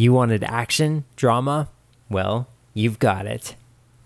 You 0.00 0.14
wanted 0.14 0.42
action, 0.44 1.04
drama? 1.14 1.68
Well, 2.08 2.48
you've 2.72 2.98
got 2.98 3.26
it. 3.26 3.54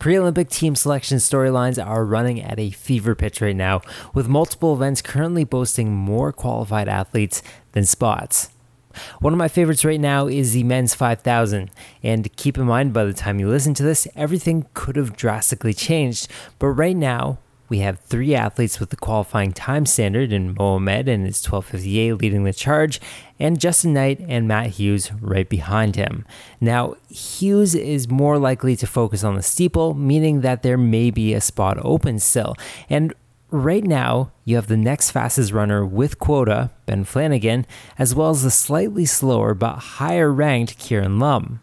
Pre 0.00 0.18
Olympic 0.18 0.48
team 0.48 0.74
selection 0.74 1.18
storylines 1.18 1.80
are 1.80 2.04
running 2.04 2.42
at 2.42 2.58
a 2.58 2.70
fever 2.70 3.14
pitch 3.14 3.40
right 3.40 3.54
now, 3.54 3.80
with 4.12 4.26
multiple 4.26 4.74
events 4.74 5.00
currently 5.00 5.44
boasting 5.44 5.94
more 5.94 6.32
qualified 6.32 6.88
athletes 6.88 7.44
than 7.74 7.84
spots. 7.84 8.50
One 9.20 9.32
of 9.32 9.38
my 9.38 9.46
favorites 9.46 9.84
right 9.84 10.00
now 10.00 10.26
is 10.26 10.52
the 10.52 10.64
men's 10.64 10.96
5000. 10.96 11.70
And 12.02 12.34
keep 12.34 12.58
in 12.58 12.64
mind, 12.64 12.92
by 12.92 13.04
the 13.04 13.14
time 13.14 13.38
you 13.38 13.48
listen 13.48 13.74
to 13.74 13.84
this, 13.84 14.08
everything 14.16 14.66
could 14.74 14.96
have 14.96 15.16
drastically 15.16 15.74
changed. 15.74 16.28
But 16.58 16.70
right 16.70 16.96
now, 16.96 17.38
we 17.74 17.80
have 17.80 17.98
three 17.98 18.36
athletes 18.36 18.78
with 18.78 18.90
the 18.90 18.96
qualifying 18.96 19.52
time 19.52 19.84
standard 19.84 20.32
in 20.32 20.54
Mo 20.54 20.76
Ahmed 20.76 21.08
and 21.08 21.26
his 21.26 21.44
1258 21.44 22.12
leading 22.12 22.44
the 22.44 22.52
charge, 22.52 23.00
and 23.40 23.58
Justyn 23.58 23.90
Knight 23.90 24.20
and 24.28 24.46
Matt 24.46 24.68
Hughes 24.78 25.10
right 25.14 25.48
behind 25.48 25.96
him. 25.96 26.24
Now, 26.60 26.94
Hughes 27.10 27.74
is 27.74 28.08
more 28.08 28.38
likely 28.38 28.76
to 28.76 28.86
focus 28.86 29.24
on 29.24 29.34
the 29.34 29.42
steeple, 29.42 29.92
meaning 29.94 30.42
that 30.42 30.62
there 30.62 30.78
may 30.78 31.10
be 31.10 31.34
a 31.34 31.40
spot 31.40 31.76
open 31.82 32.20
still. 32.20 32.54
And 32.88 33.12
right 33.50 33.82
now, 33.82 34.30
you 34.44 34.54
have 34.54 34.68
the 34.68 34.76
next 34.76 35.10
fastest 35.10 35.50
runner 35.50 35.84
with 35.84 36.20
quota, 36.20 36.70
Ben 36.86 37.02
Flanagan, 37.02 37.66
as 37.98 38.14
well 38.14 38.30
as 38.30 38.44
the 38.44 38.52
slightly 38.52 39.04
slower 39.04 39.52
but 39.52 39.98
higher 39.98 40.32
ranked 40.32 40.78
Kieran 40.78 41.18
Lum. 41.18 41.58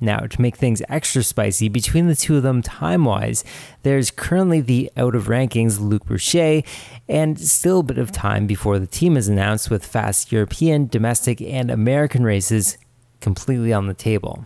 Now, 0.00 0.18
to 0.20 0.40
make 0.40 0.56
things 0.56 0.82
extra 0.88 1.22
spicy, 1.24 1.68
between 1.68 2.06
the 2.06 2.14
two 2.14 2.36
of 2.36 2.44
them 2.44 2.62
time 2.62 3.04
wise, 3.04 3.44
there's 3.82 4.10
currently 4.12 4.60
the 4.60 4.92
out 4.96 5.16
of 5.16 5.26
rankings 5.26 5.80
Luc 5.80 6.04
Bruchet, 6.04 6.64
and 7.08 7.38
still 7.38 7.80
a 7.80 7.84
bit 7.84 7.98
of 7.98 8.12
time 8.12 8.46
before 8.46 8.78
the 8.78 8.86
team 8.86 9.16
is 9.16 9.28
announced 9.28 9.70
with 9.70 9.84
fast 9.84 10.30
European, 10.30 10.86
domestic, 10.86 11.40
and 11.40 11.70
American 11.70 12.22
races 12.22 12.78
completely 13.20 13.72
on 13.72 13.88
the 13.88 13.94
table. 13.94 14.44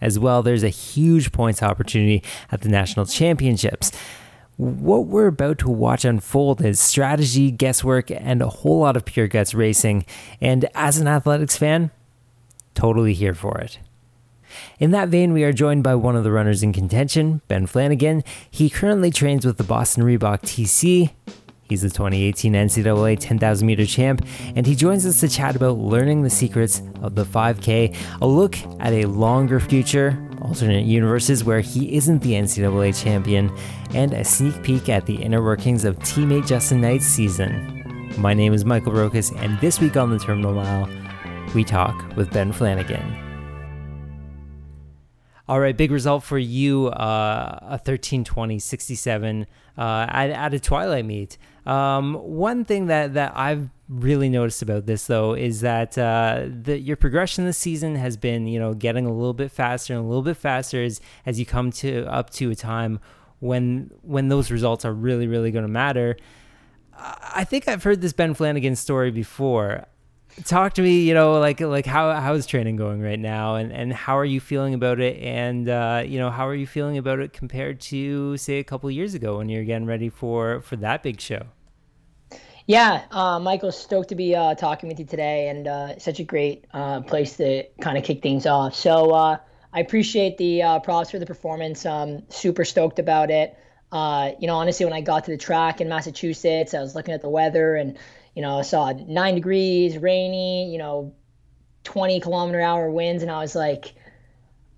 As 0.00 0.18
well, 0.18 0.42
there's 0.42 0.62
a 0.62 0.68
huge 0.68 1.32
points 1.32 1.62
opportunity 1.62 2.22
at 2.52 2.60
the 2.60 2.68
national 2.68 3.06
championships. 3.06 3.90
What 4.56 5.06
we're 5.06 5.26
about 5.26 5.58
to 5.60 5.70
watch 5.70 6.04
unfold 6.04 6.64
is 6.64 6.78
strategy, 6.78 7.50
guesswork, 7.50 8.10
and 8.10 8.40
a 8.40 8.48
whole 8.48 8.80
lot 8.80 8.96
of 8.96 9.04
pure 9.04 9.26
guts 9.26 9.52
racing. 9.54 10.06
And 10.40 10.68
as 10.74 10.98
an 10.98 11.08
athletics 11.08 11.56
fan, 11.56 11.90
totally 12.74 13.14
here 13.14 13.34
for 13.34 13.58
it. 13.58 13.78
In 14.78 14.90
that 14.90 15.08
vein, 15.08 15.32
we 15.32 15.44
are 15.44 15.52
joined 15.52 15.82
by 15.82 15.94
one 15.94 16.16
of 16.16 16.24
the 16.24 16.32
runners 16.32 16.62
in 16.62 16.72
contention, 16.72 17.40
Ben 17.48 17.66
Flanagan. 17.66 18.22
He 18.50 18.70
currently 18.70 19.10
trains 19.10 19.46
with 19.46 19.56
the 19.56 19.64
Boston 19.64 20.04
Reebok 20.04 20.42
TC. 20.42 21.10
He's 21.70 21.82
the 21.82 21.88
2018 21.88 22.54
NCAA 22.54 23.16
10,000 23.20 23.64
meter 23.64 23.86
champ, 23.86 24.26
and 24.56 24.66
he 24.66 24.74
joins 24.74 25.06
us 25.06 25.20
to 25.20 25.28
chat 25.28 25.54
about 25.54 25.78
learning 25.78 26.22
the 26.22 26.30
secrets 26.30 26.82
of 27.00 27.14
the 27.14 27.24
5K, 27.24 27.96
a 28.20 28.26
look 28.26 28.58
at 28.80 28.92
a 28.92 29.04
longer 29.04 29.60
future, 29.60 30.18
alternate 30.42 30.84
universes 30.84 31.44
where 31.44 31.60
he 31.60 31.94
isn't 31.94 32.22
the 32.22 32.32
NCAA 32.32 33.00
champion, 33.00 33.56
and 33.94 34.12
a 34.12 34.24
sneak 34.24 34.60
peek 34.64 34.88
at 34.88 35.06
the 35.06 35.22
inner 35.22 35.44
workings 35.44 35.84
of 35.84 35.96
teammate 36.00 36.42
Justyn 36.42 36.80
Knight's 36.80 37.06
season. 37.06 37.76
My 38.18 38.34
name 38.34 38.52
is 38.52 38.64
Michael 38.64 38.92
Rokas, 38.92 39.32
and 39.40 39.56
this 39.60 39.80
week 39.80 39.96
on 39.96 40.10
the 40.10 40.18
Terminal 40.18 40.52
Mile, 40.52 40.88
we 41.54 41.62
talk 41.62 42.16
with 42.16 42.32
Ben 42.32 42.50
Flanagan. 42.50 43.29
All 45.50 45.58
right, 45.58 45.76
big 45.76 45.90
result 45.90 46.22
for 46.22 46.38
you, 46.38 46.86
uh, 46.90 47.58
a 47.62 47.70
1320 47.82 48.60
67 48.60 49.46
uh, 49.76 50.06
at, 50.08 50.30
at 50.30 50.54
a 50.54 50.60
twilight 50.60 51.04
meet. 51.04 51.38
Um, 51.66 52.14
one 52.14 52.64
thing 52.64 52.86
that, 52.86 53.14
that 53.14 53.32
I've 53.34 53.68
really 53.88 54.28
noticed 54.28 54.62
about 54.62 54.86
this 54.86 55.08
though 55.08 55.34
is 55.34 55.62
that 55.62 55.98
uh, 55.98 56.44
the, 56.48 56.78
your 56.78 56.96
progression 56.96 57.46
this 57.46 57.58
season 57.58 57.96
has 57.96 58.16
been 58.16 58.46
you 58.46 58.60
know 58.60 58.74
getting 58.74 59.06
a 59.06 59.12
little 59.12 59.34
bit 59.34 59.50
faster 59.50 59.92
and 59.92 60.04
a 60.04 60.06
little 60.06 60.22
bit 60.22 60.36
faster 60.36 60.84
as, 60.84 61.00
as 61.26 61.40
you 61.40 61.46
come 61.46 61.72
to 61.72 62.04
up 62.04 62.30
to 62.30 62.52
a 62.52 62.54
time 62.54 63.00
when 63.40 63.90
when 64.02 64.28
those 64.28 64.52
results 64.52 64.84
are 64.84 64.92
really 64.92 65.26
really 65.26 65.50
going 65.50 65.64
to 65.64 65.72
matter. 65.72 66.16
I 66.96 67.42
think 67.42 67.66
I've 67.66 67.82
heard 67.82 68.02
this 68.02 68.12
Ben 68.12 68.34
Flanagan 68.34 68.76
story 68.76 69.10
before 69.10 69.86
talk 70.44 70.74
to 70.74 70.82
me 70.82 71.02
you 71.02 71.14
know 71.14 71.38
like 71.38 71.60
like 71.60 71.86
how 71.86 72.12
how 72.14 72.34
is 72.34 72.46
training 72.46 72.76
going 72.76 73.00
right 73.00 73.18
now? 73.18 73.56
And 73.56 73.72
and 73.72 73.92
how 73.92 74.16
are 74.18 74.24
you 74.24 74.40
feeling 74.40 74.74
about 74.74 75.00
it? 75.00 75.20
And 75.22 75.68
uh, 75.68 76.02
you 76.06 76.18
know 76.18 76.30
how 76.30 76.46
are 76.46 76.54
you 76.54 76.66
feeling 76.66 76.98
about 76.98 77.20
it 77.20 77.32
compared 77.32 77.80
to 77.82 78.36
say 78.36 78.58
a 78.58 78.64
couple 78.64 78.90
years 78.90 79.14
ago 79.14 79.38
when 79.38 79.48
you're 79.48 79.64
getting 79.64 79.86
ready 79.86 80.08
for 80.08 80.60
for 80.62 80.76
that 80.76 81.02
big 81.02 81.20
show? 81.20 81.46
Yeah 82.66 83.04
uh, 83.10 83.38
michael 83.38 83.72
stoked 83.72 84.10
to 84.10 84.14
be 84.14 84.34
uh, 84.34 84.54
talking 84.54 84.88
with 84.88 84.98
you 84.98 85.04
today 85.06 85.48
and 85.48 85.66
uh, 85.66 85.98
such 85.98 86.20
a 86.20 86.24
great 86.24 86.66
uh, 86.72 87.00
place 87.00 87.36
to 87.36 87.64
kind 87.80 87.98
of 87.98 88.04
kick 88.04 88.22
things 88.22 88.46
off. 88.46 88.74
So 88.74 89.10
uh, 89.10 89.38
i 89.72 89.80
appreciate 89.80 90.38
the 90.38 90.80
props 90.84 91.10
for 91.10 91.18
the 91.18 91.26
performance. 91.26 91.86
Um 91.86 92.22
super 92.28 92.64
stoked 92.64 92.98
about 92.98 93.30
it. 93.30 93.56
You 93.92 94.46
know 94.46 94.56
honestly 94.56 94.84
when 94.86 94.94
i 94.94 95.00
got 95.00 95.24
to 95.24 95.30
the 95.30 95.38
track 95.38 95.80
in 95.80 95.88
massachusetts 95.88 96.74
i 96.74 96.80
was 96.80 96.94
looking 96.94 97.14
at 97.14 97.22
the 97.22 97.28
weather 97.28 97.74
and 97.76 97.98
you 98.34 98.42
know, 98.42 98.58
I 98.58 98.62
saw 98.62 98.92
nine 98.92 99.34
degrees, 99.34 99.98
rainy, 99.98 100.70
you 100.70 100.78
know, 100.78 101.14
20 101.84 102.20
kilometer 102.20 102.60
hour 102.60 102.90
winds. 102.90 103.22
And 103.22 103.30
I 103.30 103.40
was 103.40 103.54
like, 103.54 103.94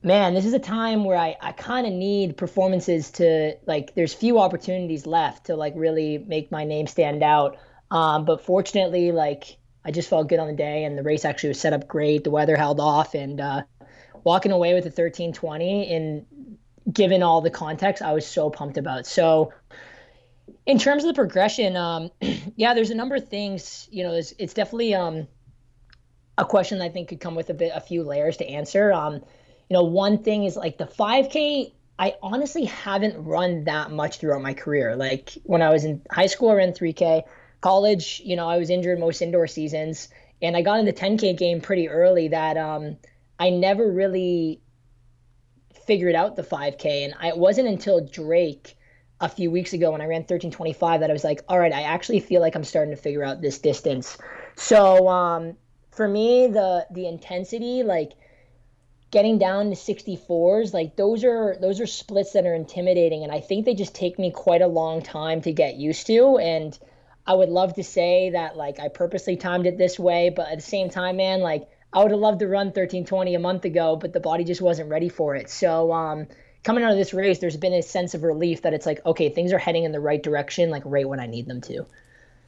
man, 0.03 0.35
this 0.35 0.45
is 0.45 0.55
a 0.55 0.59
time 0.59 1.05
where 1.05 1.17
I, 1.17 1.37
I 1.41 1.53
kind 1.53 1.87
of 1.87 1.93
need 1.93 2.37
performances 2.37 3.11
to 3.13 3.57
like, 3.67 3.95
there's 3.95 4.15
few 4.15 4.39
opportunities 4.39 5.07
left 5.07 5.47
to 5.47 5.57
like 5.57 5.75
really 5.77 6.19
make 6.19 6.51
my 6.51 6.65
name 6.65 6.87
stand 6.87 7.23
out. 7.23 7.59
Um, 7.91 8.25
but 8.25 8.45
fortunately, 8.45 9.13
like, 9.13 9.59
I 9.85 9.91
just 9.91 10.09
felt 10.09 10.29
good 10.29 10.39
on 10.39 10.47
the 10.47 10.55
day 10.55 10.85
and 10.85 10.97
the 10.97 11.03
race 11.03 11.25
actually 11.25 11.51
was 11.51 11.61
set 11.61 11.73
up 11.73 11.89
great. 11.89 12.25
The 12.25 12.31
weather 12.31 12.57
held 12.57 12.81
off 12.81 13.15
and, 13.15 13.41
uh, 13.41 13.63
walking 14.25 14.53
away 14.53 14.75
with 14.75 14.85
a 14.85 14.95
1320 14.95 15.93
and 15.93 16.27
given 16.91 17.23
all 17.23 17.41
the 17.41 17.51
context, 17.51 18.03
I 18.03 18.13
was 18.13 18.27
so 18.27 18.51
pumped 18.51 18.79
about. 18.79 19.07
So, 19.07 19.53
in 20.67 20.79
terms 20.79 21.05
of 21.05 21.09
the 21.09 21.15
progression, 21.15 21.77
um, 21.77 22.11
yeah, 22.57 22.75
there's 22.75 22.91
a 22.91 22.95
number 22.95 23.17
of 23.17 23.29
things. 23.29 23.89
You 23.91 24.05
know, 24.05 24.13
it's, 24.15 24.33
it's 24.39 24.55
definitely 24.55 24.95
um, 24.95 25.27
a 26.39 26.45
question 26.45 26.81
I 26.81 26.89
think 26.89 27.09
could 27.09 27.21
come 27.21 27.35
with 27.35 27.51
a 27.51 27.55
bit, 27.55 27.73
a 27.75 27.81
few 27.81 28.03
layers 28.03 28.37
to 28.39 28.47
answer. 28.49 28.93
Um, 28.93 29.15
you 29.15 29.75
know, 29.79 29.85
one 29.85 30.23
thing 30.23 30.45
is 30.45 30.57
like 30.57 30.79
the 30.79 30.87
5K. 30.87 31.73
I 31.99 32.15
honestly 32.23 32.65
haven't 32.65 33.23
run 33.25 33.65
that 33.65 33.91
much 33.91 34.19
throughout 34.19 34.43
my 34.43 34.55
career. 34.55 34.97
Like 34.97 35.33
when 35.45 35.63
I 35.63 35.71
was 35.71 35.85
in 35.85 36.03
high 36.11 36.27
school, 36.27 36.51
I 36.51 36.55
ran 36.55 36.73
3K. 36.73 37.23
College, 37.61 38.21
you 38.25 38.35
know, 38.35 38.49
I 38.49 38.59
was 38.59 38.71
injured 38.71 38.99
most 38.99 39.23
indoor 39.23 39.47
seasons, 39.47 40.09
and 40.41 40.57
I 40.57 40.63
got 40.63 40.81
in 40.81 40.85
the 40.85 40.93
10K 40.93 41.39
game 41.39 41.61
pretty 41.61 41.89
early. 41.89 42.29
That 42.29 42.57
um, 42.57 42.97
I 43.39 43.51
never 43.51 43.89
really 43.89 44.61
figured 45.87 46.17
out 46.17 46.35
the 46.35 46.43
5K, 46.43 47.05
and 47.05 47.15
I, 47.21 47.29
it 47.29 47.39
wasn't 47.39 47.69
until 47.69 48.05
Drake 48.05 48.77
a 49.23 49.29
few 49.29 49.51
weeks 49.53 49.73
ago 49.73 49.93
when 49.93 50.01
I 50.01 50.07
ran 50.07 50.23
1325 50.23 51.01
that 51.01 51.09
I 51.09 51.13
was 51.13 51.23
like, 51.23 51.43
all 51.49 51.59
right, 51.59 51.73
I 51.73 51.83
actually 51.83 52.19
feel 52.19 52.41
like 52.41 52.57
I'm 52.57 52.65
starting 52.65 52.95
to 52.95 53.01
figure 53.01 53.23
out 53.23 53.41
this 53.41 53.61
distance. 53.61 54.19
So 54.57 55.09
um, 55.09 55.57
for 55.93 56.07
me, 56.09 56.49
the 56.49 56.87
the 56.91 57.07
intensity, 57.07 57.85
like 57.85 58.13
getting 59.13 59.39
down 59.39 59.71
to 59.71 59.77
64s, 59.77 60.75
like 60.75 60.97
those 60.97 61.23
are 61.25 61.57
those 61.61 61.81
are 61.81 61.87
splits 61.87 62.33
that 62.33 62.47
are 62.47 62.55
intimidating, 62.55 63.23
and 63.23 63.31
I 63.31 63.41
think 63.41 63.65
they 63.65 63.75
just 63.75 63.95
take 63.95 64.19
me 64.19 64.33
quite 64.33 64.61
a 64.61 64.67
long 64.67 65.03
time 65.03 65.41
to 65.43 65.53
get 65.53 65.77
used 65.77 66.09
to. 66.09 66.39
And 66.39 66.77
I 67.25 67.35
would 67.35 67.49
love 67.49 67.75
to 67.75 67.85
say 67.85 68.31
that 68.31 68.57
like 68.57 68.81
I 68.81 68.89
purposely 68.89 69.37
timed 69.37 69.67
it 69.67 69.79
this 69.79 70.01
way, 70.01 70.31
but 70.35 70.49
at 70.49 70.57
the 70.57 70.63
same 70.63 70.91
time, 70.91 71.19
man, 71.19 71.41
like 71.41 71.69
I 71.93 72.03
would 72.03 72.11
have 72.11 72.21
loved 72.21 72.41
to 72.41 72.49
run 72.49 72.69
1320 72.69 73.37
a 73.37 73.39
month 73.39 73.65
ago, 73.65 73.95
but 73.95 74.13
the 74.13 74.21
body 74.21 74.43
just 74.43 74.61
wasn't 74.61 74.89
ready 74.91 75.09
for 75.09 75.37
it. 75.37 75.49
So 75.49 75.93
um, 75.93 76.27
coming 76.63 76.85
out 76.85 76.93
of 76.93 76.97
this 76.97 77.13
race, 77.13 77.39
there's 77.39 77.57
been 77.57 77.73
a 77.73 77.83
sense 77.83 78.15
of 78.15 78.23
relief 78.23 78.63
that 78.63 78.73
it's 78.73 78.87
like, 78.87 79.05
okay, 79.05 79.29
things 79.29 79.53
are 79.53 79.59
heading 79.59 79.85
in 79.85 79.93
the 79.93 80.01
right 80.01 80.23
direction, 80.23 80.71
like 80.71 80.83
right 80.85 81.09
when 81.09 81.21
I 81.21 81.27
need 81.27 81.47
them 81.47 81.61
to. 81.63 81.87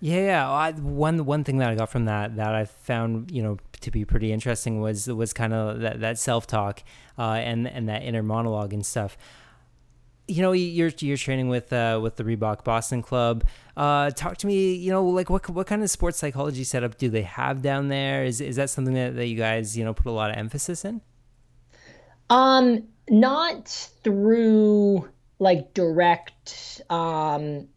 Yeah, 0.01 0.51
I, 0.51 0.73
one 0.73 1.25
one 1.25 1.45
thing 1.45 1.59
that 1.59 1.71
I 1.71 1.77
got 1.77 1.89
from 1.89 2.05
that 2.07 2.37
that 2.37 2.55
I 2.55 2.67
found 2.67 3.31
you 3.31 3.43
know 3.43 3.57
to 3.81 3.91
be 3.91 4.05
pretty 4.05 4.33
interesting 4.33 4.81
was 4.81 5.07
was 5.07 5.33
kind 5.33 5.55
of 5.55 5.81
that, 5.81 6.01
that 6.01 6.19
self 6.19 6.47
talk 6.47 6.83
uh, 7.19 7.33
and 7.33 7.67
and 7.67 7.89
that 7.89 8.03
inner 8.03 8.23
monologue 8.23 8.75
and 8.75 8.85
stuff. 8.85 9.17
You 10.27 10.43
know, 10.43 10.53
you're 10.53 10.91
you're 10.99 11.17
training 11.17 11.49
with 11.49 11.73
uh, 11.73 12.01
with 12.03 12.17
the 12.17 12.25
Reebok 12.25 12.65
Boston 12.65 13.01
Club. 13.01 13.45
Uh, 13.79 14.11
talk 14.11 14.37
to 14.39 14.47
me. 14.47 14.75
You 14.75 14.91
know, 14.91 15.07
like 15.07 15.31
what 15.31 15.49
what 15.49 15.67
kind 15.67 15.83
of 15.83 15.89
sports 15.89 16.19
psychology 16.19 16.65
setup 16.65 16.99
do 16.99 17.09
they 17.09 17.23
have 17.23 17.63
down 17.63 17.89
there? 17.89 18.25
Is 18.25 18.43
is 18.43 18.57
that 18.57 18.69
something 18.69 18.95
that, 18.95 19.17
that 19.17 19.27
you 19.27 19.37
guys 19.37 19.75
you 19.75 19.85
know 19.85 19.95
put 19.95 20.07
a 20.07 20.13
lot 20.13 20.31
of 20.31 20.37
emphasis 20.37 20.85
in? 20.85 21.01
Um, 22.29 22.89
not 23.09 23.69
through 24.03 25.09
like 25.39 25.75
direct 25.75 26.83
um 26.89 27.69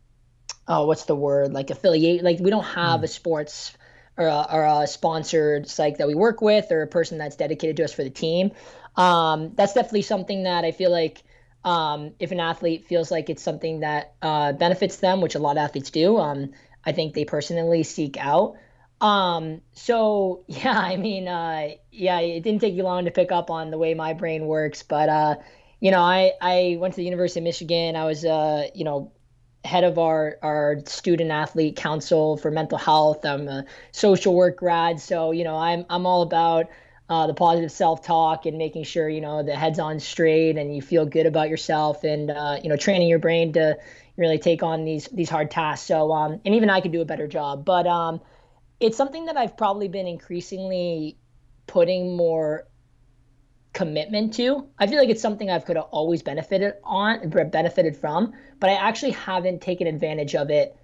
oh 0.68 0.85
what's 0.85 1.06
the 1.06 1.15
word 1.15 1.51
like 1.51 1.69
affiliate 1.69 2.24
like 2.24 2.39
we 2.39 2.50
don't 2.50 2.63
have 2.63 3.01
mm. 3.01 3.03
a 3.03 3.07
sports 3.07 3.75
or 4.18 4.27
a, 4.27 4.47
or 4.51 4.83
a 4.83 4.88
sponsored 4.88 5.68
site 5.68 5.97
that 5.97 6.07
we 6.07 6.15
work 6.15 6.41
with 6.41 6.71
or 6.71 6.81
a 6.81 6.88
person 6.88 7.18
that's 7.18 7.35
dedicated 7.35 7.77
to 7.77 7.83
us 7.83 7.94
for 7.94 8.03
the 8.03 8.09
team 8.09 8.51
um 8.95 9.51
that's 9.56 9.74
definitely 9.74 10.01
something 10.01 10.44
that 10.44 10.63
i 10.63 10.71
feel 10.71 10.91
like 10.91 11.24
um 11.65 12.13
if 12.19 12.31
an 12.31 12.39
athlete 12.39 12.85
feels 12.85 13.12
like 13.12 13.30
it's 13.30 13.44
something 13.44 13.81
that 13.81 14.13
uh 14.21 14.53
benefits 14.53 14.97
them 14.97 15.19
which 15.19 15.35
a 15.35 15.39
lot 15.39 15.57
of 15.57 15.57
athletes 15.57 15.91
do 15.91 16.18
um 16.18 16.51
i 16.85 16.91
think 16.91 17.13
they 17.13 17.25
personally 17.25 17.83
seek 17.83 18.18
out 18.18 18.56
Um, 19.01 19.61
so 19.73 20.44
yeah, 20.47 20.77
I 20.77 20.97
mean, 20.97 21.27
uh, 21.27 21.69
yeah, 21.91 22.19
it 22.19 22.41
didn't 22.41 22.61
take 22.61 22.73
you 22.73 22.83
long 22.83 23.05
to 23.05 23.11
pick 23.11 23.31
up 23.31 23.49
on 23.49 23.71
the 23.71 23.77
way 23.77 23.94
my 23.94 24.13
brain 24.13 24.47
works, 24.47 24.83
but 24.83 25.09
uh, 25.09 25.35
you 25.79 25.91
know, 25.91 26.01
I 26.01 26.33
I 26.41 26.77
went 26.79 26.94
to 26.95 26.97
the 26.97 27.05
University 27.05 27.39
of 27.39 27.44
Michigan. 27.44 27.95
I 27.95 28.05
was 28.05 28.25
uh, 28.25 28.67
you 28.73 28.83
know, 28.83 29.11
head 29.63 29.83
of 29.83 29.99
our 29.99 30.38
our 30.41 30.77
student 30.85 31.31
athlete 31.31 31.75
council 31.75 32.38
for 32.38 32.49
mental 32.51 32.77
health. 32.77 33.25
I'm 33.25 33.47
a 33.47 33.65
social 33.91 34.33
work 34.33 34.57
grad, 34.57 34.99
so 34.99 35.31
you 35.31 35.44
know, 35.44 35.55
I'm 35.57 35.85
I'm 35.89 36.05
all 36.07 36.23
about 36.23 36.67
uh, 37.09 37.27
the 37.27 37.33
positive 37.33 37.71
self-talk 37.71 38.45
and 38.45 38.57
making 38.57 38.83
sure 38.83 39.07
you 39.07 39.21
know 39.21 39.44
the 39.44 39.55
head's 39.55 39.79
on 39.79 39.99
straight 39.99 40.57
and 40.57 40.75
you 40.75 40.81
feel 40.81 41.05
good 41.05 41.25
about 41.27 41.49
yourself 41.49 42.03
and 42.03 42.31
uh, 42.31 42.57
you 42.63 42.69
know 42.69 42.75
training 42.77 43.07
your 43.07 43.19
brain 43.19 43.53
to 43.53 43.77
really 44.17 44.39
take 44.39 44.63
on 44.63 44.83
these 44.85 45.05
these 45.09 45.29
hard 45.29 45.51
tasks. 45.51 45.85
So 45.88 46.11
um, 46.11 46.41
and 46.44 46.55
even 46.55 46.69
I 46.71 46.81
could 46.81 46.91
do 46.91 47.01
a 47.01 47.05
better 47.05 47.27
job, 47.27 47.63
but 47.63 47.85
um 47.85 48.19
it's 48.79 48.97
something 48.97 49.25
that 49.25 49.38
I've 49.38 49.57
probably 49.57 49.88
been 49.88 50.07
increasingly 50.07 51.18
putting 51.65 52.15
more 52.15 52.68
commitment 53.74 54.33
to. 54.35 54.68
I 54.79 54.88
feel 54.88 54.97
like 54.97 55.09
it's 55.09 55.21
something 55.21 55.50
I've 55.50 55.65
could 55.65 55.75
have 55.75 55.85
always 55.91 56.24
benefited 56.24 56.75
on, 56.83 57.29
benefited 57.29 57.97
from, 57.97 58.33
but 58.59 58.69
I 58.69 58.74
actually 58.74 59.12
haven't 59.12 59.62
taken 59.62 59.88
advantage 59.88 60.35
of 60.35 60.50
it 60.50 60.75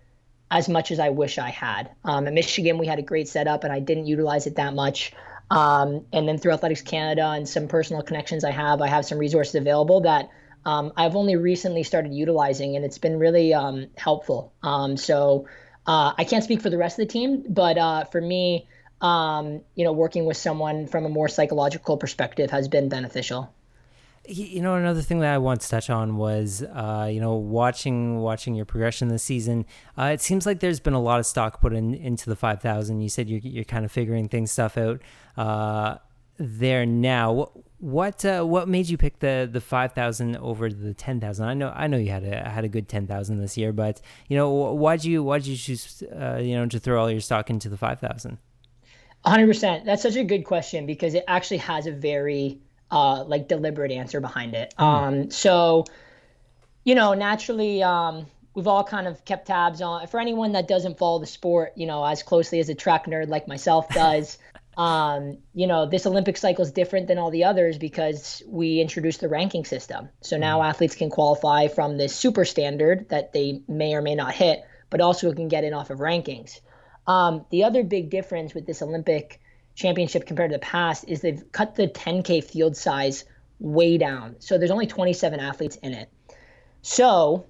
as 0.51 0.69
much 0.69 0.91
as 0.91 0.99
I 0.99 1.09
wish 1.09 1.39
I 1.39 1.49
had. 1.49 1.89
Um, 2.03 2.27
at 2.27 2.33
Michigan, 2.33 2.77
we 2.77 2.85
had 2.85 2.99
a 2.99 3.01
great 3.01 3.27
setup, 3.27 3.63
and 3.63 3.73
I 3.73 3.79
didn't 3.79 4.05
utilize 4.05 4.45
it 4.45 4.57
that 4.57 4.75
much. 4.75 5.13
Um, 5.49 6.05
and 6.13 6.27
then 6.27 6.37
through 6.37 6.53
Athletics 6.53 6.83
Canada 6.83 7.29
and 7.31 7.49
some 7.49 7.67
personal 7.67 8.03
connections 8.03 8.43
I 8.43 8.51
have, 8.51 8.81
I 8.81 8.87
have 8.87 9.05
some 9.05 9.17
resources 9.17 9.55
available 9.55 10.01
that 10.01 10.29
um, 10.65 10.93
I've 10.95 11.15
only 11.15 11.35
recently 11.35 11.83
started 11.83 12.13
utilizing, 12.13 12.75
and 12.75 12.85
it's 12.85 12.99
been 12.99 13.17
really 13.17 13.53
um, 13.53 13.87
helpful. 13.97 14.53
Um, 14.61 14.97
so 14.97 15.47
uh, 15.85 16.13
I 16.17 16.23
can't 16.23 16.43
speak 16.43 16.61
for 16.61 16.69
the 16.69 16.77
rest 16.77 16.99
of 16.99 17.07
the 17.07 17.11
team, 17.11 17.43
but 17.47 17.77
uh, 17.77 18.05
for 18.05 18.21
me, 18.21 18.67
um, 19.01 19.61
you 19.75 19.83
know, 19.83 19.91
working 19.91 20.25
with 20.25 20.37
someone 20.37 20.87
from 20.87 21.05
a 21.05 21.09
more 21.09 21.27
psychological 21.27 21.97
perspective 21.97 22.51
has 22.51 22.67
been 22.67 22.87
beneficial. 22.87 23.53
You 24.25 24.61
know, 24.61 24.75
another 24.75 25.01
thing 25.01 25.19
that 25.19 25.33
I 25.33 25.37
want 25.37 25.59
to 25.59 25.67
touch 25.67 25.89
on 25.89 26.15
was, 26.15 26.63
uh, 26.63 27.09
you 27.11 27.19
know, 27.19 27.35
watching 27.35 28.19
watching 28.19 28.55
your 28.55 28.63
progression 28.63 29.09
this 29.09 29.21
season. 29.23 29.65
Uh, 29.97 30.11
it 30.13 30.21
seems 30.21 30.45
like 30.45 30.61
there's 30.61 30.79
been 30.79 30.93
a 30.93 31.01
lot 31.01 31.19
of 31.19 31.25
stock 31.25 31.59
put 31.59 31.73
in 31.73 31.93
into 31.93 32.29
the 32.29 32.37
5,000. 32.37 33.01
You 33.01 33.09
said 33.09 33.27
you're 33.27 33.41
you're 33.41 33.65
kind 33.65 33.83
of 33.83 33.91
figuring 33.91 34.29
things 34.29 34.49
stuff 34.49 34.77
out 34.77 35.01
uh, 35.35 35.97
there 36.37 36.85
now. 36.85 37.49
What 37.79 38.23
uh, 38.23 38.43
what 38.43 38.67
made 38.69 38.87
you 38.87 38.97
pick 38.97 39.19
the 39.19 39.49
the 39.51 39.59
five 39.59 39.93
thousand 39.93 40.37
over 40.37 40.69
the 40.69 40.93
ten 40.93 41.19
thousand? 41.19 41.47
I 41.47 41.53
know 41.53 41.73
I 41.75 41.87
know 41.87 41.97
you 41.97 42.11
had 42.11 42.23
a 42.23 42.49
had 42.49 42.63
a 42.63 42.69
good 42.69 42.87
ten 42.87 43.07
thousand 43.07 43.39
this 43.39 43.57
year, 43.57 43.73
but 43.73 43.99
you 44.29 44.37
know 44.37 44.49
why'd 44.51 45.03
you 45.03 45.21
why'd 45.21 45.45
you 45.45 45.57
choose 45.57 46.01
uh, 46.03 46.37
you 46.41 46.55
know 46.55 46.65
to 46.65 46.79
throw 46.79 47.01
all 47.01 47.11
your 47.11 47.19
stock 47.19 47.49
into 47.49 47.67
the 47.67 47.77
five 47.77 47.99
thousand? 47.99 48.37
Hundred 49.25 49.47
percent. 49.47 49.85
That's 49.85 50.01
such 50.01 50.15
a 50.15 50.23
good 50.23 50.43
question 50.45 50.85
because 50.85 51.13
it 51.13 51.23
actually 51.27 51.57
has 51.57 51.85
a 51.87 51.91
very 51.91 52.61
uh, 52.89 53.23
like 53.25 53.47
deliberate 53.47 53.91
answer 53.91 54.21
behind 54.21 54.53
it. 54.53 54.73
Mm. 54.79 54.83
Um, 54.83 55.29
so 55.29 55.85
you 56.83 56.95
know 56.95 57.13
naturally 57.13 57.83
um, 57.83 58.25
we've 58.53 58.67
all 58.67 58.83
kind 58.83 59.07
of 59.07 59.23
kept 59.25 59.47
tabs 59.47 59.81
on 59.81 60.07
for 60.07 60.19
anyone 60.19 60.51
that 60.53 60.67
doesn't 60.67 60.97
follow 60.97 61.19
the 61.19 61.25
sport 61.25 61.73
you 61.75 61.85
know 61.85 62.03
as 62.05 62.23
closely 62.23 62.59
as 62.59 62.69
a 62.69 62.75
track 62.75 63.05
nerd 63.05 63.27
like 63.27 63.47
myself 63.47 63.87
does 63.93 64.37
um, 64.77 65.37
you 65.53 65.67
know, 65.67 65.85
this 65.85 66.05
Olympic 66.05 66.37
cycle 66.37 66.63
is 66.63 66.71
different 66.71 67.07
than 67.07 67.17
all 67.17 67.29
the 67.29 67.43
others 67.43 67.77
because 67.77 68.41
we 68.47 68.79
introduced 68.79 69.21
the 69.21 69.29
ranking 69.29 69.65
system. 69.65 70.09
So 70.21 70.37
now 70.37 70.59
mm-hmm. 70.59 70.69
athletes 70.69 70.95
can 70.95 71.09
qualify 71.09 71.67
from 71.67 71.97
this 71.97 72.15
super 72.15 72.45
standard 72.45 73.09
that 73.09 73.33
they 73.33 73.61
may 73.67 73.93
or 73.93 74.01
may 74.01 74.15
not 74.15 74.33
hit, 74.33 74.63
but 74.89 75.01
also 75.01 75.31
can 75.33 75.47
get 75.47 75.63
in 75.63 75.73
off 75.73 75.89
of 75.89 75.99
rankings. 75.99 76.59
Um, 77.05 77.45
the 77.49 77.63
other 77.65 77.83
big 77.83 78.09
difference 78.09 78.53
with 78.53 78.65
this 78.65 78.81
Olympic 78.81 79.39
championship 79.75 80.25
compared 80.25 80.51
to 80.51 80.55
the 80.55 80.61
past 80.61 81.05
is 81.07 81.21
they've 81.21 81.51
cut 81.51 81.75
the 81.75 81.87
10K 81.87 82.43
field 82.43 82.77
size 82.77 83.25
way 83.59 83.97
down. 83.97 84.35
So 84.39 84.57
there's 84.57 84.71
only 84.71 84.87
27 84.87 85.39
athletes 85.39 85.75
in 85.77 85.93
it. 85.93 86.09
So 86.81 87.45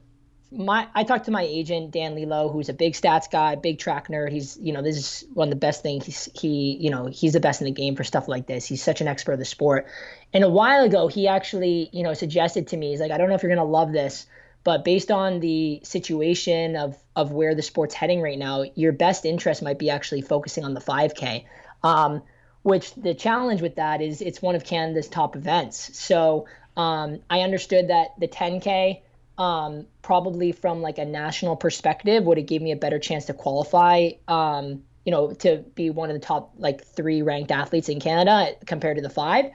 my 0.54 0.88
I 0.94 1.04
talked 1.04 1.26
to 1.26 1.32
my 1.32 1.42
agent 1.42 1.92
Dan 1.92 2.16
Lilo, 2.16 2.50
who's 2.50 2.70
a 2.70 2.74
big 2.74 2.94
stats 2.94 3.30
guy, 3.30 3.56
big 3.56 3.80
track 3.80 4.08
nerd. 4.08 4.32
He's 4.32 4.58
you 4.58 4.72
know 4.72 4.82
this 4.82 4.98
is 4.98 5.26
one 5.34 5.48
of 5.48 5.50
the 5.50 5.60
best 5.60 5.82
things. 5.82 6.06
He's 6.06 6.30
he 6.34 6.78
you 6.80 6.90
know 6.90 7.08
he's 7.08 7.34
the 7.34 7.40
best 7.40 7.62
in 7.62 7.66
the 7.66 7.72
game 7.72 7.96
for 7.96 8.04
stuff 8.04 8.28
like 8.28 8.46
this. 8.46 8.66
He's 8.66 8.84
such 8.84 9.02
an 9.02 9.08
expert 9.08 9.34
of 9.34 9.40
the 9.40 9.46
sport. 9.46 9.88
And 10.34 10.44
a 10.44 10.50
while 10.50 10.84
ago, 10.84 11.08
he 11.08 11.28
actually 11.28 11.90
you 11.92 12.04
know 12.04 12.14
suggested 12.14 12.68
to 12.68 12.78
me, 12.78 12.92
he's 12.92 13.00
like, 13.00 13.12
I 13.12 13.18
don't 13.18 13.30
know 13.30 13.36
if 13.36 13.44
you're 13.44 13.54
gonna 13.54 13.68
love 13.68 13.92
this, 13.92 14.26
but 14.64 14.86
based 14.86 15.12
on 15.12 15.40
the 15.40 15.82
situation 15.84 16.76
of 16.76 16.98
of 17.16 17.32
where 17.32 17.56
the 17.56 17.64
sport's 17.64 17.96
heading 17.96 18.22
right 18.22 18.38
now, 18.38 18.64
your 18.76 18.92
best 18.92 19.26
interest 19.26 19.64
might 19.64 19.80
be 19.80 19.90
actually 19.90 20.22
focusing 20.22 20.64
on 20.64 20.74
the 20.74 20.82
5K. 20.82 21.46
Um, 21.84 22.22
which 22.62 22.94
the 22.96 23.14
challenge 23.14 23.62
with 23.62 23.76
that 23.76 24.02
is 24.02 24.22
it's 24.22 24.42
one 24.42 24.56
of 24.56 24.64
Canada's 24.64 25.10
top 25.10 25.36
events. 25.36 26.00
So 26.00 26.48
um, 26.78 27.20
I 27.30 27.42
understood 27.42 27.90
that 27.90 28.18
the 28.18 28.28
10K 28.30 29.02
um, 29.38 29.88
probably 30.02 30.52
from 30.52 30.82
like 30.82 30.98
a 30.98 31.06
national 31.06 31.56
perspective 31.56 32.24
would 32.24 32.38
have 32.38 32.48
gave 32.48 32.62
me 32.62 32.72
a 32.72 32.76
better 32.76 33.00
chance 33.00 33.26
to 33.26 33.34
qualify 33.34 34.12
um, 34.28 34.84
you 35.06 35.12
know 35.12 35.34
to 35.34 35.58
be 35.76 35.90
one 35.90 36.10
of 36.10 36.14
the 36.14 36.26
top 36.26 36.54
like 36.58 36.84
three 36.84 37.22
ranked 37.22 37.52
athletes 37.52 37.90
in 37.90 38.00
canada 38.00 38.56
compared 38.66 38.98
to 38.98 39.02
the 39.02 39.10
five? 39.10 39.46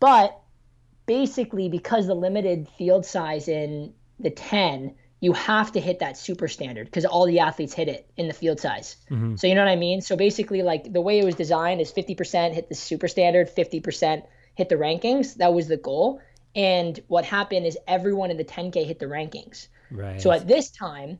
But 0.00 0.38
basically 1.06 1.68
because 1.68 2.06
the 2.06 2.14
limited 2.14 2.68
field 2.78 3.04
size 3.04 3.48
in 3.48 3.92
the 4.20 4.30
10 4.30 4.94
you 5.20 5.32
have 5.32 5.70
to 5.70 5.80
hit 5.80 6.00
that 6.00 6.16
super 6.16 6.48
standard 6.48 6.86
because 6.86 7.04
all 7.04 7.26
the 7.26 7.38
athletes 7.38 7.72
hit 7.72 7.88
it 7.88 8.10
in 8.16 8.26
the 8.26 8.34
field 8.34 8.58
size. 8.58 8.96
Mm-hmm. 9.08 9.36
so 9.36 9.46
you 9.46 9.54
know 9.54 9.64
what 9.64 9.70
i 9.70 9.76
mean? 9.76 10.00
So 10.00 10.16
basically 10.16 10.62
like 10.62 10.92
the 10.92 11.00
way 11.00 11.18
it 11.18 11.24
was 11.24 11.34
designed 11.34 11.80
is 11.80 11.92
50% 11.92 12.54
hit 12.54 12.68
the 12.68 12.74
super 12.74 13.08
standard 13.08 13.54
50% 13.54 14.22
hit 14.54 14.68
the 14.68 14.74
rankings. 14.76 15.36
That 15.36 15.54
was 15.54 15.68
the 15.68 15.76
goal 15.76 16.20
and 16.54 16.98
what 17.08 17.24
happened 17.24 17.66
is 17.66 17.78
everyone 17.86 18.30
in 18.30 18.36
the 18.36 18.44
10K 18.44 18.84
hit 18.86 18.98
the 18.98 19.06
rankings. 19.06 19.68
Right. 19.90 20.20
So 20.20 20.30
at 20.30 20.46
this 20.46 20.70
time, 20.70 21.18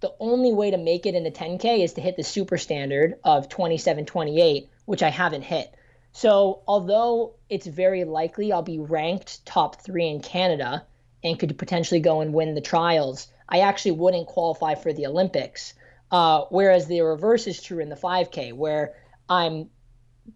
the 0.00 0.12
only 0.18 0.52
way 0.52 0.72
to 0.72 0.78
make 0.78 1.06
it 1.06 1.14
in 1.14 1.24
the 1.24 1.30
10K 1.30 1.84
is 1.84 1.94
to 1.94 2.00
hit 2.00 2.16
the 2.16 2.24
super 2.24 2.58
standard 2.58 3.14
of 3.24 3.48
2728, 3.48 4.68
which 4.84 5.02
I 5.02 5.10
haven't 5.10 5.42
hit. 5.42 5.72
So 6.12 6.62
although 6.66 7.36
it's 7.48 7.66
very 7.66 8.04
likely 8.04 8.52
I'll 8.52 8.62
be 8.62 8.78
ranked 8.78 9.46
top 9.46 9.80
three 9.80 10.08
in 10.08 10.20
Canada 10.20 10.84
and 11.24 11.38
could 11.38 11.56
potentially 11.56 12.00
go 12.00 12.20
and 12.20 12.34
win 12.34 12.54
the 12.54 12.60
trials, 12.60 13.28
I 13.48 13.60
actually 13.60 13.92
wouldn't 13.92 14.26
qualify 14.26 14.74
for 14.74 14.92
the 14.92 15.06
Olympics. 15.06 15.74
Uh, 16.10 16.44
whereas 16.50 16.86
the 16.86 17.00
reverse 17.00 17.46
is 17.46 17.62
true 17.62 17.78
in 17.78 17.88
the 17.88 17.96
5K, 17.96 18.52
where 18.52 18.94
I'm 19.28 19.70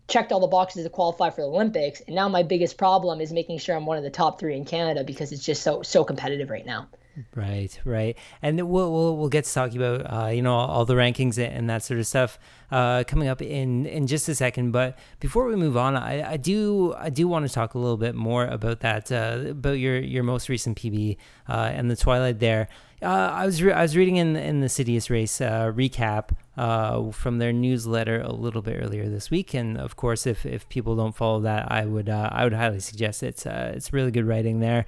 checked 0.09 0.33
all 0.33 0.41
the 0.41 0.47
boxes 0.47 0.85
to 0.85 0.91
qualify 0.91 1.31
for 1.31 1.43
the 1.43 1.49
Olympics, 1.49 2.00
and 2.00 2.15
now 2.17 2.29
my 2.29 2.43
biggest 2.43 2.77
problem 2.77 3.21
is 3.21 3.33
making 3.33 3.59
sure 3.59 3.77
I'm 3.77 3.87
one 3.87 3.99
of 3.99 4.05
the 4.05 4.11
top 4.11 4.38
three 4.38 4.57
in 4.57 4.64
Canada 4.64 5.05
because 5.05 5.33
it's 5.33 5.45
just 5.45 5.62
so 5.62 5.83
so 5.83 6.05
competitive 6.05 6.50
right 6.50 6.66
now. 6.66 6.88
Right, 7.35 7.78
right, 7.87 8.18
and 8.42 8.68
we'll 8.68 8.92
we'll, 8.92 9.16
we'll 9.16 9.28
get 9.30 9.46
to 9.46 9.54
talking 9.54 9.78
about 9.78 10.00
uh, 10.02 10.28
you 10.28 10.42
know 10.42 10.54
all 10.54 10.85
the 10.85 10.94
rankings 10.94 11.38
and 11.38 11.70
that 11.70 11.82
sort 11.82 11.99
of 11.99 12.06
stuff 12.06 12.38
uh, 12.70 13.04
coming 13.06 13.26
up 13.26 13.40
in 13.40 13.87
in 13.87 14.06
just 14.06 14.28
a 14.28 14.35
second. 14.35 14.73
But 14.73 14.99
before 15.18 15.46
we 15.46 15.56
move 15.56 15.78
on, 15.78 15.96
I, 15.96 16.32
I 16.32 16.37
do 16.37 16.94
I 16.99 17.08
do 17.08 17.26
want 17.26 17.46
to 17.46 17.52
talk 17.52 17.73
a 17.73 17.78
little 17.78 17.96
bit 17.96 18.14
more 18.14 18.44
about 18.44 18.80
that 18.80 19.11
uh, 19.11 19.44
about 19.49 19.78
your 19.78 19.99
your 19.99 20.25
most 20.25 20.50
recent 20.50 20.76
PB 20.76 21.16
uh, 21.49 21.70
and 21.73 21.90
the 21.90 21.96
Twilight 21.96 22.38
there. 22.38 22.68
Uh, 23.02 23.06
I 23.06 23.46
was 23.46 23.62
re- 23.62 23.73
I 23.73 23.80
was 23.80 23.96
reading 23.96 24.16
in 24.16 24.37
in 24.37 24.61
the 24.61 24.68
Citius 24.68 25.08
race 25.08 25.40
uh, 25.40 25.73
recap 25.75 26.30
uh, 26.58 27.11
from 27.12 27.38
their 27.38 27.52
newsletter 27.52 28.20
a 28.20 28.32
little 28.32 28.62
bit 28.62 28.78
earlier 28.82 29.08
this 29.08 29.30
week, 29.30 29.54
and 29.54 29.78
of 29.78 29.96
course, 29.96 30.26
if, 30.26 30.44
if 30.44 30.68
people 30.68 30.96
don't 30.96 31.14
follow 31.14 31.40
that, 31.40 31.70
I 31.73 31.87
would 31.87 32.11
uh, 32.11 32.28
I 32.30 32.44
would 32.44 32.52
highly 32.52 32.80
suggest 32.80 33.23
it. 33.23 33.28
It's 33.28 33.46
uh, 33.46 33.73
it's 33.75 33.92
really 33.92 34.11
good 34.11 34.26
writing 34.26 34.61
there. 34.61 34.85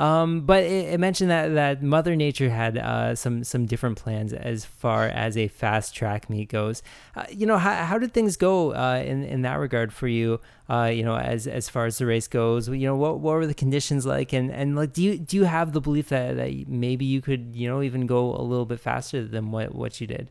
Um, 0.00 0.46
but 0.46 0.64
it, 0.64 0.94
it, 0.94 0.98
mentioned 0.98 1.30
that, 1.30 1.52
that 1.52 1.82
Mother 1.82 2.16
Nature 2.16 2.48
had 2.48 2.78
uh, 2.78 3.14
some 3.14 3.44
some 3.44 3.66
different 3.66 3.98
plans 3.98 4.32
as 4.32 4.64
far 4.64 5.04
as 5.04 5.36
a 5.36 5.48
fast 5.48 5.94
track 5.94 6.30
meet 6.30 6.48
goes. 6.48 6.82
Uh, 7.14 7.26
you 7.28 7.44
know, 7.44 7.58
how, 7.58 7.84
how 7.84 7.98
did 7.98 8.14
things 8.14 8.38
go 8.38 8.72
uh, 8.72 9.02
in 9.04 9.24
in 9.24 9.42
that 9.42 9.56
regard 9.56 9.92
for 9.92 10.08
you? 10.08 10.40
Uh, 10.70 10.84
you 10.86 11.02
know, 11.02 11.18
as 11.18 11.46
as 11.46 11.68
far 11.68 11.84
as 11.84 11.98
the 11.98 12.06
race 12.06 12.28
goes, 12.28 12.66
you 12.66 12.86
know, 12.86 12.96
what 12.96 13.20
what 13.20 13.34
were 13.34 13.46
the 13.46 13.52
conditions 13.52 14.06
like, 14.06 14.32
and 14.32 14.50
and 14.50 14.74
like, 14.74 14.94
do 14.94 15.02
you 15.02 15.18
do 15.18 15.36
you 15.36 15.44
have 15.44 15.74
the 15.74 15.82
belief 15.82 16.08
that, 16.08 16.34
that 16.34 16.66
maybe 16.66 17.04
you 17.04 17.20
could 17.20 17.54
you 17.54 17.68
know 17.68 17.82
even 17.82 18.06
go 18.06 18.34
a 18.34 18.40
little 18.40 18.64
bit 18.64 18.80
faster 18.80 19.22
than 19.26 19.50
what 19.50 19.74
what 19.74 20.00
you 20.00 20.06
did? 20.06 20.30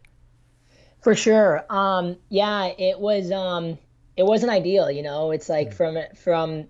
For 1.03 1.13
sure. 1.13 1.63
Um, 1.69 2.17
yeah, 2.29 2.71
it 2.75 2.99
was 2.99 3.31
um, 3.31 3.77
it 4.17 4.23
wasn't 4.23 4.51
ideal. 4.51 4.89
You 4.89 5.03
know, 5.03 5.29
it's 5.29 5.47
like 5.47 5.69
mm. 5.69 5.73
from 5.75 5.97
from 6.15 6.67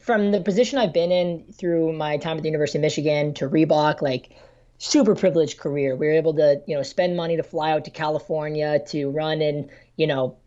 from 0.00 0.32
the 0.32 0.40
position 0.40 0.78
I've 0.78 0.92
been 0.92 1.12
in 1.12 1.44
through 1.52 1.92
my 1.92 2.16
time 2.16 2.36
at 2.36 2.42
the 2.42 2.48
University 2.48 2.78
of 2.78 2.82
Michigan 2.82 3.34
to 3.34 3.48
Reebok, 3.48 4.02
like 4.02 4.30
super 4.78 5.14
privileged 5.14 5.58
career. 5.58 5.94
We 5.94 6.06
were 6.06 6.14
able 6.14 6.34
to, 6.34 6.62
you 6.66 6.76
know, 6.76 6.82
spend 6.82 7.16
money 7.16 7.36
to 7.36 7.42
fly 7.42 7.72
out 7.72 7.84
to 7.84 7.90
California 7.90 8.80
to 8.88 9.10
run 9.10 9.42
in, 9.42 9.70
you 9.96 10.06
know, 10.06 10.38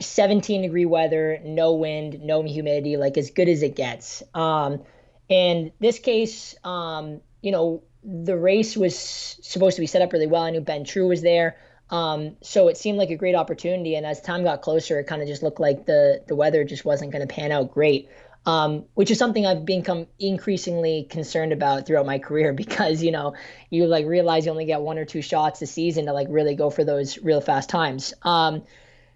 17 0.00 0.62
degree 0.62 0.86
weather, 0.86 1.38
no 1.44 1.74
wind, 1.74 2.22
no 2.22 2.42
humidity, 2.42 2.96
like 2.96 3.16
as 3.16 3.30
good 3.30 3.48
as 3.48 3.62
it 3.62 3.76
gets. 3.76 4.22
Um, 4.34 4.82
and 5.30 5.70
this 5.78 5.98
case, 5.98 6.54
um, 6.64 7.20
you 7.42 7.52
know, 7.52 7.82
the 8.02 8.36
race 8.36 8.76
was 8.76 8.98
supposed 8.98 9.76
to 9.76 9.80
be 9.80 9.86
set 9.86 10.02
up 10.02 10.12
really 10.12 10.26
well. 10.26 10.42
I 10.42 10.50
knew 10.50 10.60
Ben 10.60 10.84
True 10.84 11.08
was 11.08 11.22
there. 11.22 11.56
Um, 11.90 12.36
so 12.42 12.68
it 12.68 12.76
seemed 12.76 12.98
like 12.98 13.10
a 13.10 13.16
great 13.16 13.34
opportunity. 13.34 13.94
And 13.94 14.06
as 14.06 14.20
time 14.20 14.44
got 14.44 14.62
closer, 14.62 14.98
it 14.98 15.04
kind 15.04 15.22
of 15.22 15.28
just 15.28 15.42
looked 15.42 15.60
like 15.60 15.86
the 15.86 16.22
the 16.26 16.34
weather 16.34 16.64
just 16.64 16.84
wasn't 16.84 17.12
going 17.12 17.26
to 17.26 17.32
pan 17.32 17.52
out 17.52 17.72
great. 17.72 18.08
Um, 18.46 18.84
which 18.92 19.10
is 19.10 19.16
something 19.18 19.46
I've 19.46 19.64
become 19.64 20.06
increasingly 20.18 21.04
concerned 21.08 21.54
about 21.54 21.86
throughout 21.86 22.04
my 22.04 22.18
career 22.18 22.52
because 22.64 23.02
you 23.02 23.10
know 23.10 23.34
you 23.70 23.86
like 23.86 24.06
realize 24.06 24.44
you 24.44 24.50
only 24.50 24.66
get 24.66 24.82
one 24.82 24.98
or 24.98 25.04
two 25.04 25.22
shots 25.22 25.62
a 25.62 25.66
season 25.66 26.06
to 26.06 26.12
like 26.12 26.28
really 26.30 26.54
go 26.54 26.70
for 26.70 26.84
those 26.84 27.18
real 27.18 27.40
fast 27.40 27.70
times. 27.70 28.12
Um, 28.22 28.62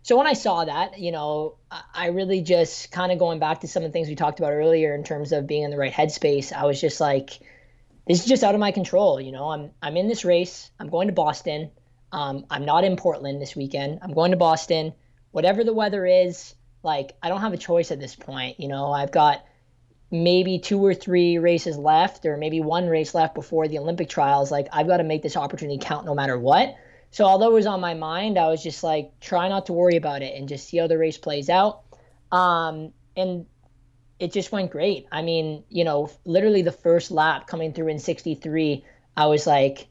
so 0.03 0.17
when 0.17 0.27
I 0.27 0.33
saw 0.33 0.65
that, 0.65 0.99
you 0.99 1.13
know, 1.13 1.57
I 1.95 2.07
really 2.07 2.41
just 2.41 2.91
kind 2.91 3.13
of 3.13 3.19
going 3.19 3.41
back 3.41 3.61
to 3.61 3.69
some 3.69 3.83
of 3.83 3.91
the 3.91 3.93
things 3.93 4.09
we 4.09 4.15
talked 4.15 4.39
about 4.39 4.53
earlier 4.53 4.95
in 4.95 5.05
terms 5.05 5.33
of 5.33 5.47
being 5.47 5.65
in 5.65 5.71
the 5.71 5.77
right 5.77 5.93
headspace. 5.93 6.51
I 6.51 6.65
was 6.65 6.81
just 6.81 6.99
like, 6.99 7.39
this 8.07 8.21
is 8.21 8.27
just 8.27 8.43
out 8.43 8.55
of 8.55 8.61
my 8.61 8.73
control. 8.73 9.21
You 9.21 9.33
know, 9.33 9.51
I'm 9.51 9.71
I'm 9.83 9.97
in 9.99 10.09
this 10.09 10.25
race. 10.25 10.71
I'm 10.81 10.89
going 10.89 11.09
to 11.09 11.13
Boston. 11.13 11.71
Um, 12.13 12.47
I'm 12.51 12.65
not 12.65 12.85
in 12.85 12.97
Portland 12.97 13.41
this 13.41 13.55
weekend. 13.55 14.01
I'm 14.03 14.13
going 14.13 14.31
to 14.31 14.37
Boston. 14.37 14.95
Whatever 15.31 15.65
the 15.65 15.75
weather 15.75 16.07
is, 16.07 16.55
like 16.83 17.17
I 17.23 17.29
don't 17.29 17.41
have 17.41 17.53
a 17.53 17.59
choice 17.59 17.91
at 17.91 18.01
this 18.01 18.17
point. 18.17 18.61
You 18.61 18.69
know, 18.69 18.93
I've 18.93 19.13
got 19.13 19.45
maybe 20.11 20.59
two 20.59 20.85
or 20.85 20.95
three 20.95 21.39
races 21.39 21.77
left, 21.77 22.25
or 22.25 22.37
maybe 22.37 22.61
one 22.61 22.89
race 22.89 23.15
left 23.15 23.35
before 23.35 23.69
the 23.69 23.79
Olympic 23.79 24.09
trials. 24.09 24.51
Like 24.51 24.69
I've 24.73 24.87
got 24.87 24.99
to 24.99 25.05
make 25.05 25.23
this 25.23 25.37
opportunity 25.37 25.79
count 25.81 26.07
no 26.07 26.15
matter 26.15 26.39
what. 26.39 26.75
So 27.11 27.25
although 27.25 27.51
it 27.51 27.55
was 27.55 27.67
on 27.67 27.81
my 27.81 27.95
mind, 27.95 28.39
I 28.39 28.49
was 28.49 28.63
just 28.63 28.83
like, 28.83 29.19
try 29.21 29.49
not 29.49 29.67
to 29.67 29.73
worry 29.73 29.97
about 29.97 30.23
it 30.23 30.35
and 30.39 30.49
just 30.49 30.69
see 30.69 30.79
how 30.79 30.87
the 30.87 30.99
race 30.99 31.19
plays 31.19 31.49
out. 31.49 31.83
Um, 32.31 32.93
and 33.17 33.47
it 34.19 34.33
just 34.33 34.53
went 34.53 34.71
great. 34.71 35.07
I 35.11 35.23
mean, 35.23 35.65
you 35.69 35.85
know, 35.85 36.11
literally 36.25 36.63
the 36.63 36.73
first 36.73 37.11
lap 37.11 37.47
coming 37.47 37.73
through 37.73 37.89
in 37.89 37.99
63, 37.99 38.85
I 39.17 39.27
was 39.27 39.47
like, 39.47 39.89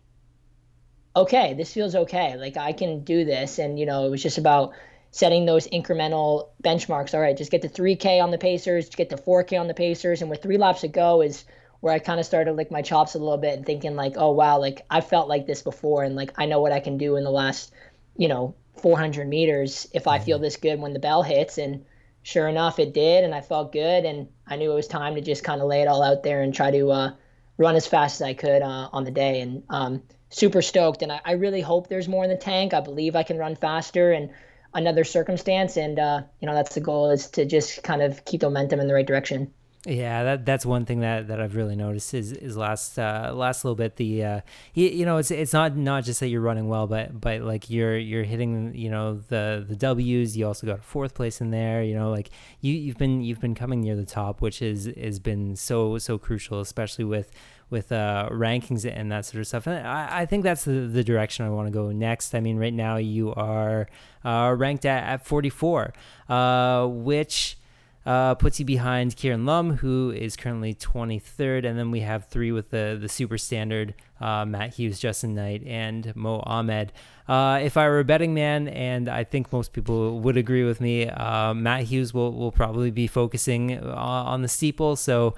okay, 1.17 1.53
this 1.53 1.73
feels 1.73 1.95
okay. 1.95 2.35
Like 2.37 2.57
I 2.57 2.73
can 2.73 3.03
do 3.03 3.25
this. 3.25 3.59
And, 3.59 3.79
you 3.79 3.85
know, 3.85 4.05
it 4.05 4.09
was 4.09 4.23
just 4.23 4.37
about 4.37 4.73
setting 5.11 5.45
those 5.45 5.67
incremental 5.67 6.49
benchmarks. 6.63 7.13
All 7.13 7.21
right, 7.21 7.37
just 7.37 7.51
get 7.51 7.61
to 7.63 7.69
3K 7.69 8.21
on 8.21 8.31
the 8.31 8.37
Pacers, 8.37 8.89
get 8.89 9.09
to 9.09 9.17
4K 9.17 9.59
on 9.59 9.67
the 9.67 9.73
Pacers. 9.73 10.21
And 10.21 10.29
with 10.29 10.41
three 10.41 10.57
laps 10.57 10.81
to 10.81 10.87
go 10.87 11.21
is 11.21 11.45
where 11.79 11.93
I 11.93 11.99
kind 11.99 12.19
of 12.19 12.25
started 12.25 12.51
to 12.51 12.55
lick 12.55 12.71
my 12.71 12.81
chops 12.81 13.15
a 13.15 13.19
little 13.19 13.37
bit 13.37 13.57
and 13.57 13.65
thinking 13.65 13.95
like, 13.95 14.13
oh 14.17 14.31
wow, 14.31 14.59
like 14.59 14.85
I 14.89 15.01
felt 15.01 15.27
like 15.27 15.45
this 15.45 15.61
before, 15.61 16.03
and 16.03 16.15
like 16.15 16.33
I 16.37 16.45
know 16.45 16.59
what 16.59 16.71
I 16.71 16.79
can 16.79 16.97
do 16.97 17.15
in 17.17 17.23
the 17.23 17.31
last, 17.31 17.71
you 18.15 18.27
know, 18.27 18.55
400 18.81 19.27
meters 19.27 19.87
if 19.93 20.07
I 20.07 20.19
feel 20.19 20.37
mm-hmm. 20.37 20.43
this 20.43 20.57
good 20.57 20.79
when 20.79 20.93
the 20.93 20.99
bell 20.99 21.23
hits. 21.23 21.57
And 21.57 21.85
sure 22.23 22.47
enough, 22.47 22.79
it 22.79 22.93
did, 22.93 23.23
and 23.23 23.33
I 23.33 23.41
felt 23.41 23.71
good, 23.71 24.05
and 24.05 24.27
I 24.47 24.55
knew 24.55 24.71
it 24.71 24.75
was 24.75 24.87
time 24.87 25.15
to 25.15 25.21
just 25.21 25.43
kind 25.43 25.61
of 25.61 25.67
lay 25.67 25.81
it 25.81 25.87
all 25.87 26.03
out 26.03 26.23
there 26.23 26.41
and 26.41 26.53
try 26.53 26.71
to 26.71 26.91
uh, 26.91 27.11
run 27.57 27.75
as 27.75 27.87
fast 27.87 28.21
as 28.21 28.25
I 28.25 28.33
could 28.33 28.61
uh, 28.61 28.89
on 28.91 29.03
the 29.03 29.11
day. 29.11 29.41
And 29.41 29.63
um, 29.69 30.03
super 30.29 30.61
stoked, 30.61 31.01
and 31.01 31.11
I, 31.11 31.21
I, 31.25 31.31
really 31.33 31.61
hope 31.61 31.87
there's 31.87 32.07
more 32.07 32.23
in 32.23 32.29
the 32.29 32.37
tank. 32.37 32.73
I 32.73 32.81
believe 32.81 33.15
I 33.15 33.23
can 33.23 33.37
run 33.37 33.55
faster 33.55 34.11
and 34.11 34.29
another 34.73 35.03
circumstance, 35.03 35.77
and 35.77 35.99
uh, 35.99 36.21
you 36.41 36.47
know 36.47 36.53
that's 36.53 36.75
the 36.75 36.81
goal 36.81 37.09
is 37.09 37.27
to 37.31 37.45
just 37.45 37.83
kind 37.83 38.01
of 38.01 38.23
keep 38.25 38.41
the 38.41 38.47
momentum 38.47 38.79
in 38.79 38.87
the 38.87 38.93
right 38.93 39.07
direction. 39.07 39.51
Yeah, 39.85 40.23
that 40.23 40.45
that's 40.45 40.65
one 40.65 40.85
thing 40.85 40.99
that, 40.99 41.29
that 41.29 41.39
I've 41.39 41.55
really 41.55 41.77
noticed 41.77 42.13
is 42.13 42.33
is 42.33 42.57
last 42.57 42.99
uh, 42.99 43.31
last 43.33 43.63
little 43.63 43.75
bit 43.75 43.95
the 43.95 44.23
uh, 44.23 44.41
you, 44.73 44.87
you 44.87 45.05
know 45.05 45.15
it's 45.15 45.31
it's 45.31 45.53
not 45.53 45.77
not 45.77 46.03
just 46.03 46.19
that 46.19 46.27
you're 46.27 46.41
running 46.41 46.67
well, 46.67 46.87
but 46.87 47.21
but 47.21 47.41
like 47.41 47.69
you're 47.69 47.97
you're 47.97 48.25
hitting 48.25 48.75
you 48.75 48.89
know 48.89 49.21
the 49.29 49.65
the 49.65 49.77
W's. 49.77 50.35
You 50.35 50.45
also 50.45 50.67
got 50.67 50.79
a 50.79 50.81
fourth 50.81 51.13
place 51.13 51.39
in 51.39 51.51
there. 51.51 51.83
You 51.83 51.95
know, 51.95 52.09
like 52.09 52.31
you 52.59 52.73
you've 52.73 52.97
been 52.97 53.21
you've 53.21 53.39
been 53.39 53.55
coming 53.55 53.79
near 53.79 53.95
the 53.95 54.05
top, 54.05 54.41
which 54.41 54.61
is 54.61 54.91
has 54.99 55.19
been 55.19 55.55
so 55.55 55.97
so 55.99 56.17
crucial, 56.17 56.59
especially 56.59 57.05
with 57.05 57.31
with 57.69 57.91
uh, 57.91 58.29
rankings 58.31 58.89
and 58.89 59.11
that 59.11 59.25
sort 59.25 59.41
of 59.41 59.47
stuff. 59.47 59.67
And 59.67 59.85
I, 59.85 60.21
I 60.21 60.25
think 60.25 60.43
that's 60.43 60.63
the, 60.63 60.71
the 60.71 61.03
direction 61.03 61.45
I 61.45 61.49
want 61.49 61.67
to 61.67 61.71
go 61.71 61.91
next. 61.91 62.33
I 62.33 62.39
mean, 62.39 62.57
right 62.57 62.73
now 62.73 62.97
you 62.97 63.33
are 63.33 63.87
uh, 64.23 64.55
ranked 64.57 64.85
at, 64.85 65.03
at 65.03 65.25
44, 65.25 65.93
uh, 66.29 66.87
which 66.87 67.57
uh, 68.05 68.35
puts 68.35 68.57
you 68.57 68.65
behind 68.65 69.17
Kieran 69.17 69.45
Lum, 69.45 69.77
who 69.77 70.11
is 70.11 70.37
currently 70.37 70.73
23rd, 70.73 71.65
and 71.65 71.77
then 71.77 71.91
we 71.91 71.99
have 71.99 72.27
three 72.27 72.53
with 72.53 72.69
the 72.69 72.97
the 72.99 73.09
super 73.09 73.37
standard 73.37 73.93
uh, 74.21 74.45
Matt 74.45 74.75
Hughes, 74.75 75.01
Justyn 75.01 75.31
Knight, 75.31 75.61
and 75.67 76.15
Mo 76.15 76.41
Ahmed. 76.45 76.93
Uh, 77.27 77.59
if 77.61 77.75
I 77.75 77.85
were 77.89 77.99
a 77.99 78.05
betting 78.05 78.33
man, 78.33 78.69
and 78.69 79.09
I 79.09 79.25
think 79.25 79.51
most 79.51 79.73
people 79.73 80.21
would 80.21 80.37
agree 80.37 80.63
with 80.63 80.79
me, 80.79 81.07
Matt 81.07 81.83
Hughes 81.83 82.13
will, 82.13 82.31
will 82.31 82.53
probably 82.53 82.91
be 82.91 83.07
focusing 83.07 83.77
uh, 83.77 83.93
on 83.93 84.41
the 84.41 84.47
steeple, 84.47 84.95
so 84.95 85.35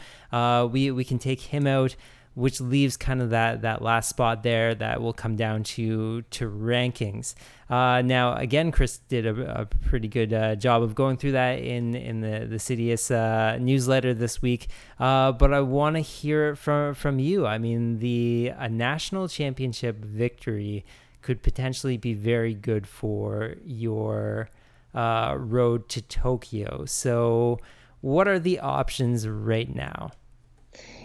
we 0.71 0.91
we 0.91 1.03
can 1.03 1.17
take 1.17 1.41
him 1.41 1.65
out 1.65 1.95
which 2.35 2.61
leaves 2.61 2.95
kind 2.95 3.21
of 3.21 3.31
that 3.31 3.61
that 3.63 3.81
last 3.81 4.09
spot 4.09 4.43
there 4.43 4.73
that 4.75 5.01
will 5.01 5.13
come 5.13 5.35
down 5.35 5.63
to 5.63 6.21
to 6.23 6.49
rankings. 6.49 7.35
Uh, 7.69 8.01
now, 8.01 8.33
again, 8.35 8.71
Chris 8.71 8.97
did 9.09 9.25
a, 9.25 9.61
a 9.61 9.65
pretty 9.65 10.07
good 10.07 10.33
uh, 10.33 10.55
job 10.55 10.81
of 10.81 10.95
going 10.95 11.17
through 11.17 11.33
that 11.33 11.59
in 11.59 11.95
in 11.95 12.21
the 12.21 12.45
the 12.45 12.57
Citius 12.57 13.11
uh, 13.11 13.57
newsletter 13.57 14.13
this 14.13 14.41
week. 14.41 14.67
Uh, 14.99 15.31
but 15.31 15.53
I 15.53 15.61
want 15.61 15.95
to 15.95 16.01
hear 16.01 16.51
it 16.51 16.55
from 16.57 16.93
from 16.93 17.19
you. 17.19 17.45
I 17.45 17.57
mean, 17.57 17.99
the 17.99 18.53
a 18.57 18.69
national 18.69 19.27
championship 19.27 20.03
victory 20.03 20.85
could 21.21 21.43
potentially 21.43 21.97
be 21.97 22.13
very 22.13 22.53
good 22.53 22.87
for 22.87 23.55
your 23.65 24.49
uh, 24.93 25.35
road 25.37 25.89
to 25.89 26.01
Tokyo. 26.01 26.85
So, 26.85 27.59
what 28.01 28.27
are 28.27 28.39
the 28.39 28.59
options 28.59 29.27
right 29.27 29.73
now? 29.73 30.11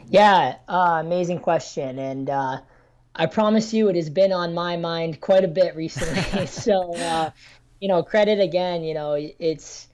Yeah, 0.09 0.57
uh, 0.69 0.99
amazing 1.01 1.41
question. 1.41 1.99
And 1.99 2.31
uh, 2.31 2.61
I 3.15 3.27
promise 3.27 3.73
you, 3.73 3.89
it 3.89 3.97
has 3.97 4.11
been 4.11 4.33
on 4.33 4.55
my 4.55 4.77
mind 4.77 5.21
quite 5.21 5.45
a 5.45 5.49
bit 5.49 5.77
recently. 5.77 6.47
so, 6.47 6.95
uh, 6.97 7.31
you 7.81 7.89
know, 7.89 8.03
credit 8.03 8.41
again, 8.41 8.83
you 8.83 8.95
know, 8.95 9.15
it's, 9.39 9.89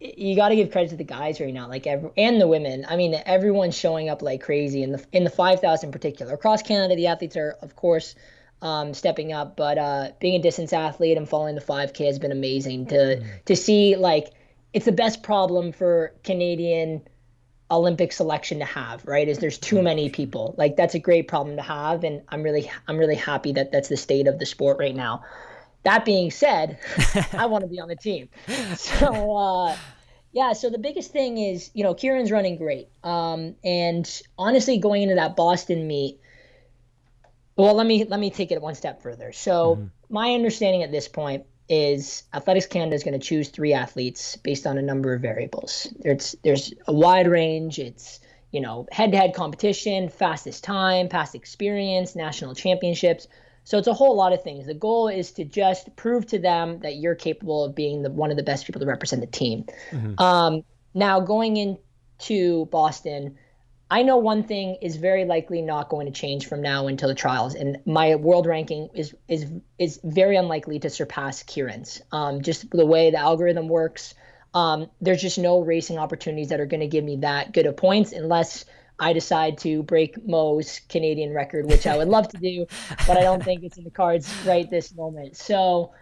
you 0.00 0.34
got 0.34 0.48
to 0.48 0.56
give 0.56 0.70
credit 0.70 0.90
to 0.90 0.96
the 0.96 1.04
guys 1.04 1.40
right 1.40 1.52
now, 1.52 1.68
like 1.68 1.86
every, 1.86 2.10
and 2.16 2.40
the 2.40 2.48
women. 2.48 2.86
I 2.88 2.96
mean, 2.96 3.14
everyone's 3.26 3.76
showing 3.76 4.08
up 4.08 4.22
like 4.22 4.40
crazy 4.40 4.82
in 4.82 4.92
the 4.92 5.04
in 5.12 5.24
the 5.24 5.30
5,000 5.30 5.88
in 5.88 5.92
particular. 5.92 6.32
Across 6.32 6.62
Canada, 6.62 6.96
the 6.96 7.06
athletes 7.06 7.36
are, 7.36 7.58
of 7.60 7.76
course, 7.76 8.14
um, 8.62 8.94
stepping 8.94 9.32
up, 9.32 9.56
but 9.56 9.76
uh, 9.76 10.08
being 10.18 10.36
a 10.36 10.42
distance 10.42 10.72
athlete 10.72 11.18
and 11.18 11.28
following 11.28 11.54
the 11.54 11.60
5K 11.60 12.06
has 12.06 12.18
been 12.18 12.32
amazing 12.32 12.86
to 12.86 12.94
mm. 12.94 13.44
to 13.44 13.54
see. 13.54 13.96
Like, 13.96 14.32
it's 14.72 14.86
the 14.86 14.92
best 14.92 15.22
problem 15.22 15.72
for 15.72 16.14
Canadian 16.24 17.02
Olympic 17.70 18.12
selection 18.12 18.58
to 18.58 18.64
have, 18.64 19.04
right? 19.06 19.28
Is 19.28 19.38
there's 19.38 19.58
too 19.58 19.82
many 19.82 20.10
people. 20.10 20.54
Like 20.58 20.76
that's 20.76 20.94
a 20.94 20.98
great 20.98 21.28
problem 21.28 21.56
to 21.56 21.62
have 21.62 22.04
and 22.04 22.22
I'm 22.28 22.42
really 22.42 22.70
I'm 22.88 22.98
really 22.98 23.16
happy 23.16 23.52
that 23.52 23.72
that's 23.72 23.88
the 23.88 23.96
state 23.96 24.26
of 24.26 24.38
the 24.38 24.46
sport 24.46 24.78
right 24.78 24.94
now. 24.94 25.24
That 25.84 26.04
being 26.04 26.30
said, 26.30 26.78
I 27.32 27.46
want 27.46 27.62
to 27.62 27.68
be 27.68 27.80
on 27.80 27.88
the 27.88 27.96
team. 27.96 28.28
So 28.76 29.36
uh 29.36 29.76
yeah, 30.32 30.52
so 30.52 30.70
the 30.70 30.78
biggest 30.78 31.10
thing 31.10 31.38
is, 31.38 31.70
you 31.74 31.82
know, 31.82 31.94
Kieran's 31.94 32.30
running 32.30 32.56
great. 32.56 32.88
Um 33.02 33.56
and 33.64 34.22
honestly 34.38 34.78
going 34.78 35.02
into 35.02 35.16
that 35.16 35.36
Boston 35.36 35.86
meet 35.86 36.20
well, 37.56 37.74
let 37.74 37.86
me 37.86 38.04
let 38.04 38.18
me 38.18 38.30
take 38.30 38.52
it 38.52 38.62
one 38.62 38.74
step 38.74 39.02
further. 39.02 39.32
So, 39.32 39.76
mm-hmm. 39.76 39.86
my 40.08 40.32
understanding 40.32 40.82
at 40.82 40.90
this 40.90 41.08
point 41.08 41.44
is 41.70 42.24
Athletics 42.34 42.66
Canada 42.66 42.96
is 42.96 43.04
going 43.04 43.18
to 43.18 43.24
choose 43.24 43.48
three 43.48 43.72
athletes 43.72 44.36
based 44.36 44.66
on 44.66 44.76
a 44.76 44.82
number 44.82 45.14
of 45.14 45.22
variables. 45.22 45.86
There's 46.00 46.34
there's 46.42 46.74
a 46.86 46.92
wide 46.92 47.28
range. 47.28 47.78
It's 47.78 48.20
you 48.50 48.60
know 48.60 48.86
head-to-head 48.90 49.34
competition, 49.34 50.08
fastest 50.08 50.64
time, 50.64 51.08
past 51.08 51.34
experience, 51.34 52.16
national 52.16 52.54
championships. 52.54 53.28
So 53.64 53.78
it's 53.78 53.86
a 53.86 53.94
whole 53.94 54.16
lot 54.16 54.32
of 54.32 54.42
things. 54.42 54.66
The 54.66 54.74
goal 54.74 55.06
is 55.06 55.30
to 55.32 55.44
just 55.44 55.94
prove 55.94 56.26
to 56.26 56.38
them 56.38 56.80
that 56.80 56.96
you're 56.96 57.14
capable 57.14 57.64
of 57.64 57.74
being 57.74 58.02
the 58.02 58.10
one 58.10 58.32
of 58.32 58.36
the 58.36 58.42
best 58.42 58.66
people 58.66 58.80
to 58.80 58.86
represent 58.86 59.20
the 59.20 59.28
team. 59.28 59.64
Mm-hmm. 59.92 60.20
Um, 60.20 60.64
now 60.92 61.20
going 61.20 61.56
into 61.56 62.66
Boston 62.66 63.38
I 63.90 64.02
know 64.02 64.18
one 64.18 64.44
thing 64.44 64.76
is 64.80 64.96
very 64.96 65.24
likely 65.24 65.62
not 65.62 65.88
going 65.88 66.06
to 66.06 66.12
change 66.12 66.46
from 66.46 66.62
now 66.62 66.86
until 66.86 67.08
the 67.08 67.14
trials, 67.14 67.56
and 67.56 67.78
my 67.84 68.14
world 68.14 68.46
ranking 68.46 68.88
is 68.94 69.14
is 69.26 69.46
is 69.78 70.00
very 70.04 70.36
unlikely 70.36 70.78
to 70.80 70.90
surpass 70.90 71.42
Kieran's. 71.42 72.00
Um, 72.12 72.40
just 72.40 72.70
the 72.70 72.86
way 72.86 73.10
the 73.10 73.18
algorithm 73.18 73.68
works, 73.68 74.14
um, 74.54 74.88
there's 75.00 75.20
just 75.20 75.38
no 75.38 75.60
racing 75.60 75.98
opportunities 75.98 76.50
that 76.50 76.60
are 76.60 76.66
going 76.66 76.80
to 76.80 76.86
give 76.86 77.02
me 77.02 77.16
that 77.16 77.52
good 77.52 77.66
of 77.66 77.76
points 77.76 78.12
unless 78.12 78.64
I 79.00 79.12
decide 79.12 79.58
to 79.58 79.82
break 79.82 80.24
Mo's 80.24 80.80
Canadian 80.88 81.34
record, 81.34 81.66
which 81.66 81.86
I 81.86 81.96
would 81.96 82.08
love 82.08 82.28
to 82.28 82.36
do, 82.36 82.66
but 83.06 83.16
I 83.16 83.22
don't 83.22 83.42
think 83.42 83.64
it's 83.64 83.78
in 83.78 83.84
the 83.84 83.90
cards 83.90 84.32
right 84.46 84.70
this 84.70 84.94
moment. 84.94 85.36
So 85.36 85.92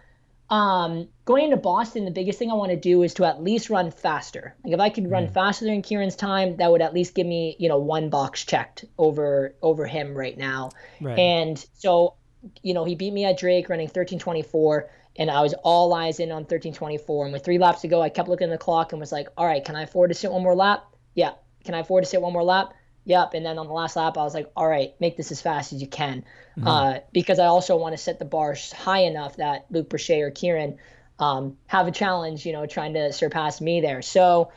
um, 0.49 1.07
going 1.25 1.45
into 1.45 1.57
Boston, 1.57 2.05
the 2.05 2.11
biggest 2.11 2.39
thing 2.39 2.49
I 2.49 2.55
want 2.55 2.71
to 2.71 2.77
do 2.77 3.03
is 3.03 3.13
to 3.15 3.25
at 3.25 3.43
least 3.43 3.69
run 3.69 3.91
faster. 3.91 4.55
Like 4.63 4.73
if 4.73 4.79
I 4.79 4.89
could 4.89 5.09
run 5.09 5.27
mm. 5.27 5.33
faster 5.33 5.65
than 5.65 5.81
Kieran's 5.81 6.15
time, 6.15 6.57
that 6.57 6.71
would 6.71 6.81
at 6.81 6.93
least 6.93 7.13
give 7.13 7.27
me, 7.27 7.55
you 7.59 7.69
know, 7.69 7.77
one 7.77 8.09
box 8.09 8.43
checked 8.45 8.85
over 8.97 9.55
over 9.61 9.85
him 9.85 10.15
right 10.17 10.37
now. 10.37 10.71
Right. 10.99 11.19
And 11.19 11.63
so, 11.73 12.15
you 12.63 12.73
know, 12.73 12.83
he 12.83 12.95
beat 12.95 13.13
me 13.13 13.25
at 13.25 13.37
Drake 13.37 13.69
running 13.69 13.89
13:24, 13.89 14.89
and 15.17 15.29
I 15.29 15.41
was 15.41 15.53
all 15.63 15.93
eyes 15.93 16.19
in 16.19 16.31
on 16.31 16.45
13:24. 16.45 17.25
And 17.25 17.33
with 17.33 17.45
three 17.45 17.59
laps 17.59 17.81
to 17.81 17.87
go, 17.87 18.01
I 18.01 18.09
kept 18.09 18.27
looking 18.27 18.49
at 18.49 18.51
the 18.51 18.57
clock 18.57 18.91
and 18.91 18.99
was 18.99 19.11
like, 19.11 19.27
all 19.37 19.45
right, 19.45 19.63
can 19.63 19.75
I 19.75 19.83
afford 19.83 20.09
to 20.09 20.15
sit 20.15 20.31
one 20.31 20.41
more 20.41 20.55
lap? 20.55 20.83
Yeah. 21.13 21.33
Can 21.63 21.75
I 21.75 21.79
afford 21.79 22.05
to 22.05 22.09
sit 22.09 22.21
one 22.21 22.33
more 22.33 22.43
lap? 22.43 22.73
Yep. 23.09 23.33
And 23.33 23.43
then 23.43 23.57
on 23.57 23.65
the 23.65 23.73
last 23.73 23.95
lap, 23.95 24.19
I 24.19 24.23
was 24.23 24.35
like, 24.35 24.51
all 24.55 24.67
right, 24.67 24.93
make 24.99 25.17
this 25.17 25.31
as 25.31 25.41
fast 25.41 25.73
as 25.73 25.81
you 25.81 25.87
can, 25.87 26.23
mm-hmm. 26.55 26.67
uh, 26.67 26.99
because 27.11 27.39
I 27.39 27.47
also 27.47 27.75
want 27.75 27.93
to 27.93 27.97
set 27.97 28.19
the 28.19 28.25
bar 28.25 28.55
high 28.71 28.99
enough 28.99 29.37
that 29.37 29.65
Luc 29.71 29.89
Bruchet 29.89 30.21
or 30.21 30.29
Kieran 30.29 30.77
um, 31.17 31.57
have 31.65 31.87
a 31.87 31.91
challenge, 31.91 32.45
you 32.45 32.53
know, 32.53 32.67
trying 32.67 32.93
to 32.93 33.11
surpass 33.11 33.61
me 33.61 33.81
there. 33.81 34.03
So, 34.03 34.51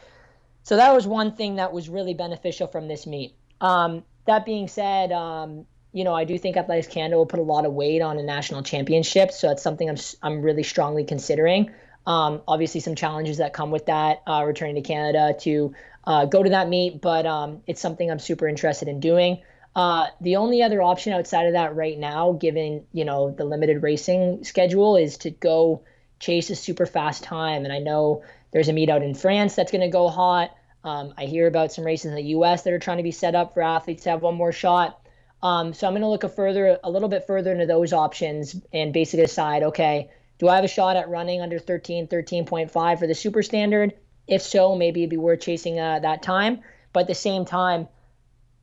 so 0.65 0.77
that 0.77 0.93
was 0.95 1.07
one 1.07 1.35
thing 1.35 1.57
that 1.57 1.73
was 1.73 1.89
really 1.89 2.13
beneficial 2.13 2.67
from 2.67 2.89
this 2.89 3.07
meet. 3.07 3.35
Um, 3.63 4.05
that 4.27 4.45
being 4.45 4.69
said, 4.69 5.13
um, 5.13 5.65
you 5.95 6.05
know, 6.05 6.15
I 6.15 6.25
do 6.25 6.37
think 6.37 6.59
Athletics 6.59 6.89
Canada 6.89 7.17
will 7.17 7.25
put 7.25 7.41
a 7.41 7.45
lot 7.45 7.65
of 7.65 7.73
weight 7.73 8.03
on 8.03 8.19
a 8.19 8.23
national 8.23 8.63
championship, 8.63 9.33
so 9.33 9.49
that's 9.49 9.63
something 9.63 9.89
I'm 9.89 9.97
I'm 10.23 10.43
really 10.43 10.63
strongly 10.63 11.05
considering. 11.05 11.71
Um, 12.07 12.43
obviously, 12.47 12.81
some 12.81 12.97
challenges 12.97 13.39
that 13.39 13.55
come 13.55 13.71
with 13.71 13.87
that, 13.87 14.23
uh, 14.27 14.45
returning 14.45 14.75
to 14.75 14.83
Canada 14.83 15.35
to 15.41 15.75
uh, 16.05 16.27
go 16.27 16.43
to 16.43 16.51
that 16.51 16.69
meet, 16.69 17.01
but 17.01 17.27
um, 17.27 17.63
it's 17.67 17.81
something 17.81 18.11
I'm 18.11 18.19
super 18.19 18.49
interested 18.49 18.89
in 18.89 19.01
doing. 19.01 19.43
Uh, 19.75 20.07
the 20.21 20.37
only 20.37 20.63
other 20.63 20.83
option 20.83 21.13
outside 21.13 21.47
of 21.47 21.55
that 21.55 21.75
right 21.75 21.99
now, 21.99 22.33
given 22.33 22.85
you 22.93 23.05
know 23.05 23.31
the 23.31 23.45
limited 23.45 23.83
racing 23.83 24.45
schedule, 24.45 24.97
is 24.97 25.19
to 25.19 25.31
go 25.31 25.83
chase 26.19 26.51
a 26.51 26.57
super 26.57 26.87
fast 26.87 27.25
time. 27.25 27.65
And 27.65 27.73
I 27.73 27.79
know 27.79 28.23
there's 28.53 28.69
a 28.69 28.73
meet 28.73 28.91
out 28.91 29.03
in 29.03 29.15
France 29.15 29.55
that's 29.55 29.73
going 29.73 29.83
to 29.83 29.89
go 29.89 30.09
hot. 30.09 30.51
Um, 30.85 31.15
I 31.17 31.25
hear 31.25 31.47
about 31.47 31.73
some 31.73 31.85
races 31.85 32.07
in 32.07 32.15
the 32.15 32.31
U.S. 32.37 32.63
that 32.63 32.73
are 32.73 32.79
trying 32.79 32.99
to 32.99 33.03
be 33.03 33.13
set 33.13 33.35
up 33.35 33.55
for 33.55 33.63
athletes 33.63 34.05
to 34.05 34.11
have 34.11 34.23
one 34.23 34.35
more 34.35 34.53
shot. 34.53 35.01
Um, 35.43 35.75
so 35.75 35.87
I'm 35.87 35.93
going 35.93 36.03
to 36.03 36.09
look 36.09 36.25
a 36.25 36.29
further, 36.29 36.79
a 36.85 36.91
little 36.91 37.09
bit 37.09 37.27
further 37.27 37.53
into 37.53 37.67
those 37.67 37.93
options 37.93 38.55
and 38.73 38.93
basically 38.93 39.25
decide, 39.25 39.63
okay, 39.65 40.11
do 40.39 40.49
I 40.49 40.57
have 40.57 40.65
a 40.65 40.69
shot 40.69 40.97
at 40.97 41.09
running 41.09 41.41
under 41.41 41.59
13, 41.59 42.09
13.5 42.09 42.99
for 42.99 43.07
the 43.07 43.15
super 43.15 43.43
standard? 43.43 43.95
If 44.27 44.43
so, 44.43 44.77
maybe 44.77 45.01
it'd 45.01 45.11
be 45.11 45.17
worth 45.17 45.41
chasing 45.41 45.79
uh, 45.79 45.99
that 46.01 46.23
time. 46.23 46.61
But 46.93 47.01
at 47.01 47.07
the 47.09 47.15
same 47.15 47.45
time, 47.45 47.89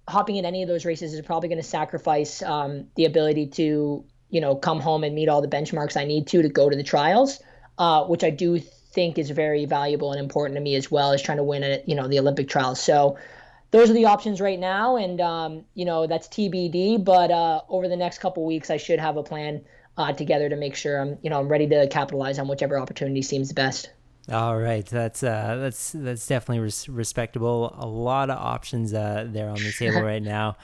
hopping 0.08 0.38
in 0.38 0.46
any 0.46 0.64
of 0.64 0.70
those 0.70 0.86
races 0.86 1.14
is 1.14 1.22
probably 1.22 1.50
going 1.50 1.62
to 1.62 1.68
sacrifice 1.68 2.42
um, 2.44 2.86
the 2.96 3.06
ability 3.06 3.48
to, 3.48 4.04
you 4.30 4.42
know, 4.42 4.56
come 4.56 4.80
home 4.80 5.04
and 5.04 5.16
meet 5.16 5.30
all 5.30 5.42
the 5.42 5.48
benchmarks 5.48 5.98
I 5.98 6.06
need 6.06 6.28
to 6.28 6.42
to 6.42 6.50
go 6.50 6.70
to 6.70 6.76
the 6.76 6.84
trials, 6.84 7.42
uh, 7.78 8.06
which 8.06 8.24
I 8.24 8.30
do 8.30 8.60
think 8.60 9.18
is 9.18 9.30
very 9.30 9.66
valuable 9.66 10.12
and 10.12 10.20
important 10.20 10.56
to 10.56 10.62
me 10.62 10.76
as 10.76 10.90
well 10.90 11.12
as 11.12 11.22
trying 11.22 11.38
to 11.38 11.44
win 11.44 11.64
at, 11.64 11.88
you 11.88 11.96
know, 11.96 12.08
the 12.08 12.20
Olympic 12.20 12.50
trials. 12.50 12.80
So 12.82 13.18
those 13.72 13.90
are 13.90 13.94
the 13.94 14.06
options 14.06 14.42
right 14.42 14.60
now, 14.60 14.96
and 14.96 15.22
um, 15.22 15.66
you 15.76 15.86
know 15.86 16.08
that's 16.08 16.28
TBD. 16.28 17.04
But 17.04 17.32
uh, 17.32 17.62
over 17.70 17.88
the 17.88 17.96
next 17.96 18.20
couple 18.20 18.46
weeks, 18.46 18.70
I 18.70 18.78
should 18.78 19.00
have 19.00 19.18
a 19.18 19.24
plan 19.24 19.62
uh, 19.98 20.14
together 20.14 20.50
to 20.50 20.56
make 20.56 20.76
sure 20.76 21.00
I'm 21.00 21.18
you 21.22 21.30
know 21.30 21.40
I'm 21.40 21.48
ready 21.48 21.68
to 21.68 21.88
capitalize 21.88 22.40
on 22.40 22.48
whichever 22.48 22.80
opportunity 22.80 23.22
seems 23.22 23.54
best. 23.54 23.92
All 24.32 24.58
right, 24.58 24.86
that's 24.86 25.24
uh, 25.24 25.58
that's 25.60 25.92
that's 25.92 26.28
definitely 26.28 26.60
res- 26.60 26.88
respectable. 26.88 27.76
A 27.80 27.88
lot 27.88 28.30
of 28.30 28.38
options 28.38 28.94
uh, 28.94 29.26
there 29.28 29.50
on 29.50 29.56
the 29.56 29.72
table 29.72 30.02
right 30.04 30.22
now. 30.22 30.56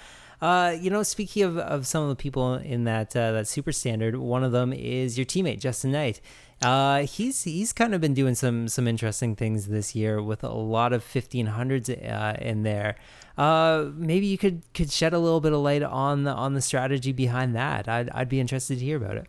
Uh, 0.42 0.76
you 0.80 0.90
know, 0.90 1.02
speaking 1.02 1.44
of, 1.44 1.58
of 1.58 1.88
some 1.88 2.04
of 2.04 2.10
the 2.10 2.16
people 2.16 2.56
in 2.56 2.84
that 2.84 3.16
uh, 3.16 3.32
that 3.32 3.48
super 3.48 3.72
standard, 3.72 4.16
one 4.18 4.44
of 4.44 4.52
them 4.52 4.72
is 4.72 5.18
your 5.18 5.26
teammate 5.26 5.60
Justyn 5.60 5.90
Knight. 5.90 6.22
Uh, 6.62 7.04
he's 7.08 7.44
he's 7.44 7.74
kind 7.74 7.96
of 7.96 8.02
been 8.02 8.14
doing 8.14 8.36
some 8.36 8.68
some 8.68 8.88
interesting 8.88 9.36
things 9.36 9.68
this 9.68 9.96
year 9.96 10.22
with 10.22 10.44
a 10.44 10.54
lot 10.54 10.94
of 10.94 11.04
1500s 11.04 11.90
uh, 11.90 12.36
in 12.40 12.64
there. 12.64 12.96
Uh, 13.38 13.90
maybe 13.96 14.28
you 14.28 14.38
could 14.38 14.62
could 14.74 14.92
shed 14.92 15.14
a 15.14 15.20
little 15.20 15.42
bit 15.42 15.54
of 15.54 15.60
light 15.60 15.82
on 15.82 16.24
the 16.24 16.32
on 16.32 16.54
the 16.54 16.62
strategy 16.62 17.12
behind 17.12 17.56
that. 17.56 17.88
I'd 17.88 18.10
I'd 18.12 18.30
be 18.30 18.40
interested 18.40 18.78
to 18.78 18.86
hear 18.86 18.98
about 18.98 19.18
it. 19.18 19.28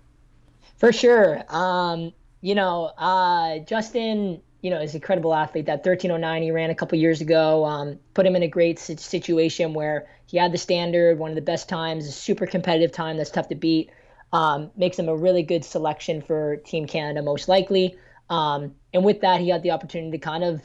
For 0.76 0.92
sure. 0.92 1.42
Um, 1.48 2.12
you 2.40 2.54
know, 2.54 2.92
uh, 2.96 3.60
Justyn, 3.60 4.40
you 4.60 4.70
know, 4.70 4.80
is 4.80 4.94
an 4.94 5.00
incredible 5.00 5.34
athlete. 5.34 5.66
That 5.66 5.84
1309 5.84 6.42
he 6.42 6.50
ran 6.50 6.70
a 6.70 6.74
couple 6.74 6.98
years 6.98 7.20
ago 7.20 7.64
um, 7.64 7.98
put 8.14 8.26
him 8.26 8.36
in 8.36 8.42
a 8.42 8.48
great 8.48 8.78
situation 8.78 9.74
where 9.74 10.08
he 10.26 10.38
had 10.38 10.52
the 10.52 10.58
standard, 10.58 11.18
one 11.18 11.30
of 11.30 11.36
the 11.36 11.42
best 11.42 11.68
times, 11.68 12.06
a 12.06 12.12
super 12.12 12.46
competitive 12.46 12.92
time 12.92 13.16
that's 13.16 13.30
tough 13.30 13.48
to 13.48 13.54
beat 13.54 13.90
um, 14.32 14.70
makes 14.76 14.98
him 14.98 15.08
a 15.08 15.16
really 15.16 15.42
good 15.42 15.64
selection 15.64 16.20
for 16.20 16.56
Team 16.56 16.86
Canada, 16.86 17.22
most 17.22 17.48
likely. 17.48 17.96
Um, 18.28 18.74
and 18.92 19.04
with 19.04 19.20
that, 19.20 19.40
he 19.40 19.48
had 19.48 19.62
the 19.62 19.70
opportunity 19.70 20.10
to 20.12 20.18
kind 20.18 20.44
of 20.44 20.62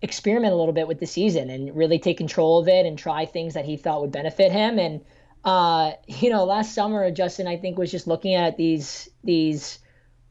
experiment 0.00 0.52
a 0.52 0.56
little 0.56 0.72
bit 0.72 0.88
with 0.88 0.98
the 0.98 1.06
season 1.06 1.50
and 1.50 1.76
really 1.76 1.98
take 1.98 2.16
control 2.16 2.58
of 2.58 2.68
it 2.68 2.86
and 2.86 2.98
try 2.98 3.24
things 3.24 3.54
that 3.54 3.64
he 3.64 3.76
thought 3.76 4.00
would 4.00 4.10
benefit 4.10 4.50
him. 4.50 4.78
And 4.78 5.04
uh, 5.44 5.92
you 6.06 6.30
know, 6.30 6.44
last 6.44 6.74
summer, 6.74 7.10
Justyn, 7.10 7.46
I 7.46 7.56
think, 7.56 7.78
was 7.78 7.90
just 7.90 8.06
looking 8.06 8.34
at 8.34 8.56
these 8.56 9.08
these 9.22 9.78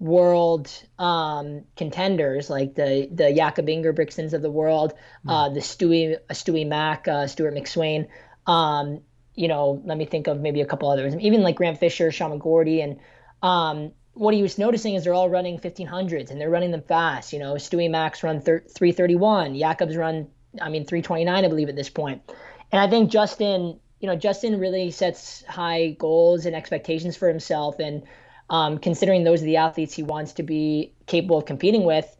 world 0.01 0.67
um, 0.97 1.63
contenders 1.77 2.49
like 2.49 2.73
the 2.73 3.07
the 3.13 3.31
Jakob 3.31 3.67
Ingebrigtsens 3.67 4.33
of 4.33 4.41
the 4.41 4.49
world, 4.49 4.93
mm. 5.25 5.31
uh, 5.31 5.49
the 5.53 5.59
Stewie 5.59 6.17
Stewie 6.31 6.67
Mack, 6.67 7.07
uh, 7.07 7.27
Stewart 7.27 7.53
McSweyn, 7.53 8.07
um, 8.47 9.01
you 9.35 9.47
know, 9.47 9.79
let 9.85 9.97
me 9.97 10.05
think 10.05 10.25
of 10.25 10.41
maybe 10.41 10.61
a 10.61 10.65
couple 10.65 10.89
others, 10.89 11.15
even 11.17 11.43
like 11.43 11.55
Grant 11.55 11.77
Fisher, 11.77 12.11
Sean 12.11 12.37
McGorty, 12.37 12.83
and 12.83 12.99
um, 13.43 13.91
what 14.13 14.33
he 14.33 14.41
was 14.41 14.57
noticing 14.57 14.95
is 14.95 15.03
they're 15.03 15.13
all 15.13 15.29
running 15.29 15.59
1500s 15.59 16.31
and 16.31 16.41
they're 16.41 16.49
running 16.49 16.71
them 16.71 16.81
fast. 16.81 17.31
You 17.31 17.39
know, 17.39 17.53
Stewie 17.53 17.89
Max 17.89 18.23
run 18.23 18.41
thir- 18.41 18.65
331, 18.75 19.57
Jakob's 19.57 19.95
run, 19.95 20.27
I 20.59 20.69
mean, 20.69 20.85
329, 20.85 21.45
I 21.45 21.47
believe 21.47 21.69
at 21.69 21.75
this 21.75 21.89
point. 21.89 22.23
And 22.71 22.81
I 22.81 22.89
think 22.89 23.11
Justyn, 23.11 23.79
you 23.99 24.07
know, 24.07 24.17
Justyn 24.17 24.59
really 24.59 24.89
sets 24.89 25.43
high 25.45 25.95
goals 25.99 26.47
and 26.47 26.55
expectations 26.55 27.15
for 27.15 27.27
himself. 27.27 27.79
And 27.79 28.03
um, 28.51 28.77
considering 28.77 29.23
those 29.23 29.41
are 29.41 29.45
the 29.45 29.57
athletes 29.57 29.95
he 29.95 30.03
wants 30.03 30.33
to 30.33 30.43
be 30.43 30.93
capable 31.07 31.39
of 31.39 31.45
competing 31.45 31.83
with, 31.83 32.15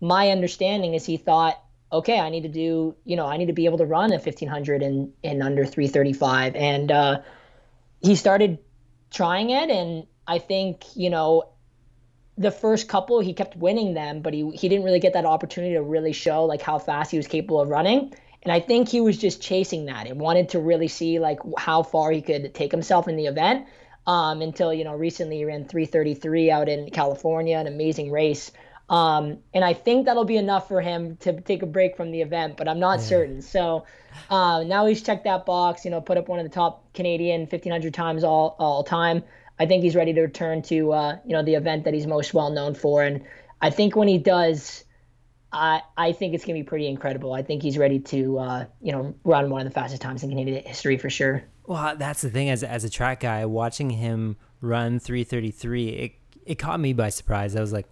my 0.00 0.30
understanding 0.30 0.94
is 0.94 1.04
he 1.04 1.16
thought 1.16 1.60
okay, 1.92 2.20
I 2.20 2.30
need 2.30 2.42
to 2.42 2.48
do, 2.48 2.94
you 3.04 3.16
know, 3.16 3.26
I 3.26 3.36
need 3.36 3.46
to 3.46 3.52
be 3.52 3.64
able 3.64 3.78
to 3.78 3.84
run 3.84 4.12
a 4.12 4.14
1500 4.14 4.82
in, 4.82 5.12
in 5.22 5.42
under 5.42 5.64
335. 5.64 6.54
And 6.54 6.92
uh, 6.92 7.22
he 8.00 8.14
started 8.14 8.58
trying 9.10 9.50
it. 9.50 9.70
And 9.70 10.06
I 10.26 10.38
think, 10.38 10.84
you 10.94 11.10
know, 11.10 11.50
the 12.38 12.50
first 12.50 12.88
couple, 12.88 13.20
he 13.20 13.34
kept 13.34 13.56
winning 13.56 13.94
them, 13.94 14.22
but 14.22 14.32
he, 14.32 14.48
he 14.52 14.68
didn't 14.68 14.84
really 14.84 15.00
get 15.00 15.14
that 15.14 15.24
opportunity 15.24 15.74
to 15.74 15.82
really 15.82 16.12
show 16.12 16.44
like 16.44 16.62
how 16.62 16.78
fast 16.78 17.10
he 17.10 17.16
was 17.16 17.26
capable 17.26 17.60
of 17.60 17.68
running. 17.68 18.14
And 18.42 18.52
I 18.52 18.60
think 18.60 18.88
he 18.88 19.00
was 19.00 19.18
just 19.18 19.42
chasing 19.42 19.86
that 19.86 20.06
and 20.06 20.20
wanted 20.20 20.50
to 20.50 20.60
really 20.60 20.88
see 20.88 21.18
like 21.18 21.40
how 21.58 21.82
far 21.82 22.10
he 22.12 22.22
could 22.22 22.54
take 22.54 22.70
himself 22.70 23.08
in 23.08 23.16
the 23.16 23.26
event. 23.26 23.66
Um, 24.06 24.40
until 24.40 24.72
you 24.72 24.82
know 24.82 24.94
recently 24.94 25.36
he 25.36 25.44
ran 25.44 25.66
333 25.68 26.50
out 26.50 26.68
in 26.68 26.90
California, 26.90 27.58
an 27.58 27.66
amazing 27.66 28.10
race. 28.10 28.50
Um, 28.90 29.38
and 29.54 29.64
I 29.64 29.72
think 29.72 30.06
that'll 30.06 30.24
be 30.24 30.36
enough 30.36 30.66
for 30.66 30.80
him 30.80 31.16
to 31.18 31.40
take 31.40 31.62
a 31.62 31.66
break 31.66 31.96
from 31.96 32.10
the 32.10 32.22
event, 32.22 32.56
but 32.56 32.68
I'm 32.68 32.80
not 32.80 32.98
yeah. 32.98 33.04
certain. 33.04 33.42
So 33.42 33.86
uh, 34.28 34.64
now 34.64 34.86
he's 34.86 35.00
checked 35.00 35.24
that 35.24 35.46
box, 35.46 35.84
you 35.84 35.92
know, 35.92 36.00
put 36.00 36.18
up 36.18 36.28
one 36.28 36.40
of 36.40 36.44
the 36.44 36.50
top 36.50 36.92
Canadian 36.92 37.42
1500 37.42 37.94
times 37.94 38.24
all, 38.24 38.56
all 38.58 38.82
time. 38.82 39.22
I 39.60 39.66
think 39.66 39.84
he's 39.84 39.94
ready 39.94 40.12
to 40.12 40.22
return 40.22 40.62
to, 40.62 40.92
uh, 40.92 41.18
you 41.24 41.34
know, 41.34 41.44
the 41.44 41.54
event 41.54 41.84
that 41.84 41.94
he's 41.94 42.06
most 42.06 42.34
well 42.34 42.50
known 42.50 42.74
for. 42.74 43.04
And 43.04 43.24
I 43.60 43.70
think 43.70 43.94
when 43.94 44.08
he 44.08 44.18
does, 44.18 44.84
I, 45.52 45.82
I 45.96 46.10
think 46.10 46.34
it's 46.34 46.44
going 46.44 46.56
to 46.56 46.64
be 46.64 46.68
pretty 46.68 46.88
incredible. 46.88 47.32
I 47.32 47.42
think 47.42 47.62
he's 47.62 47.78
ready 47.78 48.00
to, 48.00 48.38
uh, 48.38 48.64
you 48.80 48.90
know, 48.90 49.14
run 49.22 49.50
one 49.50 49.64
of 49.64 49.72
the 49.72 49.74
fastest 49.74 50.02
times 50.02 50.24
in 50.24 50.30
Canadian 50.30 50.64
history 50.64 50.96
for 50.96 51.10
sure. 51.10 51.44
Well, 51.70 51.94
that's 51.94 52.20
the 52.20 52.30
thing 52.30 52.50
as, 52.50 52.64
as 52.64 52.82
a 52.82 52.90
track 52.90 53.20
guy, 53.20 53.46
watching 53.46 53.90
him 53.90 54.36
run 54.60 54.98
333, 54.98 55.88
it, 55.90 56.12
it 56.44 56.54
caught 56.56 56.80
me 56.80 56.92
by 56.92 57.10
surprise. 57.10 57.54
I 57.54 57.60
was 57.60 57.72
like, 57.72 57.86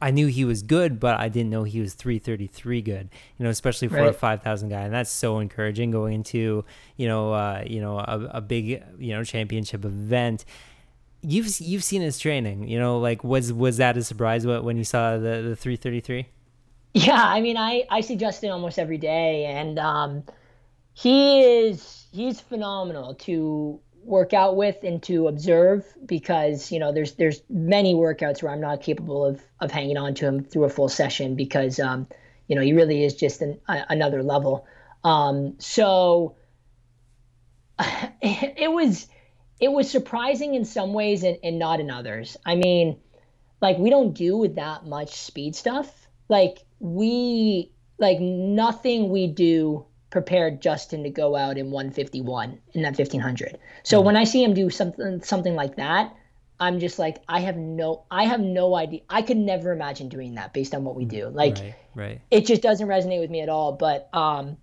I 0.00 0.12
knew 0.12 0.28
he 0.28 0.44
was 0.44 0.62
good, 0.62 1.00
but 1.00 1.18
I 1.18 1.28
didn't 1.28 1.50
know 1.50 1.64
he 1.64 1.80
was 1.80 1.94
333 1.94 2.82
good. 2.82 3.08
You 3.36 3.42
know, 3.42 3.50
especially 3.50 3.88
for 3.88 3.96
right. 3.96 4.10
a 4.10 4.12
5,000 4.12 4.68
guy, 4.68 4.82
and 4.82 4.94
that's 4.94 5.10
so 5.10 5.40
encouraging 5.40 5.90
going 5.90 6.14
into 6.14 6.64
you 6.96 7.08
know 7.08 7.32
uh, 7.32 7.64
you 7.66 7.80
know 7.80 7.98
a, 7.98 8.28
a 8.34 8.40
big 8.40 8.84
you 8.96 9.12
know 9.12 9.24
championship 9.24 9.84
event. 9.84 10.44
You've 11.20 11.48
you've 11.58 11.82
seen 11.82 12.00
his 12.00 12.20
training. 12.20 12.68
You 12.68 12.78
know, 12.78 13.00
like 13.00 13.24
was 13.24 13.52
was 13.52 13.78
that 13.78 13.96
a 13.96 14.04
surprise 14.04 14.46
when 14.46 14.76
you 14.76 14.84
saw 14.84 15.14
the 15.14 15.42
the 15.42 15.56
333? 15.56 16.28
Yeah, 16.92 17.20
I 17.20 17.40
mean, 17.40 17.56
I 17.56 17.86
I 17.90 18.02
see 18.02 18.16
Justyn 18.16 18.52
almost 18.52 18.78
every 18.78 18.98
day, 18.98 19.46
and 19.46 19.80
um, 19.80 20.22
he 20.94 21.42
is 21.42 22.06
he's 22.12 22.40
phenomenal 22.40 23.14
to 23.16 23.80
work 24.04 24.32
out 24.32 24.56
with 24.56 24.76
and 24.84 25.02
to 25.02 25.28
observe 25.28 25.84
because 26.06 26.70
you 26.70 26.78
know 26.78 26.92
there's 26.92 27.14
there's 27.14 27.42
many 27.50 27.94
workouts 27.94 28.42
where 28.42 28.52
I'm 28.52 28.60
not 28.60 28.80
capable 28.80 29.24
of 29.24 29.42
of 29.60 29.70
hanging 29.70 29.96
on 29.96 30.14
to 30.14 30.26
him 30.26 30.44
through 30.44 30.64
a 30.64 30.68
full 30.68 30.88
session 30.88 31.34
because 31.34 31.80
um, 31.80 32.06
you 32.46 32.54
know 32.54 32.62
he 32.62 32.72
really 32.72 33.04
is 33.04 33.14
just 33.14 33.42
an, 33.42 33.60
a, 33.68 33.84
another 33.90 34.22
level. 34.22 34.66
Um, 35.02 35.56
so 35.58 36.36
it, 38.22 38.70
was 38.70 39.08
it 39.60 39.72
was 39.72 39.90
surprising 39.90 40.54
in 40.54 40.64
some 40.64 40.92
ways 40.92 41.24
and, 41.24 41.38
and 41.42 41.58
not 41.58 41.80
in 41.80 41.90
others. 41.90 42.36
I 42.46 42.54
mean, 42.54 42.98
like 43.60 43.78
we 43.78 43.90
don't 43.90 44.14
do 44.14 44.36
with 44.36 44.54
that 44.56 44.86
much 44.86 45.14
speed 45.14 45.56
stuff. 45.56 45.90
Like 46.28 46.58
we 46.78 47.72
like 47.98 48.20
nothing 48.20 49.08
we 49.10 49.26
do 49.26 49.86
prepared 50.14 50.62
Justyn 50.62 51.02
to 51.02 51.10
go 51.10 51.34
out 51.34 51.58
in 51.58 51.72
151 51.72 52.60
in 52.72 52.82
that 52.82 52.96
1500. 52.96 53.58
So 53.82 54.00
mm 54.00 54.04
when 54.04 54.16
I 54.16 54.22
see 54.22 54.44
him 54.44 54.54
do 54.54 54.70
something 54.70 55.22
something 55.22 55.56
like 55.56 55.74
that, 55.76 56.14
I'm 56.60 56.78
just 56.78 57.00
like 57.00 57.16
I 57.28 57.40
have 57.40 57.56
no 57.56 58.04
I 58.12 58.24
have 58.26 58.38
no 58.38 58.76
idea. 58.76 59.00
I 59.10 59.22
could 59.22 59.36
never 59.36 59.72
imagine 59.72 60.08
doing 60.08 60.36
that 60.36 60.52
based 60.52 60.72
on 60.72 60.84
what 60.84 60.94
we 60.94 61.04
do. 61.04 61.28
Like 61.28 61.56
right, 61.56 61.74
right. 61.96 62.20
it 62.30 62.46
just 62.46 62.62
doesn't 62.62 62.86
resonate 62.86 63.20
with 63.20 63.30
me 63.30 63.40
at 63.40 63.48
all, 63.48 63.72
but 63.72 64.08
um 64.14 64.56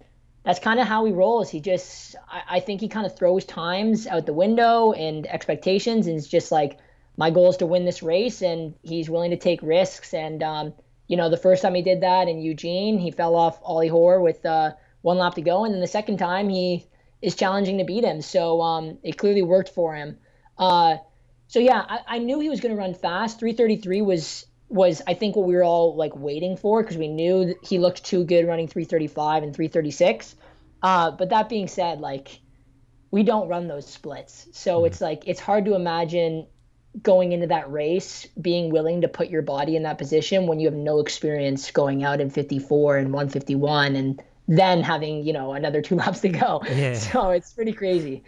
that's 0.45 0.59
kind 0.59 0.79
of 0.79 0.87
how 0.87 1.03
he 1.03 1.11
rolls. 1.11 1.49
He 1.49 1.59
just, 1.59 2.15
I, 2.29 2.57
I 2.57 2.59
think 2.61 2.79
he 2.79 2.87
kind 2.87 3.05
of 3.05 3.15
throws 3.15 3.43
times 3.45 4.07
out 4.07 4.25
the 4.25 4.33
window 4.33 4.93
and 4.93 5.27
expectations, 5.27 6.07
and 6.07 6.17
it's 6.17 6.27
just 6.27 6.51
like, 6.51 6.79
my 7.17 7.29
goal 7.29 7.49
is 7.49 7.57
to 7.57 7.67
win 7.67 7.85
this 7.85 8.01
race, 8.01 8.41
and 8.41 8.73
he's 8.83 9.09
willing 9.09 9.31
to 9.31 9.37
take 9.37 9.61
risks. 9.61 10.13
And 10.13 10.41
um, 10.41 10.73
you 11.07 11.17
know, 11.17 11.29
the 11.29 11.37
first 11.37 11.61
time 11.61 11.75
he 11.75 11.81
did 11.81 12.01
that 12.01 12.29
in 12.29 12.39
Eugene, 12.39 12.97
he 12.97 13.11
fell 13.11 13.35
off 13.35 13.59
Ollie 13.61 13.89
Hoare 13.89 14.21
with 14.21 14.45
uh, 14.45 14.71
one 15.01 15.17
lap 15.17 15.35
to 15.35 15.41
go, 15.41 15.65
and 15.65 15.73
then 15.73 15.81
the 15.81 15.87
second 15.87 16.17
time 16.17 16.49
he 16.49 16.87
is 17.21 17.35
challenging 17.35 17.77
to 17.77 17.83
beat 17.83 18.03
him. 18.03 18.21
So 18.21 18.61
um, 18.61 18.97
it 19.03 19.17
clearly 19.17 19.41
worked 19.41 19.69
for 19.69 19.95
him. 19.95 20.17
Uh, 20.57 20.97
so 21.47 21.59
yeah, 21.59 21.83
I, 21.87 21.99
I 22.07 22.17
knew 22.19 22.39
he 22.39 22.49
was 22.49 22.61
going 22.61 22.73
to 22.73 22.79
run 22.79 22.93
fast. 22.93 23.39
333 23.39 24.01
was 24.01 24.45
was 24.69 25.01
I 25.05 25.15
think 25.15 25.35
what 25.35 25.45
we 25.45 25.53
were 25.53 25.63
all 25.63 25.95
like 25.95 26.15
waiting 26.15 26.55
for 26.55 26.81
because 26.81 26.97
we 26.97 27.09
knew 27.09 27.55
he 27.61 27.77
looked 27.77 28.05
too 28.05 28.23
good 28.23 28.47
running 28.47 28.67
335 28.67 29.43
and 29.43 29.53
336. 29.53 30.35
Uh, 30.81 31.11
but 31.11 31.29
that 31.29 31.49
being 31.49 31.67
said, 31.67 31.99
like 31.99 32.39
we 33.11 33.23
don't 33.23 33.49
run 33.49 33.67
those 33.67 33.85
splits, 33.85 34.47
so 34.53 34.77
mm-hmm. 34.77 34.87
it's 34.87 35.01
like 35.01 35.27
it's 35.27 35.39
hard 35.39 35.65
to 35.65 35.75
imagine 35.75 36.47
going 37.01 37.31
into 37.31 37.47
that 37.47 37.71
race 37.71 38.27
being 38.39 38.69
willing 38.69 39.01
to 39.01 39.07
put 39.07 39.29
your 39.29 39.41
body 39.41 39.75
in 39.75 39.83
that 39.83 39.97
position 39.97 40.47
when 40.47 40.59
you 40.59 40.67
have 40.67 40.75
no 40.75 40.99
experience 40.99 41.71
going 41.71 42.03
out 42.03 42.19
in 42.19 42.29
54 42.29 42.97
and 42.97 43.13
151 43.13 43.95
and 43.95 44.21
then 44.51 44.83
having 44.83 45.23
you 45.23 45.33
know 45.33 45.53
another 45.53 45.81
two 45.81 45.95
laps 46.01 46.21
to 46.21 46.29
go. 46.29 46.61
Yeah. 46.69 46.93
So 46.93 47.29
it's 47.31 47.53
pretty 47.53 47.73
crazy 47.73 48.23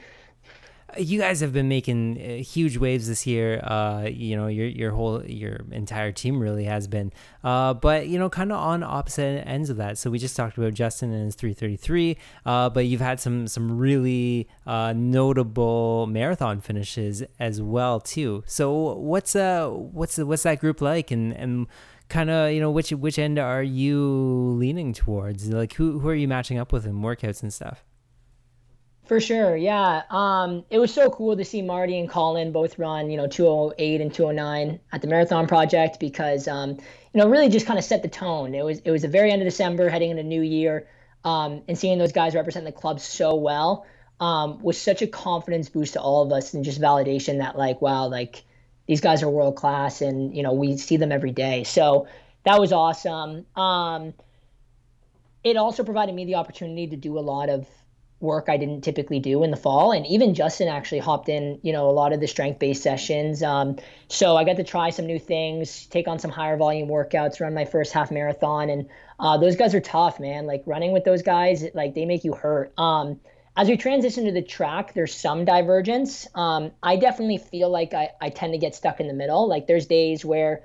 you 0.98 1.20
guys 1.20 1.40
have 1.40 1.54
been 1.54 1.68
making 1.68 2.20
uh, 2.20 2.44
huge 2.44 2.78
waves 2.78 3.08
this 3.08 3.26
year. 3.26 3.60
Uh, 3.64 4.04
you 4.04 4.36
know, 4.36 4.48
your 4.48 4.68
your 4.68 4.92
whole 4.92 5.24
your 5.26 5.62
entire 5.72 6.12
team 6.12 6.40
really 6.40 6.66
has 6.66 6.88
been. 6.88 7.12
Uh, 7.44 7.74
but 7.74 8.08
you 8.08 8.20
know, 8.20 8.30
kind 8.30 8.52
of 8.52 8.58
on 8.58 8.84
opposite 8.84 9.48
ends 9.48 9.70
of 9.70 9.78
that. 9.78 9.98
So 9.98 10.10
we 10.10 10.20
just 10.20 10.36
talked 10.36 10.58
about 10.58 10.74
Justyn 10.74 11.04
and 11.04 11.26
his 11.26 11.36
333. 11.36 12.18
Uh, 12.46 12.70
but 12.70 12.86
you've 12.86 13.02
had 13.02 13.20
some 13.20 13.48
some 13.48 13.78
really 13.78 14.48
uh, 14.66 14.94
notable 14.96 16.08
marathon 16.08 16.62
finishes 16.62 17.24
as 17.40 17.62
well 17.62 18.00
too. 18.00 18.44
So 18.46 18.96
what's 18.96 19.36
uh 19.36 19.70
what's 19.70 20.18
what's 20.18 20.44
that 20.44 20.60
group 20.60 20.82
like 20.82 21.12
and 21.12 21.34
and 21.34 21.68
kind 22.10 22.30
of 22.30 22.52
you 22.52 22.60
know 22.60 22.72
which 22.72 22.92
which 22.92 23.18
end 23.18 23.40
are 23.40 23.64
you 23.64 24.56
leaning 24.58 24.94
towards? 24.94 25.50
Like 25.50 25.74
who 25.74 26.00
who 26.00 26.10
are 26.10 26.16
you 26.16 26.28
matching 26.28 26.58
up 26.58 26.72
with 26.72 26.86
in 26.86 27.02
workouts 27.02 27.42
and 27.42 27.54
stuff? 27.54 27.84
For 29.06 29.20
sure, 29.20 29.58
yeah. 29.58 30.04
Um, 30.10 30.64
it 30.70 30.80
was 30.80 30.94
so 30.94 31.10
cool 31.10 31.36
to 31.36 31.44
see 31.44 31.62
Marty 31.62 32.00
and 32.00 32.10
Colin 32.10 32.54
both 32.54 32.80
run, 32.80 33.10
you 33.10 33.18
know, 33.18 33.28
208 33.28 34.00
and 34.00 34.14
209 34.14 34.80
at 34.94 35.02
the 35.02 35.08
Marathon 35.08 35.46
Project 35.46 36.00
because, 36.00 36.48
um, 36.48 36.70
you 36.70 37.20
know, 37.20 37.28
really 37.28 37.50
just 37.50 37.66
kind 37.66 37.78
of 37.78 37.84
set 37.84 38.02
the 38.02 38.08
tone. 38.08 38.56
It 38.56 38.64
was 38.64 38.80
it 38.80 38.92
was 38.92 39.02
the 39.02 39.10
very 39.10 39.32
end 39.32 39.42
of 39.42 39.46
December, 39.46 39.90
heading 39.90 40.12
into 40.12 40.24
New 40.24 40.42
Year, 40.42 40.88
um, 41.26 41.64
and 41.68 41.78
seeing 41.78 41.98
those 41.98 42.14
guys 42.14 42.34
represent 42.34 42.66
the 42.66 42.72
club 42.72 43.02
so 43.02 43.36
well 43.36 43.86
um, 44.20 44.60
was 44.60 44.80
such 44.80 45.02
a 45.02 45.08
confidence 45.08 45.68
boost 45.68 45.94
to 45.94 46.02
all 46.02 46.24
of 46.24 46.32
us 46.32 46.54
and 46.54 46.64
just 46.64 46.80
validation 46.80 47.40
that 47.40 47.58
like, 47.58 47.82
wow, 47.82 48.08
like 48.08 48.44
these 48.88 49.02
guys 49.02 49.24
are 49.24 49.30
world 49.30 49.56
class, 49.56 50.02
and 50.02 50.36
you 50.36 50.44
know, 50.44 50.54
we 50.54 50.78
see 50.78 50.98
them 50.98 51.12
every 51.12 51.32
day. 51.32 51.64
So 51.64 52.08
that 52.44 52.60
was 52.60 52.72
awesome. 52.74 53.46
Um, 53.56 54.14
it 55.44 55.58
also 55.58 55.84
provided 55.84 56.16
me 56.16 56.26
the 56.26 56.36
opportunity 56.36 56.88
to 56.88 56.96
do 56.96 57.18
a 57.18 57.22
lot 57.22 57.50
of 57.50 57.68
work 58.24 58.46
I 58.48 58.56
didn't 58.56 58.82
typically 58.82 59.20
do 59.20 59.44
in 59.44 59.52
the 59.52 59.58
fall. 59.58 59.92
And 59.92 60.08
even 60.08 60.34
Justyn 60.34 60.72
actually 60.72 61.00
hopped 61.00 61.28
in, 61.28 61.60
you 61.62 61.74
know, 61.74 61.90
a 61.90 61.92
lot 61.92 62.14
of 62.14 62.22
the 62.22 62.28
strength 62.28 62.58
based 62.58 62.82
sessions. 62.82 63.44
Um, 63.44 63.76
so 64.08 64.38
I 64.38 64.46
got 64.46 64.56
to 64.56 64.64
try 64.64 64.90
some 64.90 65.06
new 65.06 65.20
things, 65.20 65.86
take 65.88 66.08
on 66.08 66.20
some 66.20 66.32
higher 66.32 66.56
volume 66.56 66.88
workouts, 66.88 67.42
run 67.42 67.54
my 67.54 67.66
first 67.66 67.92
half 67.92 68.12
marathon. 68.12 68.70
And 68.70 68.90
uh, 69.20 69.38
those 69.38 69.58
guys 69.58 69.76
are 69.76 69.82
tough, 69.82 70.22
man. 70.22 70.46
Like 70.46 70.64
running 70.66 70.94
with 70.94 71.04
those 71.04 71.22
guys, 71.22 71.66
like 71.74 71.94
they 71.96 72.06
make 72.06 72.24
you 72.24 72.34
hurt. 72.34 72.72
Um, 72.80 73.20
as 73.56 73.68
we 73.68 73.78
transition 73.78 74.26
to 74.26 74.32
the 74.32 74.42
track, 74.42 74.94
there's 74.94 75.16
some 75.16 75.46
divergence. 75.46 76.28
Um, 76.34 76.72
I 76.82 76.96
definitely 76.96 77.38
feel 77.38 77.70
like 77.70 77.94
I, 77.94 78.10
I 78.20 78.30
tend 78.30 78.54
to 78.54 78.58
get 78.58 78.76
stuck 78.76 79.00
in 79.00 79.08
the 79.08 79.14
middle. 79.14 79.48
Like 79.48 79.68
there's 79.68 79.86
days 79.86 80.26
where 80.26 80.64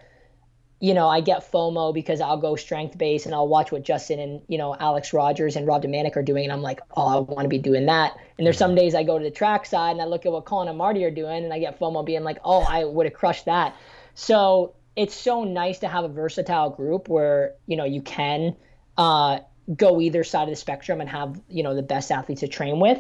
you 0.81 0.95
know, 0.95 1.09
I 1.09 1.21
get 1.21 1.51
FOMO 1.51 1.93
because 1.93 2.21
I'll 2.21 2.37
go 2.37 2.55
strength 2.55 2.97
base 2.97 3.27
and 3.27 3.35
I'll 3.35 3.49
watch 3.49 3.73
what 3.73 3.83
Justyn 3.83 4.23
and, 4.23 4.43
you 4.47 4.59
know, 4.59 4.77
Alex 4.79 5.13
Rogers 5.13 5.57
and 5.57 5.67
Rob 5.67 5.83
Domanic 5.83 6.17
are 6.17 6.23
doing. 6.23 6.45
And 6.45 6.53
I'm 6.53 6.63
like, 6.63 6.81
oh, 6.97 7.07
I 7.07 7.19
want 7.19 7.43
to 7.43 7.49
be 7.49 7.59
doing 7.59 7.87
that. 7.87 8.17
And 8.37 8.47
there's 8.47 8.59
some 8.59 8.77
days 8.77 8.95
I 8.95 9.03
go 9.03 9.19
to 9.19 9.25
the 9.25 9.31
track 9.31 9.67
side 9.67 9.93
and 9.93 10.01
I 10.01 10.05
look 10.05 10.25
at 10.25 10.31
what 10.31 10.45
Colin 10.45 10.69
and 10.69 10.79
Marty 10.79 11.05
are 11.05 11.11
doing 11.11 11.43
and 11.43 11.53
I 11.53 11.59
get 11.59 11.81
FOMO 11.81 12.07
being 12.07 12.23
like, 12.23 12.39
oh, 12.45 12.61
I 12.61 12.85
would 12.85 13.07
have 13.07 13.13
crushed 13.13 13.47
that. 13.47 13.75
So 14.15 14.77
it's 14.95 15.17
so 15.17 15.43
nice 15.43 15.81
to 15.81 15.89
have 15.89 16.05
a 16.05 16.09
versatile 16.09 16.71
group 16.71 17.09
where, 17.09 17.55
you 17.67 17.77
know, 17.77 17.85
you 17.85 18.01
can 18.01 18.55
uh, 18.97 19.41
go 19.75 20.01
either 20.01 20.25
side 20.25 20.45
of 20.45 20.51
the 20.51 20.57
spectrum 20.57 21.01
and 21.01 21.11
have, 21.11 21.41
you 21.49 21.63
know, 21.63 21.75
the 21.75 21.83
best 21.83 22.11
athletes 22.11 22.41
to 22.41 22.49
train 22.49 22.81
with. 22.81 22.99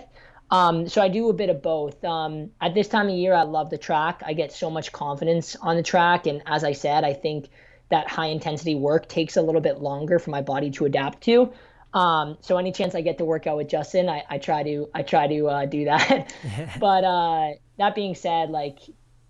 Um, 0.50 0.88
so 0.88 1.02
I 1.02 1.08
do 1.08 1.28
a 1.28 1.34
bit 1.34 1.50
of 1.50 1.62
both. 1.62 2.02
Um, 2.04 2.50
at 2.60 2.74
this 2.74 2.88
time 2.88 3.08
of 3.08 3.14
year, 3.14 3.34
I 3.34 3.42
love 3.42 3.70
the 3.70 3.78
track. 3.78 4.22
I 4.24 4.32
get 4.32 4.52
so 4.52 4.70
much 4.70 4.92
confidence 4.92 5.56
on 5.56 5.76
the 5.76 5.82
track. 5.82 6.26
And 6.26 6.42
as 6.46 6.64
I 6.64 6.72
said, 6.72 7.04
I 7.04 7.14
think– 7.14 7.48
that 7.90 8.08
high 8.08 8.26
intensity 8.26 8.74
work 8.74 9.08
takes 9.08 9.36
a 9.36 9.42
little 9.42 9.60
bit 9.60 9.80
longer 9.80 10.18
for 10.18 10.30
my 10.30 10.42
body 10.42 10.70
to 10.72 10.84
adapt 10.84 11.22
to. 11.22 11.52
Um, 11.94 12.36
so 12.42 12.58
any 12.58 12.72
chance 12.72 12.94
I 12.94 13.00
get 13.00 13.18
to 13.18 13.24
work 13.24 13.46
out 13.46 13.56
with 13.56 13.68
Justyn, 13.68 14.08
I, 14.10 14.24
I 14.28 14.38
try 14.38 14.62
to 14.62 14.90
I 14.94 15.02
try 15.02 15.26
to 15.26 15.48
uh, 15.48 15.66
do 15.66 15.86
that. 15.86 16.34
but 16.80 17.04
uh, 17.04 17.52
that 17.78 17.94
being 17.94 18.14
said, 18.14 18.50
like 18.50 18.78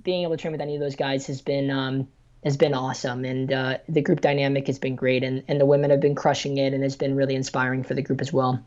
being 0.03 0.25
able 0.25 0.37
to 0.37 0.43
train 0.43 0.53
with 0.53 0.61
any 0.61 0.75
of 0.75 0.81
those 0.81 0.97
guys 0.97 1.27
has 1.29 1.41
been 1.41 1.71
um, 1.71 2.09
has 2.45 2.57
been 2.57 2.75
awesome, 2.75 3.25
and 3.25 3.53
uh, 3.53 3.79
the 3.89 4.01
group 4.01 4.21
dynamic 4.21 4.67
has 4.67 4.79
been 4.79 4.97
great, 4.97 5.25
and, 5.25 5.43
and 5.49 5.61
the 5.61 5.67
women 5.67 5.91
have 5.91 6.01
been 6.01 6.15
crushing 6.15 6.59
it, 6.59 6.73
and 6.73 6.85
it's 6.85 6.97
been 6.97 7.17
really 7.17 7.35
inspiring 7.35 7.83
for 7.83 7.95
the 7.95 8.03
group 8.03 8.21
as 8.21 8.33
well. 8.33 8.63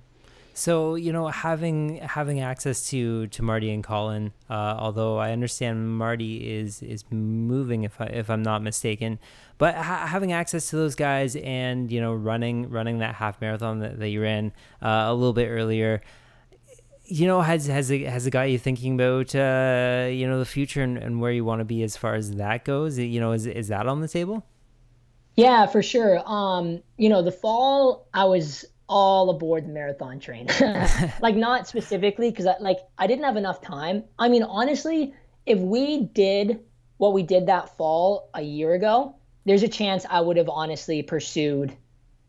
So 0.54 0.96
you 0.96 1.14
know, 1.14 1.28
having 1.28 1.98
having 1.98 2.42
access 2.42 2.90
to 2.90 3.28
to 3.28 3.42
Marty 3.42 3.72
and 3.72 3.84
Colin, 3.84 4.34
uh, 4.50 4.76
although 4.78 5.18
I 5.18 5.32
understand 5.32 5.98
Marty 5.98 6.60
is 6.60 6.84
is 6.84 7.06
moving, 7.10 7.84
if 7.84 8.02
I 8.02 8.08
if 8.08 8.30
I'm 8.30 8.44
not 8.44 8.62
mistaken, 8.62 9.18
but 9.58 9.76
ha- 9.76 10.06
having 10.08 10.34
access 10.34 10.70
to 10.72 10.76
those 10.76 10.96
guys 10.96 11.38
and 11.38 11.90
you 11.90 12.02
know 12.02 12.14
running 12.14 12.70
running 12.70 13.00
that 13.00 13.16
half 13.16 13.40
marathon 13.40 13.80
that, 13.80 14.00
that 14.00 14.10
you 14.10 14.22
ran 14.22 14.52
uh, 14.82 15.06
a 15.08 15.14
little 15.14 15.34
bit 15.34 15.48
earlier, 15.48 16.02
you 17.12 17.28
know, 17.28 17.42
has 17.42 17.68
has 17.68 17.92
it 17.92 18.08
has 18.08 18.26
it 18.26 18.32
got 18.32 18.44
you 18.44 18.58
thinking 18.58 18.96
about 18.96 19.36
uh, 19.36 20.08
you 20.10 20.28
know 20.28 20.40
the 20.40 20.46
future 20.46 20.82
and, 20.82 20.98
and 20.98 21.20
where 21.20 21.32
you 21.32 21.44
want 21.44 21.60
to 21.60 21.66
be 21.66 21.84
as 21.84 21.98
far 21.98 22.16
as 22.16 22.36
that 22.36 22.64
goes? 22.64 22.98
You 22.98 23.20
know, 23.20 23.34
is 23.34 23.46
is 23.46 23.68
that 23.68 23.86
on 23.88 24.00
the 24.00 24.08
table? 24.08 24.46
Yeah, 25.36 25.66
for 25.66 25.84
sure. 25.84 26.22
Um, 26.26 26.82
you 26.98 27.10
know, 27.10 27.22
the 27.22 27.32
fall 27.32 28.08
I 28.14 28.24
was 28.26 28.66
all 28.88 29.30
aboard 29.30 29.66
the 29.66 29.70
marathon 29.70 30.20
train. 30.20 30.48
like 31.22 31.36
not 31.36 31.68
specifically 31.68 32.30
because 32.30 32.48
I 32.48 32.56
like 32.60 32.80
I 32.98 33.08
didn't 33.08 33.26
have 33.26 33.38
enough 33.38 33.62
time. 33.62 34.04
I 34.18 34.30
mean, 34.30 34.44
honestly, 34.44 35.14
if 35.46 35.60
we 35.60 36.04
did 36.04 36.62
what 36.98 37.14
we 37.14 37.24
did 37.24 37.48
that 37.48 37.76
fall 37.78 38.30
a 38.34 38.42
year 38.42 38.74
ago, 38.74 39.16
there's 39.46 39.64
a 39.64 39.68
chance 39.68 40.06
I 40.10 40.22
would 40.22 40.38
have 40.38 40.50
honestly 40.50 41.04
pursued 41.04 41.76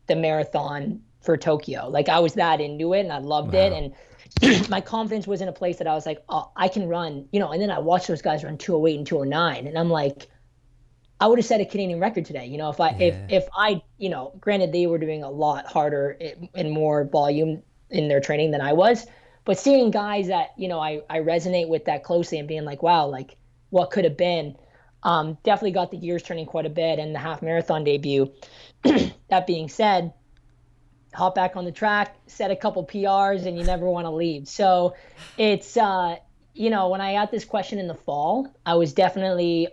the 0.07 0.15
marathon 0.15 1.01
for 1.21 1.37
Tokyo. 1.37 1.87
Like 1.89 2.09
I 2.09 2.19
was 2.19 2.33
that 2.33 2.59
into 2.59 2.93
it 2.93 3.01
and 3.01 3.13
I 3.13 3.19
loved 3.19 3.53
wow. 3.53 3.61
it 3.61 3.73
and 3.73 3.93
my 4.69 4.81
confidence 4.81 5.27
was 5.27 5.41
in 5.41 5.47
a 5.47 5.53
place 5.53 5.77
that 5.77 5.87
I 5.87 5.93
was 5.93 6.05
like, 6.05 6.23
oh, 6.29 6.51
I 6.55 6.67
can 6.67 6.87
run, 6.87 7.27
you 7.31 7.39
know, 7.39 7.51
and 7.51 7.61
then 7.61 7.71
I 7.71 7.79
watched 7.79 8.07
those 8.07 8.21
guys 8.21 8.43
run 8.43 8.57
208 8.57 8.97
and 8.97 9.07
209 9.07 9.67
and 9.67 9.77
I'm 9.77 9.89
like, 9.89 10.27
I 11.19 11.27
would 11.27 11.39
have 11.39 11.45
set 11.45 11.61
a 11.61 11.65
Canadian 11.65 11.99
record 11.99 12.25
today. 12.25 12.47
You 12.47 12.57
know, 12.57 12.69
if 12.69 12.81
I 12.81 12.89
yeah. 12.89 13.05
if 13.07 13.31
if 13.31 13.47
I 13.55 13.81
you 13.97 14.09
know, 14.09 14.33
granted 14.39 14.73
they 14.73 14.87
were 14.87 14.97
doing 14.97 15.23
a 15.23 15.29
lot 15.29 15.65
harder 15.65 16.17
and 16.53 16.71
more 16.71 17.05
volume 17.05 17.63
in 17.89 18.07
their 18.07 18.19
training 18.19 18.51
than 18.51 18.61
I 18.61 18.73
was, 18.73 19.05
but 19.45 19.57
seeing 19.57 19.91
guys 19.91 20.27
that 20.27 20.49
you 20.57 20.67
know 20.67 20.79
I 20.79 21.01
I 21.09 21.19
resonate 21.19 21.69
with 21.69 21.85
that 21.85 22.03
closely 22.03 22.39
and 22.39 22.47
being 22.47 22.65
like, 22.65 22.83
wow, 22.83 23.07
like 23.07 23.37
what 23.69 23.89
could 23.91 24.03
have 24.03 24.17
been, 24.17 24.57
um, 25.03 25.37
definitely 25.43 25.71
got 25.71 25.91
the 25.91 25.97
gears 25.97 26.23
turning 26.23 26.45
quite 26.45 26.65
a 26.65 26.69
bit. 26.69 26.99
And 26.99 27.15
the 27.15 27.19
half 27.19 27.41
marathon 27.41 27.83
debut. 27.83 28.33
that 29.29 29.47
being 29.47 29.69
said, 29.69 30.13
hop 31.13 31.35
back 31.35 31.55
on 31.55 31.65
the 31.65 31.71
track, 31.71 32.15
set 32.27 32.51
a 32.51 32.55
couple 32.55 32.85
PRs, 32.85 33.45
and 33.45 33.57
you 33.57 33.63
never 33.63 33.85
want 33.89 34.05
to 34.05 34.11
leave. 34.11 34.47
So 34.47 34.95
it's 35.37 35.77
uh, 35.77 36.17
you 36.53 36.69
know 36.69 36.89
when 36.89 37.01
I 37.01 37.13
got 37.13 37.31
this 37.31 37.45
question 37.45 37.79
in 37.79 37.87
the 37.87 37.95
fall, 37.95 38.47
I 38.65 38.75
was 38.75 38.93
definitely 38.93 39.67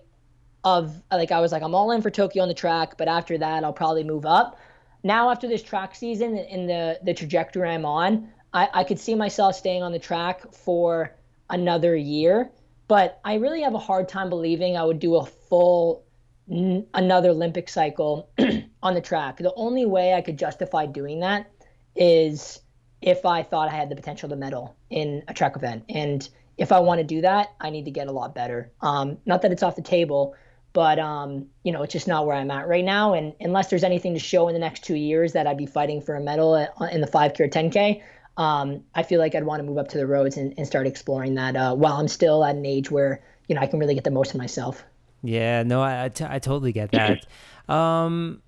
of 0.63 0.95
like 1.11 1.33
I 1.33 1.41
was 1.41 1.53
like 1.53 1.63
I'm 1.63 1.75
all 1.75 1.91
in 1.91 2.03
for 2.03 2.11
Tokyo 2.11 2.43
on 2.43 2.49
the 2.49 2.55
track, 2.55 2.97
but 2.99 3.09
after 3.09 3.39
that 3.39 3.65
I'll 3.65 3.73
probably 3.73 4.05
move 4.05 4.27
up. 4.27 4.59
Now 5.03 5.31
after 5.31 5.49
this 5.49 5.63
track 5.63 5.95
season 5.95 6.37
and 6.37 6.69
the 6.69 6.99
the 7.03 7.15
trajectory 7.15 7.69
I'm 7.69 7.85
on, 7.85 8.29
I, 8.53 8.69
I 8.73 8.85
could 8.85 8.99
see 8.99 9.15
myself 9.15 9.57
staying 9.57 9.83
on 9.83 9.93
the 9.93 9.99
track 9.99 10.53
for 10.53 11.17
another 11.49 11.97
year. 11.97 12.51
But 12.89 13.21
I 13.25 13.35
really 13.35 13.63
have 13.63 13.75
a 13.75 13.79
hard 13.79 14.09
time 14.09 14.29
believing 14.29 14.77
I 14.77 14.85
would 14.85 14.99
do 14.99 15.17
a 15.17 15.25
full 15.25 16.05
another 16.51 17.31
Olympic 17.31 17.69
cycle 17.69 18.29
on 18.83 18.95
the 18.95 19.01
track. 19.01 19.39
The 19.39 19.55
only 19.55 19.87
way 19.87 20.15
I 20.15 20.21
could 20.21 20.39
justify 20.39 20.87
doing 20.87 21.21
that 21.21 21.51
is 21.95 22.61
if 23.01 23.25
I 23.25 23.43
thought 23.43 23.69
I 23.69 23.73
had 23.73 23.89
the 23.89 23.97
potential 23.97 24.29
to 24.29 24.37
medal 24.37 24.77
in 24.91 25.23
a 25.29 25.35
track 25.35 25.57
event. 25.57 25.85
And 25.89 26.29
if 26.59 26.73
I 26.73 26.81
want 26.81 26.99
to 26.99 27.05
do 27.05 27.21
that, 27.23 27.55
I 27.61 27.71
need 27.71 27.85
to 27.85 27.91
get 27.91 28.09
a 28.09 28.13
lot 28.13 28.35
better. 28.35 28.71
Um, 28.81 29.19
not 29.25 29.43
that 29.43 29.53
it's 29.53 29.63
off 29.63 29.77
the 29.77 29.83
table, 29.83 30.35
but 30.73 30.99
um, 30.99 31.47
you 31.63 31.73
know, 31.73 31.83
it's 31.83 31.93
just 31.93 32.09
not 32.09 32.27
where 32.27 32.37
I'm 32.37 32.51
at 32.51 32.69
right 32.69 32.85
now. 32.85 33.15
And 33.15 33.33
unless 33.41 33.71
there's 33.71 33.85
anything 33.85 34.15
to 34.15 34.21
show 34.21 34.49
in 34.49 34.55
the 34.55 34.61
next 34.61 34.85
two 34.85 34.97
years 34.97 35.33
that 35.33 35.47
I'd 35.47 35.57
be 35.57 35.67
fighting 35.67 36.01
for 36.01 36.17
a 36.17 36.21
medal 36.21 36.55
in 36.55 37.01
the 37.01 37.07
5K 37.07 37.41
or 37.41 37.49
10K, 37.49 38.03
um, 38.37 38.83
I 38.95 39.03
feel 39.03 39.21
like 39.21 39.35
I'd 39.35 39.45
want 39.45 39.61
to 39.61 39.65
move 39.65 39.79
up 39.79 39.89
to 39.89 39.99
the 39.99 40.07
roads 40.07 40.37
and, 40.37 40.55
and 40.57 40.67
start 40.67 40.87
exploring 40.87 41.35
that 41.35 41.57
uh, 41.57 41.75
while 41.75 41.95
I'm 41.95 42.09
still 42.09 42.45
at 42.45 42.57
an 42.57 42.67
age 42.67 42.91
where 42.91 43.23
you 43.49 43.55
know 43.55 43.61
I 43.61 43.67
can 43.67 43.79
really 43.79 43.95
get 43.95 44.05
the 44.05 44.11
most 44.11 44.33
of 44.33 44.39
myself. 44.39 44.85
Yeah, 45.23 45.63
no, 45.65 45.83
I, 45.83 46.05
I, 46.05 46.09
t- 46.09 46.27
I 46.29 46.39
totally 46.39 46.73
get 46.73 46.91
that. 46.93 47.27
um, 47.69 48.43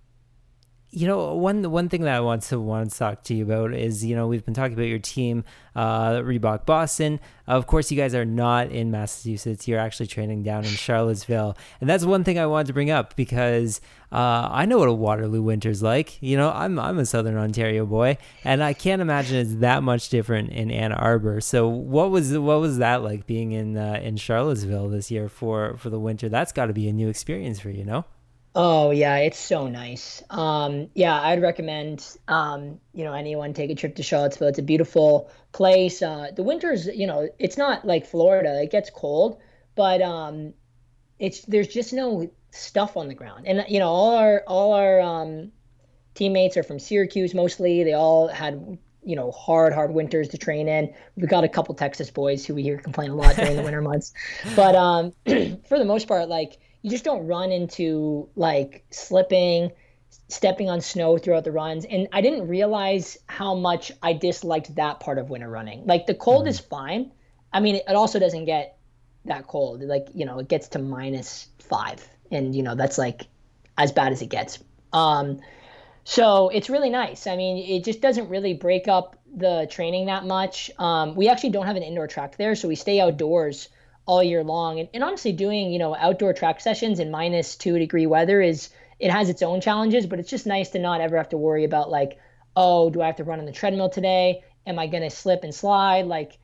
you 0.94 1.06
know, 1.06 1.34
one 1.34 1.70
one 1.70 1.88
thing 1.88 2.02
that 2.02 2.14
I 2.14 2.20
want 2.20 2.42
to 2.44 2.60
want 2.60 2.90
to 2.90 2.98
talk 2.98 3.24
to 3.24 3.34
you 3.34 3.44
about 3.44 3.72
is, 3.72 4.04
you 4.04 4.14
know, 4.14 4.26
we've 4.26 4.44
been 4.44 4.52
talking 4.52 4.74
about 4.74 4.82
your 4.82 4.98
team, 4.98 5.42
uh, 5.74 6.16
Reebok 6.16 6.66
Boston. 6.66 7.18
Of 7.46 7.66
course, 7.66 7.90
you 7.90 7.96
guys 7.96 8.14
are 8.14 8.26
not 8.26 8.70
in 8.70 8.90
Massachusetts. 8.90 9.66
You're 9.66 9.80
actually 9.80 10.08
training 10.08 10.42
down 10.42 10.64
in 10.64 10.70
Charlottesville, 10.70 11.56
and 11.80 11.88
that's 11.88 12.04
one 12.04 12.24
thing 12.24 12.38
I 12.38 12.44
wanted 12.44 12.66
to 12.66 12.72
bring 12.74 12.90
up 12.90 13.16
because 13.16 13.80
uh, 14.12 14.48
I 14.52 14.66
know 14.66 14.78
what 14.78 14.88
a 14.88 14.92
Waterloo 14.92 15.40
winter's 15.40 15.82
like. 15.82 16.22
You 16.22 16.36
know, 16.36 16.52
I'm 16.52 16.78
I'm 16.78 16.98
a 16.98 17.06
Southern 17.06 17.38
Ontario 17.38 17.86
boy, 17.86 18.18
and 18.44 18.62
I 18.62 18.74
can't 18.74 19.00
imagine 19.00 19.38
it's 19.38 19.54
that 19.56 19.82
much 19.82 20.10
different 20.10 20.50
in 20.50 20.70
Ann 20.70 20.92
Arbor. 20.92 21.40
So, 21.40 21.68
what 21.68 22.10
was 22.10 22.36
what 22.36 22.60
was 22.60 22.76
that 22.78 23.02
like 23.02 23.26
being 23.26 23.52
in 23.52 23.78
uh, 23.78 23.98
in 24.02 24.18
Charlottesville 24.18 24.90
this 24.90 25.10
year 25.10 25.30
for 25.30 25.74
for 25.78 25.88
the 25.88 25.98
winter? 25.98 26.28
That's 26.28 26.52
got 26.52 26.66
to 26.66 26.74
be 26.74 26.86
a 26.86 26.92
new 26.92 27.08
experience 27.08 27.60
for 27.60 27.70
you, 27.70 27.86
know. 27.86 28.04
Oh 28.54 28.90
yeah, 28.90 29.16
it's 29.16 29.38
so 29.38 29.66
nice. 29.68 30.22
Um, 30.28 30.88
yeah, 30.94 31.18
I'd 31.18 31.40
recommend 31.40 32.06
um, 32.28 32.80
you 32.92 33.04
know 33.04 33.14
anyone 33.14 33.54
take 33.54 33.70
a 33.70 33.74
trip 33.74 33.96
to 33.96 34.02
Charlottesville. 34.02 34.48
It's 34.48 34.58
a 34.58 34.62
beautiful 34.62 35.30
place. 35.52 36.02
Uh, 36.02 36.32
the 36.36 36.42
winters, 36.42 36.86
you 36.86 37.06
know, 37.06 37.28
it's 37.38 37.56
not 37.56 37.86
like 37.86 38.06
Florida. 38.06 38.62
It 38.62 38.70
gets 38.70 38.90
cold, 38.90 39.40
but 39.74 40.02
um, 40.02 40.52
it's 41.18 41.42
there's 41.46 41.68
just 41.68 41.94
no 41.94 42.30
stuff 42.50 42.98
on 42.98 43.08
the 43.08 43.14
ground. 43.14 43.46
And 43.46 43.64
you 43.68 43.78
know, 43.78 43.88
all 43.88 44.16
our 44.16 44.42
all 44.46 44.74
our 44.74 45.00
um, 45.00 45.52
teammates 46.14 46.58
are 46.58 46.62
from 46.62 46.78
Syracuse 46.78 47.32
mostly. 47.32 47.84
They 47.84 47.94
all 47.94 48.28
had 48.28 48.78
you 49.02 49.16
know 49.16 49.30
hard 49.30 49.72
hard 49.72 49.92
winters 49.94 50.28
to 50.28 50.38
train 50.38 50.68
in. 50.68 50.92
We've 51.16 51.28
got 51.28 51.44
a 51.44 51.48
couple 51.48 51.74
Texas 51.74 52.10
boys 52.10 52.44
who 52.44 52.54
we 52.54 52.62
hear 52.62 52.76
complain 52.76 53.10
a 53.10 53.14
lot 53.14 53.34
during 53.34 53.56
the 53.56 53.62
winter 53.64 53.80
months, 53.80 54.12
but 54.54 54.74
um, 54.76 55.12
for 55.24 55.78
the 55.78 55.86
most 55.86 56.06
part, 56.06 56.28
like 56.28 56.58
you 56.82 56.90
just 56.90 57.04
don't 57.04 57.26
run 57.26 57.50
into 57.50 58.28
like 58.36 58.84
slipping, 58.90 59.70
stepping 60.28 60.68
on 60.68 60.80
snow 60.80 61.16
throughout 61.16 61.44
the 61.44 61.52
runs. 61.52 61.84
And 61.84 62.08
I 62.12 62.20
didn't 62.20 62.48
realize 62.48 63.16
how 63.26 63.54
much 63.54 63.92
I 64.02 64.12
disliked 64.12 64.74
that 64.74 65.00
part 65.00 65.18
of 65.18 65.30
winter 65.30 65.48
running. 65.48 65.86
Like 65.86 66.06
the 66.06 66.14
cold 66.14 66.42
mm-hmm. 66.42 66.48
is 66.48 66.60
fine. 66.60 67.12
I 67.52 67.60
mean, 67.60 67.76
it 67.76 67.94
also 67.94 68.18
doesn't 68.18 68.44
get 68.46 68.78
that 69.24 69.46
cold. 69.46 69.82
Like, 69.82 70.08
you 70.14 70.24
know, 70.24 70.38
it 70.40 70.48
gets 70.48 70.68
to 70.68 70.78
minus 70.78 71.48
five. 71.58 72.06
And, 72.30 72.54
you 72.54 72.62
know, 72.62 72.74
that's 72.74 72.98
like 72.98 73.26
as 73.78 73.92
bad 73.92 74.12
as 74.12 74.22
it 74.22 74.28
gets. 74.28 74.58
Um, 74.92 75.40
so 76.04 76.48
it's 76.48 76.68
really 76.68 76.90
nice. 76.90 77.26
I 77.26 77.36
mean, 77.36 77.58
it 77.58 77.84
just 77.84 78.00
doesn't 78.00 78.28
really 78.28 78.54
break 78.54 78.88
up 78.88 79.16
the 79.34 79.68
training 79.70 80.06
that 80.06 80.24
much. 80.24 80.70
Um, 80.78 81.14
we 81.14 81.28
actually 81.28 81.50
don't 81.50 81.66
have 81.66 81.76
an 81.76 81.82
indoor 81.82 82.06
track 82.06 82.36
there, 82.36 82.54
so 82.54 82.68
we 82.68 82.74
stay 82.74 83.00
outdoors 83.00 83.68
all 84.06 84.22
year 84.22 84.42
long. 84.42 84.80
And, 84.80 84.88
and 84.94 85.04
honestly, 85.04 85.32
doing 85.32 85.72
you 85.72 85.78
know 85.78 85.94
outdoor 85.94 86.32
track 86.32 86.60
sessions 86.60 87.00
in 87.00 87.10
minus 87.10 87.56
two 87.56 87.78
degree 87.78 88.06
weather 88.06 88.40
is 88.40 88.70
it 88.98 89.10
has 89.10 89.28
its 89.28 89.42
own 89.42 89.60
challenges, 89.60 90.06
but 90.06 90.18
it's 90.18 90.30
just 90.30 90.46
nice 90.46 90.70
to 90.70 90.78
not 90.78 91.00
ever 91.00 91.16
have 91.16 91.30
to 91.30 91.36
worry 91.36 91.64
about 91.64 91.90
like, 91.90 92.18
oh, 92.56 92.90
do 92.90 93.02
I 93.02 93.06
have 93.06 93.16
to 93.16 93.24
run 93.24 93.40
on 93.40 93.46
the 93.46 93.52
treadmill 93.52 93.90
today? 93.90 94.44
Am 94.66 94.78
I 94.78 94.86
gonna 94.86 95.10
slip 95.10 95.42
and 95.42 95.54
slide? 95.54 96.06
Like, 96.06 96.38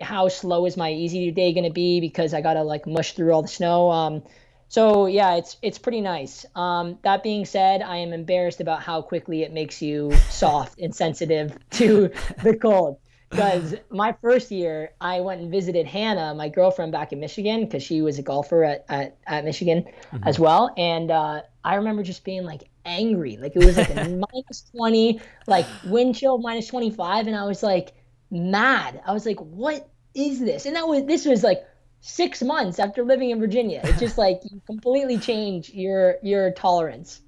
how 0.00 0.28
slow 0.28 0.66
is 0.66 0.76
my 0.76 0.90
easy 0.90 1.30
day 1.30 1.52
gonna 1.52 1.70
be 1.70 2.00
because 2.00 2.34
I 2.34 2.40
gotta 2.40 2.62
like 2.62 2.86
mush 2.86 3.12
through 3.12 3.32
all 3.32 3.42
the 3.42 3.48
snow? 3.48 3.90
Um, 3.90 4.22
so 4.68 5.06
yeah, 5.06 5.34
it's 5.34 5.58
it's 5.60 5.78
pretty 5.78 6.00
nice. 6.00 6.46
Um, 6.54 6.98
that 7.02 7.22
being 7.22 7.44
said, 7.44 7.82
I 7.82 7.98
am 7.98 8.14
embarrassed 8.14 8.60
about 8.60 8.82
how 8.82 9.02
quickly 9.02 9.42
it 9.42 9.52
makes 9.52 9.82
you 9.82 10.12
soft 10.30 10.78
and 10.78 10.94
sensitive 10.94 11.56
to 11.72 12.10
the 12.42 12.56
cold 12.56 12.98
because 13.32 13.74
my 13.88 14.14
first 14.20 14.50
year 14.50 14.92
I 15.00 15.20
went 15.22 15.40
and 15.40 15.50
visited 15.50 15.86
Hannah, 15.86 16.34
my 16.34 16.50
girlfriend 16.50 16.92
back 16.92 17.12
in 17.12 17.20
Michigan, 17.20 17.64
because 17.64 17.82
she 17.82 18.02
was 18.02 18.18
a 18.18 18.22
golfer 18.22 18.62
at, 18.62 18.84
at, 18.90 19.16
at 19.26 19.44
Michigan 19.46 19.84
mm-hmm. 19.84 20.28
as 20.28 20.38
well. 20.38 20.72
And 20.76 21.10
uh, 21.10 21.40
I 21.64 21.76
remember 21.76 22.02
just 22.02 22.24
being 22.24 22.44
like 22.44 22.68
angry. 22.84 23.38
Like 23.38 23.56
it 23.56 23.64
was 23.64 23.78
like 23.78 23.88
a 23.88 23.94
minus 24.34 24.70
20, 24.76 25.20
like 25.46 25.64
wind 25.86 26.14
chill 26.14 26.38
minus 26.38 26.66
25. 26.68 27.26
And 27.26 27.34
I 27.34 27.44
was 27.44 27.62
like 27.62 27.94
mad. 28.30 29.00
I 29.06 29.14
was 29.14 29.24
like, 29.24 29.40
what 29.40 29.88
is 30.14 30.38
this? 30.38 30.66
And 30.66 30.76
that 30.76 30.86
was, 30.86 31.06
this 31.06 31.24
was 31.24 31.42
like 31.42 31.64
six 32.00 32.42
months 32.42 32.78
after 32.78 33.02
living 33.02 33.30
in 33.30 33.40
Virginia. 33.40 33.80
It's 33.82 33.98
just 33.98 34.18
like 34.18 34.40
you 34.50 34.60
completely 34.66 35.16
change 35.16 35.70
your, 35.70 36.16
your 36.22 36.50
tolerance. 36.50 37.22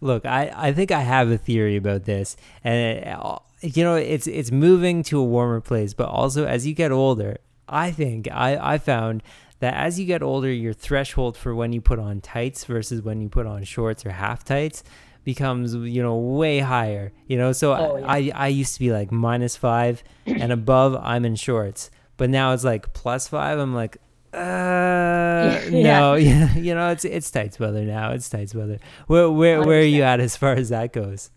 Look, 0.00 0.26
I, 0.26 0.52
I 0.54 0.72
think 0.72 0.90
I 0.90 1.00
have 1.00 1.30
a 1.30 1.38
theory 1.38 1.76
about 1.76 2.04
this. 2.04 2.36
And 2.64 2.98
it, 2.98 3.06
uh, 3.06 3.38
you 3.62 3.82
know, 3.84 3.96
it's 3.96 4.26
it's 4.26 4.50
moving 4.50 5.02
to 5.04 5.18
a 5.18 5.24
warmer 5.24 5.60
place, 5.60 5.94
but 5.94 6.08
also 6.08 6.46
as 6.46 6.66
you 6.66 6.74
get 6.74 6.92
older, 6.92 7.38
I 7.68 7.90
think 7.90 8.28
I 8.30 8.74
I 8.74 8.78
found 8.78 9.22
that 9.60 9.74
as 9.74 9.98
you 9.98 10.06
get 10.06 10.22
older, 10.22 10.52
your 10.52 10.74
threshold 10.74 11.36
for 11.36 11.54
when 11.54 11.72
you 11.72 11.80
put 11.80 11.98
on 11.98 12.20
tights 12.20 12.64
versus 12.64 13.02
when 13.02 13.20
you 13.20 13.28
put 13.28 13.46
on 13.46 13.64
shorts 13.64 14.04
or 14.04 14.10
half 14.10 14.44
tights 14.44 14.84
becomes 15.24 15.74
you 15.74 16.02
know 16.02 16.16
way 16.16 16.60
higher. 16.60 17.12
You 17.26 17.38
know, 17.38 17.52
so 17.52 17.74
oh, 17.74 17.96
yeah. 17.96 18.06
I 18.06 18.32
I 18.34 18.48
used 18.48 18.74
to 18.74 18.80
be 18.80 18.92
like 18.92 19.10
minus 19.10 19.56
five 19.56 20.04
and 20.26 20.52
above, 20.52 20.94
I'm 21.02 21.24
in 21.24 21.36
shorts, 21.36 21.90
but 22.16 22.30
now 22.30 22.52
it's 22.52 22.64
like 22.64 22.92
plus 22.92 23.28
five. 23.28 23.58
I'm 23.58 23.74
like. 23.74 23.98
Uh, 24.36 25.62
no, 25.70 26.14
yeah. 26.14 26.54
you 26.54 26.74
know 26.74 26.90
it's 26.90 27.04
it's 27.04 27.30
tights 27.30 27.58
weather 27.58 27.82
now. 27.82 28.12
It's 28.12 28.28
tights 28.28 28.54
weather. 28.54 28.78
Where 29.06 29.30
where 29.30 29.62
where 29.62 29.80
are 29.80 29.84
you 29.84 30.02
at 30.02 30.20
as 30.20 30.36
far 30.36 30.52
as 30.52 30.68
that 30.68 30.92
goes? 30.92 31.30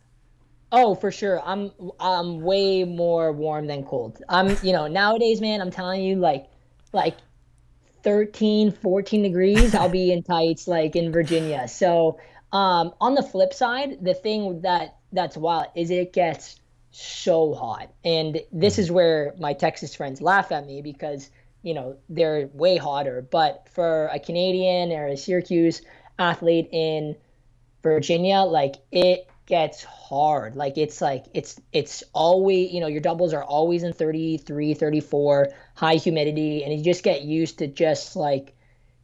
Oh, 0.71 0.95
for 0.95 1.11
sure. 1.11 1.41
I'm 1.45 1.71
I'm 1.99 2.41
way 2.41 2.83
more 2.83 3.31
warm 3.31 3.67
than 3.67 3.83
cold. 3.85 4.21
I'm, 4.29 4.49
you 4.63 4.73
know, 4.73 4.87
nowadays, 4.87 5.41
man, 5.41 5.61
I'm 5.61 5.71
telling 5.71 6.03
you 6.03 6.17
like 6.17 6.47
like 6.91 7.17
13, 8.03 8.71
14 8.71 9.23
degrees, 9.23 9.75
I'll 9.75 9.89
be 9.89 10.11
in 10.11 10.23
tights 10.23 10.67
like 10.67 10.95
in 10.95 11.11
Virginia. 11.11 11.67
So, 11.67 12.19
um 12.51 12.93
on 12.99 13.15
the 13.15 13.23
flip 13.23 13.53
side, 13.53 14.03
the 14.03 14.13
thing 14.13 14.61
that 14.61 14.97
that's 15.11 15.37
wild 15.37 15.67
is 15.75 15.89
it 15.89 16.13
gets 16.13 16.59
so 16.91 17.53
hot. 17.53 17.91
And 18.03 18.41
this 18.51 18.77
is 18.79 18.91
where 18.91 19.33
my 19.39 19.53
Texas 19.53 19.95
friends 19.95 20.21
laugh 20.21 20.51
at 20.51 20.65
me 20.65 20.81
because, 20.81 21.29
you 21.61 21.73
know, 21.73 21.97
they're 22.09 22.49
way 22.53 22.77
hotter, 22.77 23.25
but 23.29 23.67
for 23.73 24.07
a 24.07 24.19
Canadian 24.19 24.91
or 24.91 25.07
a 25.07 25.17
Syracuse 25.17 25.81
athlete 26.17 26.69
in 26.71 27.15
Virginia, 27.83 28.39
like 28.39 28.75
it 28.91 29.27
gets 29.45 29.83
hard. 29.83 30.55
Like 30.55 30.77
it's 30.77 31.01
like 31.01 31.25
it's 31.33 31.59
it's 31.73 32.03
always, 32.13 32.71
you 32.71 32.79
know, 32.79 32.87
your 32.87 33.01
doubles 33.01 33.33
are 33.33 33.43
always 33.43 33.83
in 33.83 33.93
33, 33.93 34.73
34, 34.73 35.49
high 35.75 35.95
humidity 35.95 36.63
and 36.63 36.73
you 36.73 36.83
just 36.83 37.03
get 37.03 37.23
used 37.23 37.59
to 37.59 37.67
just 37.67 38.15
like 38.15 38.55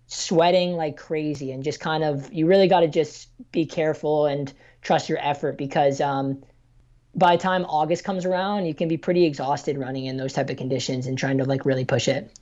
sweating 0.08 0.74
like 0.74 0.98
crazy 0.98 1.52
and 1.52 1.64
just 1.64 1.80
kind 1.80 2.04
of 2.04 2.32
you 2.32 2.46
really 2.46 2.68
got 2.68 2.82
to 2.82 2.88
just 2.88 3.28
be 3.52 3.66
careful 3.66 4.28
and 4.28 4.54
trust 4.84 5.10
your 5.10 5.18
effort 5.20 5.58
because 5.58 6.00
um 6.00 6.44
by 7.16 7.38
the 7.38 7.42
time 7.42 7.66
August 7.66 8.04
comes 8.04 8.26
around, 8.26 8.66
you 8.66 8.74
can 8.74 8.88
be 8.88 8.98
pretty 8.98 9.26
exhausted 9.26 9.78
running 9.78 10.06
in 10.06 10.18
those 10.18 10.34
type 10.34 10.50
of 10.50 10.58
conditions 10.58 11.08
and 11.08 11.18
trying 11.18 11.38
to 11.38 11.46
like 11.46 11.66
really 11.66 11.86
push 11.86 12.08
it. 12.08 12.38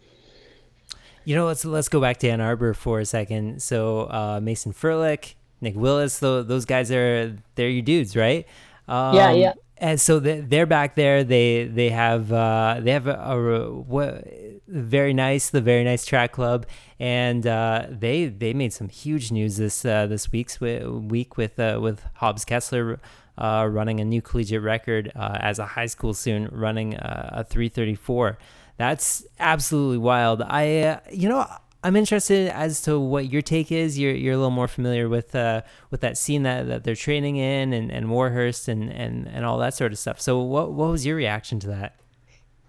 You 1.25 1.36
know, 1.36 1.45
let's 1.45 1.65
let's 1.65 1.89
go 1.89 2.01
back 2.01 2.17
to 2.17 2.29
Ann 2.29 2.41
Arbor 2.41 2.73
for 2.73 2.99
a 2.99 3.05
second. 3.05 3.62
So 3.62 4.01
uh, 4.09 4.39
Mason 4.41 4.73
Ferlic, 4.73 5.36
Nick 5.62 5.75
Willis, 5.75 6.19
those 6.19 6.65
guys 6.65 6.91
are 6.91 7.38
they're 7.55 7.69
your 7.69 7.81
dudes, 7.81 8.15
right? 8.15 8.45
Um, 8.88 9.15
yeah, 9.15 9.31
yeah. 9.31 9.53
And 9.77 9.99
so 9.99 10.19
they're 10.19 10.65
back 10.65 10.95
there. 10.95 11.23
They 11.23 11.65
they 11.65 11.89
have 11.89 12.31
uh, 12.31 12.79
they 12.79 12.91
have 12.91 13.07
a, 13.07 13.15
a, 13.15 13.71
what, 13.71 14.25
very 14.67 15.13
nice 15.13 15.49
the 15.49 15.62
very 15.62 15.83
nice 15.83 16.05
track 16.05 16.31
club, 16.31 16.65
and 16.99 17.45
uh, 17.45 17.88
they 17.89 18.27
they 18.27 18.53
made 18.53 18.71
some 18.71 18.88
huge 18.88 19.31
news 19.31 19.57
this 19.57 19.83
uh, 19.83 20.07
this 20.07 20.31
week's 20.31 20.62
week 20.62 21.38
with 21.38 21.59
uh, 21.59 21.79
with 21.81 22.01
Hobbs 22.15 22.45
Kessler 22.45 22.99
uh, 23.38 23.67
running 23.69 23.99
a 23.99 24.05
new 24.05 24.21
collegiate 24.21 24.62
record 24.62 25.12
uh, 25.15 25.38
as 25.41 25.59
a 25.59 25.65
high 25.65 25.88
school 25.88 26.13
student, 26.13 26.53
running 26.53 26.93
a 26.95 27.45
334. 27.49 28.38
That's 28.77 29.25
absolutely 29.39 29.99
wild. 29.99 30.41
I 30.41 30.99
you 31.12 31.29
know 31.29 31.47
I'm 31.83 31.97
interested 31.97 32.47
as 32.49 32.81
to 32.83 32.97
what 32.97 33.29
your 33.31 33.41
take 33.41 33.71
is. 33.71 33.99
You're 33.99 34.13
you're 34.13 34.33
a 34.33 34.38
little 34.38 34.51
more 34.51 34.69
familiar 34.69 35.09
with 35.09 35.36
uh, 35.36 35.63
with 35.91 36.01
that 36.01 36.17
scene 36.17 36.43
that, 36.43 36.67
that 36.67 36.83
they're 36.86 36.95
training 36.95 37.36
in 37.36 37.73
and, 37.73 37.91
and 37.91 38.09
Warhurst 38.09 38.69
and, 38.69 38.89
and, 38.89 39.27
and 39.27 39.45
all 39.45 39.57
that 39.59 39.73
sort 39.73 39.91
of 39.91 39.99
stuff. 39.99 40.21
So 40.21 40.39
what 40.39 40.71
what 40.71 40.89
was 40.89 41.05
your 41.05 41.17
reaction 41.17 41.59
to 41.62 41.67
that? 41.67 41.95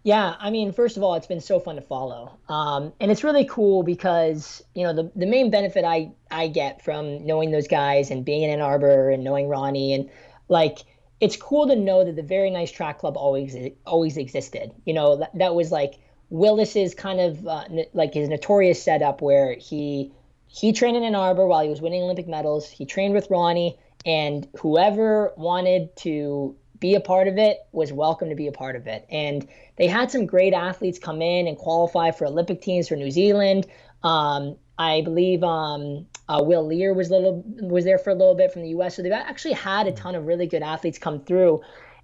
Yeah, 0.03 0.35
I 0.39 0.51
mean, 0.51 0.73
first 0.73 0.99
of 0.99 1.03
all, 1.03 1.15
it's 1.15 1.27
been 1.27 1.41
so 1.41 1.59
fun 1.59 1.77
to 1.77 1.81
follow, 1.81 2.37
um, 2.51 2.93
and 3.01 3.11
it's 3.11 3.25
really 3.25 3.47
cool 3.47 3.85
because 3.85 4.63
you 4.75 4.83
know 4.83 4.93
the 4.93 5.11
the 5.15 5.27
main 5.27 5.51
benefit 5.51 5.85
I 5.85 6.11
I 6.31 6.49
get 6.49 6.85
from 6.85 7.25
knowing 7.25 7.53
those 7.53 7.69
guys 7.69 8.11
and 8.11 8.25
being 8.25 8.43
in 8.43 8.51
Ann 8.51 8.61
Arbor 8.61 9.11
and 9.11 9.23
knowing 9.23 9.49
Ronnie 9.49 9.95
and 9.95 10.11
like 10.49 10.81
it's 11.25 11.37
cool 11.37 11.67
to 11.67 11.75
know 11.75 12.05
that 12.05 12.17
the 12.17 12.23
very 12.23 12.51
nice 12.51 12.71
track 12.71 12.99
club 12.99 13.17
always 13.17 13.57
always 13.87 14.19
existed. 14.19 14.71
You 14.85 14.93
know 14.93 15.17
that 15.17 15.31
that 15.39 15.55
was 15.55 15.73
like 15.73 15.95
Willis's 16.29 16.95
kind 16.95 17.19
of 17.19 17.47
uh, 17.47 17.65
like 17.95 18.13
his 18.13 18.29
notorious 18.29 18.83
setup 18.83 19.23
where 19.23 19.55
he 19.55 20.13
he 20.49 20.75
trained 20.75 20.99
in 20.99 21.03
Ann 21.03 21.15
Arbor 21.15 21.47
while 21.47 21.63
he 21.63 21.71
was 21.71 21.81
winning 21.81 22.03
Olympic 22.03 22.29
medals. 22.29 22.69
He 22.69 22.85
trained 22.85 23.15
with 23.15 23.31
Ronnie, 23.31 23.79
and 24.05 24.47
whoever 24.61 25.33
wanted 25.39 25.97
to 25.97 26.55
be 26.79 26.95
a 26.95 27.01
part 27.01 27.27
of 27.27 27.39
it 27.39 27.61
was 27.73 27.91
welcome 27.91 28.29
to 28.29 28.35
be 28.35 28.47
a 28.47 28.53
part 28.53 28.77
of 28.77 28.87
it. 28.87 29.07
And 29.09 29.49
they 29.77 29.87
had 29.87 30.11
some 30.11 30.27
great 30.27 30.53
athletes 30.53 30.99
come 30.99 31.23
in 31.23 31.47
and 31.47 31.57
qualify 31.57 32.11
for 32.11 32.27
Olympic 32.27 32.61
teams 32.61 32.89
for 32.89 32.97
New 32.97 33.11
Zealand. 33.11 33.67
Um, 34.03 34.57
I 34.79 35.01
believe 35.01 35.43
um, 35.43 36.07
uh, 36.29 36.43
Will 36.43 36.67
Leer 36.67 36.95
was 36.95 37.11
little 37.11 37.43
was 37.61 37.85
there 37.85 37.99
for 37.99 38.11
a 38.11 38.15
little 38.15 38.35
bit 38.35 38.53
from 38.53 38.63
the 38.63 38.69
U.S. 38.71 38.97
So 38.97 39.03
they've 39.03 39.13
actually 39.13 39.55
had 39.55 39.87
a 39.87 39.93
ton 39.93 40.15
of 40.15 40.27
really 40.27 40.47
good 40.47 40.63
athletes 40.63 40.99
come 40.99 41.21
through, 41.21 41.63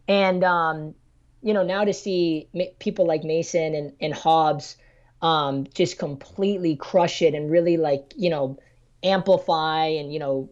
and 0.08 0.44
um, 0.44 0.94
you 1.42 1.54
know 1.54 1.62
now 1.62 1.84
to 1.84 1.92
see 1.94 2.48
people 2.78 3.06
like 3.06 3.24
Mason 3.24 3.74
and, 3.74 3.92
and 4.00 4.14
Hobbs 4.14 4.76
um, 5.22 5.66
just 5.74 5.98
completely 5.98 6.76
crush 6.76 7.22
it 7.22 7.34
and 7.34 7.50
really 7.50 7.76
like 7.76 8.12
you 8.16 8.30
know 8.30 8.58
amplify 9.02 9.86
and 9.86 10.12
you 10.12 10.18
know 10.18 10.50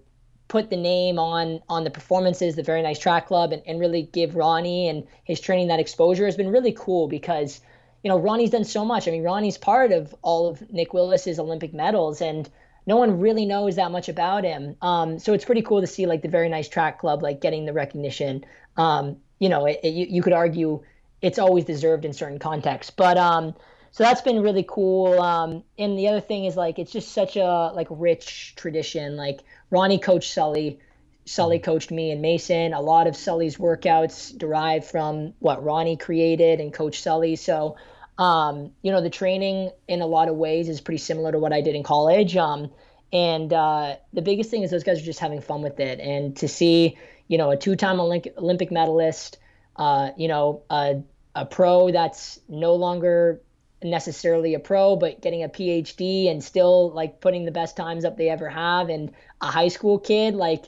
put 0.49 0.71
the 0.71 0.77
name 0.77 1.19
on 1.19 1.61
on 1.69 1.85
the 1.85 1.91
performances, 1.91 2.57
the 2.57 2.63
very 2.63 2.83
nice 2.83 2.99
track 2.99 3.27
club, 3.27 3.53
and, 3.53 3.63
and 3.67 3.81
really 3.81 4.03
give 4.03 4.35
Ronnie 4.35 4.89
and 4.89 5.07
his 5.25 5.41
training 5.41 5.69
that 5.69 5.79
exposure 5.79 6.25
has 6.25 6.37
been 6.37 6.51
really 6.51 6.73
cool 6.73 7.07
because 7.07 7.61
you 8.03 8.09
know, 8.09 8.19
Ronnie's 8.19 8.51
done 8.51 8.65
so 8.65 8.85
much. 8.85 9.09
I 9.09 9.11
mean, 9.11 9.23
Ronnie's 9.23 9.59
part 9.59 9.93
of 9.93 10.15
all 10.23 10.49
of 10.49 10.71
Nick 10.73 10.95
Willis's 10.95 11.39
Olympic 11.39 11.75
medals, 11.75 12.21
and 12.21 12.49
no 12.89 12.97
one 12.97 13.21
really 13.21 13.45
knows 13.45 13.77
that 13.77 13.91
much 13.91 14.09
about 14.09 14.45
him. 14.45 14.75
Um, 14.81 15.19
so 15.19 15.35
it's 15.35 15.45
pretty 15.45 15.61
cool 15.61 15.83
to 15.83 15.87
see 15.87 16.07
like 16.07 16.23
the 16.23 16.29
very 16.29 16.49
nice 16.49 16.69
track 16.69 16.99
club 16.99 17.23
like 17.23 17.43
getting 17.43 17.67
the 17.67 17.75
recognition. 17.75 18.47
Um, 18.79 19.19
you 19.39 19.51
know, 19.51 19.67
it, 19.67 19.81
it, 19.85 19.91
you, 19.91 20.07
you 20.09 20.23
could 20.23 20.33
argue 20.33 20.83
it's 21.21 21.39
always 21.39 21.65
deserved 21.67 22.07
in 22.07 22.15
certain 22.15 22.39
contexts, 22.39 22.91
but 22.91 23.19
um, 23.19 23.55
so 23.93 24.05
that's 24.05 24.23
been 24.23 24.43
really 24.43 24.65
cool. 24.67 25.21
Um, 25.21 25.65
and 25.79 25.99
the 25.99 26.09
other 26.09 26.21
thing 26.23 26.47
is 26.47 26.57
like 26.57 26.79
it's 26.79 26.91
just 26.91 27.13
such 27.13 27.37
a 27.37 27.73
like 27.75 27.89
rich 27.91 28.55
tradition. 28.57 29.17
Like 29.17 29.41
Ronnie 29.71 29.99
coached 29.99 30.33
Sully 30.33 30.81
Sully 31.27 31.59
coached 31.59 31.91
me 31.91 32.11
and 32.11 32.23
Mason. 32.23 32.73
A 32.73 32.81
lot 32.81 33.07
of 33.07 33.15
Sully's 33.15 33.59
workouts 33.59 34.37
derive 34.37 34.87
from 34.87 35.35
what 35.41 35.63
Ronnie 35.63 35.99
created 35.99 36.59
and 36.59 36.73
Coach 36.73 37.03
Sully. 37.03 37.37
So, 37.37 37.77
um, 38.19 38.73
you 38.83 38.91
know, 38.91 39.01
the 39.01 39.11
training 39.11 39.71
in 39.87 40.01
a 40.01 40.07
lot 40.07 40.29
of 40.29 40.35
ways 40.35 40.69
is 40.69 40.81
pretty 40.81 40.99
similar 40.99 41.33
to 41.33 41.39
what 41.39 41.53
I 41.53 41.61
did 41.61 41.77
in 41.77 41.85
college. 41.85 42.37
Um, 42.37 42.71
and 43.13 43.53
uh, 43.53 43.97
the 44.13 44.23
biggest 44.23 44.51
thing 44.51 44.63
is 44.65 44.71
those 44.71 44.83
guys 44.85 45.01
are 45.01 45.05
just 45.05 45.21
having 45.21 45.41
fun 45.41 45.63
with 45.63 45.79
it. 45.81 46.01
And 46.01 46.37
to 46.39 46.49
see, 46.49 46.99
you 47.29 47.39
know, 47.39 47.51
a 47.51 47.57
two-time 47.57 48.01
Olympic, 48.01 48.35
Olympic 48.37 48.73
medalist, 48.73 49.39
uh, 49.77 50.11
you 50.17 50.29
know, 50.29 50.63
a, 50.69 51.03
a 51.35 51.47
pro 51.47 51.93
that's 51.93 52.41
no 52.49 52.75
longer 52.75 53.41
necessarily 53.83 54.55
a 54.55 54.59
pro, 54.59 54.97
but 54.97 55.23
getting 55.23 55.45
a 55.45 55.49
PhD 55.49 56.29
and 56.29 56.43
still 56.43 56.91
like 56.91 57.21
putting 57.21 57.45
the 57.45 57.53
best 57.53 57.77
times 57.77 58.05
up 58.05 58.17
they 58.17 58.29
ever 58.29 58.49
have, 58.49 58.89
and 58.89 59.13
a 59.41 59.47
high 59.47 59.69
school 59.69 60.01
kid 60.01 60.35
like 60.35 60.65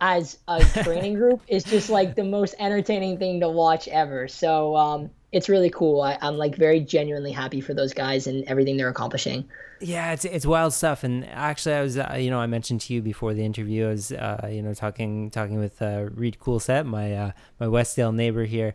as 0.00 0.38
a 0.46 0.62
training 0.84 1.14
group 1.14 1.40
is 1.48 1.64
just 1.64 1.88
like 1.88 2.14
the 2.14 2.24
most 2.24 2.54
entertaining 2.58 3.18
thing 3.18 3.40
to 3.40 3.48
watch 3.48 3.88
ever. 3.88 4.28
So 4.28 4.76
um, 4.76 5.10
it's 5.34 5.48
really 5.48 5.68
cool. 5.68 6.00
I, 6.00 6.16
am 6.22 6.38
like 6.38 6.54
very 6.54 6.78
genuinely 6.78 7.32
happy 7.32 7.60
for 7.60 7.74
those 7.74 7.92
guys 7.92 8.28
and 8.28 8.44
everything 8.44 8.76
they're 8.76 8.88
accomplishing. 8.88 9.48
Yeah, 9.80 10.12
it's 10.12 10.24
it's 10.24 10.46
wild 10.46 10.72
stuff. 10.72 11.02
And 11.02 11.26
actually, 11.26 11.74
I 11.74 11.82
was 11.82 11.98
uh, 11.98 12.16
you 12.18 12.30
know 12.30 12.38
I 12.38 12.46
mentioned 12.46 12.82
to 12.82 12.94
you 12.94 13.02
before 13.02 13.34
the 13.34 13.44
interview, 13.44 13.86
I 13.86 13.90
was 13.90 14.12
uh, 14.12 14.48
you 14.50 14.62
know 14.62 14.72
talking 14.72 15.30
talking 15.30 15.58
with 15.58 15.82
uh, 15.82 16.06
Reid 16.14 16.38
Coolsaet, 16.38 16.86
my 16.86 17.14
uh, 17.14 17.32
my 17.58 17.66
Westdale 17.66 18.14
neighbor 18.14 18.44
here, 18.44 18.74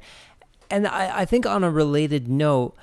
and 0.69 0.86
I, 0.86 1.22
I 1.22 1.26
think 1.26 1.45
on 1.45 1.63
a 1.63 1.72
related 1.72 2.28
note. 2.28 2.76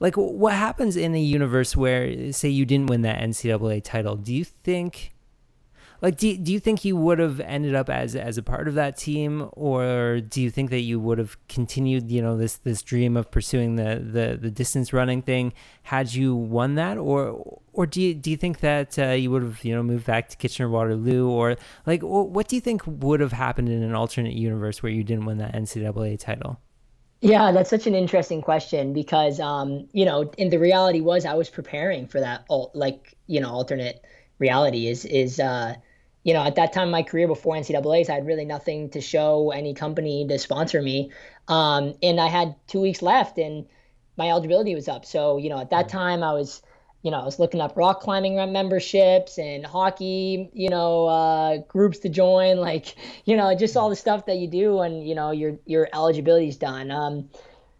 Like 0.00 0.16
what 0.16 0.54
happens 0.54 0.96
in 0.96 1.14
a 1.14 1.20
universe 1.20 1.76
where, 1.76 2.32
say, 2.32 2.48
you 2.48 2.66
didn't 2.66 2.88
win 2.88 3.02
that 3.02 3.20
NCAA 3.20 3.84
title? 3.84 4.16
Do 4.16 4.34
you 4.34 4.42
think 4.42 5.12
like 6.02 6.16
do, 6.16 6.36
do 6.36 6.52
you 6.52 6.58
think 6.58 6.84
you 6.84 6.96
would 6.96 7.20
have 7.20 7.38
ended 7.40 7.76
up 7.76 7.88
as 7.88 8.16
as 8.16 8.36
a 8.36 8.42
part 8.42 8.66
of 8.66 8.74
that 8.74 8.96
team? 8.96 9.48
Or 9.52 10.20
do 10.20 10.42
you 10.42 10.50
think 10.50 10.70
that 10.70 10.80
you 10.80 10.98
would 10.98 11.18
have 11.18 11.36
continued 11.48 12.10
you 12.10 12.20
know 12.20 12.36
this 12.36 12.56
this 12.56 12.82
dream 12.82 13.16
of 13.16 13.30
pursuing 13.30 13.76
the 13.76 14.02
the, 14.04 14.36
the 14.40 14.50
distance 14.50 14.92
running 14.92 15.22
thing 15.22 15.52
had 15.84 16.12
you 16.12 16.34
won 16.34 16.74
that? 16.74 16.98
Or 16.98 17.60
or 17.72 17.86
do 17.86 18.02
you 18.02 18.14
do 18.14 18.32
you 18.32 18.36
think 18.36 18.60
that 18.60 18.98
uh, 18.98 19.10
you 19.10 19.30
would 19.30 19.42
have 19.42 19.64
you 19.64 19.74
know 19.74 19.82
moved 19.84 20.04
back 20.04 20.28
to 20.30 20.36
Kitchener 20.36 20.68
Waterloo 20.68 21.30
or 21.30 21.56
like 21.86 22.02
what 22.02 22.48
do 22.48 22.56
you 22.56 22.60
think 22.60 22.82
would 22.84 23.20
have 23.20 23.32
happened 23.32 23.68
in 23.68 23.82
an 23.84 23.94
alternate 23.94 24.34
universe 24.34 24.82
where 24.82 24.90
you 24.90 25.04
didn't 25.04 25.24
win 25.24 25.38
that 25.38 25.54
NCAA 25.54 26.18
title? 26.18 26.58
Yeah, 27.20 27.52
that's 27.52 27.70
such 27.70 27.86
an 27.86 27.94
interesting 27.94 28.42
question 28.42 28.92
because, 28.92 29.38
um, 29.38 29.86
you 29.92 30.04
know, 30.04 30.32
and 30.38 30.50
the 30.50 30.58
reality 30.58 31.00
was 31.00 31.24
I 31.24 31.34
was 31.34 31.48
preparing 31.48 32.08
for 32.08 32.18
that, 32.18 32.44
like, 32.74 33.16
you 33.28 33.40
know, 33.40 33.48
alternate 33.48 34.04
reality 34.40 34.88
is 34.88 35.04
is 35.04 35.38
uh, 35.38 35.76
you 36.24 36.34
know, 36.34 36.44
at 36.44 36.54
that 36.54 36.72
time 36.72 36.84
in 36.84 36.92
my 36.92 37.02
career 37.02 37.26
before 37.26 37.56
NCAA's, 37.56 38.08
I 38.08 38.14
had 38.14 38.26
really 38.26 38.44
nothing 38.44 38.90
to 38.90 39.00
show 39.00 39.50
any 39.50 39.74
company 39.74 40.26
to 40.28 40.38
sponsor 40.38 40.80
me. 40.80 41.10
Um, 41.48 41.94
and 42.02 42.20
I 42.20 42.28
had 42.28 42.54
two 42.68 42.80
weeks 42.80 43.02
left 43.02 43.38
and 43.38 43.66
my 44.16 44.28
eligibility 44.28 44.74
was 44.74 44.88
up. 44.88 45.04
So, 45.04 45.38
you 45.38 45.48
know, 45.48 45.60
at 45.60 45.70
that 45.70 45.88
time 45.88 46.22
I 46.22 46.32
was, 46.32 46.62
you 47.02 47.10
know, 47.10 47.18
I 47.18 47.24
was 47.24 47.40
looking 47.40 47.60
up 47.60 47.76
rock 47.76 48.00
climbing 48.00 48.36
memberships 48.52 49.38
and 49.38 49.66
hockey, 49.66 50.48
you 50.52 50.68
know, 50.68 51.06
uh, 51.06 51.56
groups 51.68 51.98
to 52.00 52.08
join, 52.08 52.56
like, 52.58 52.94
you 53.24 53.36
know, 53.36 53.54
just 53.56 53.76
all 53.76 53.90
the 53.90 53.96
stuff 53.96 54.26
that 54.26 54.36
you 54.36 54.46
do 54.46 54.80
and, 54.80 55.06
you 55.06 55.16
know, 55.16 55.32
your, 55.32 55.58
your 55.66 55.88
eligibility 55.92 56.48
is 56.48 56.56
done. 56.56 56.92
Um, 56.92 57.30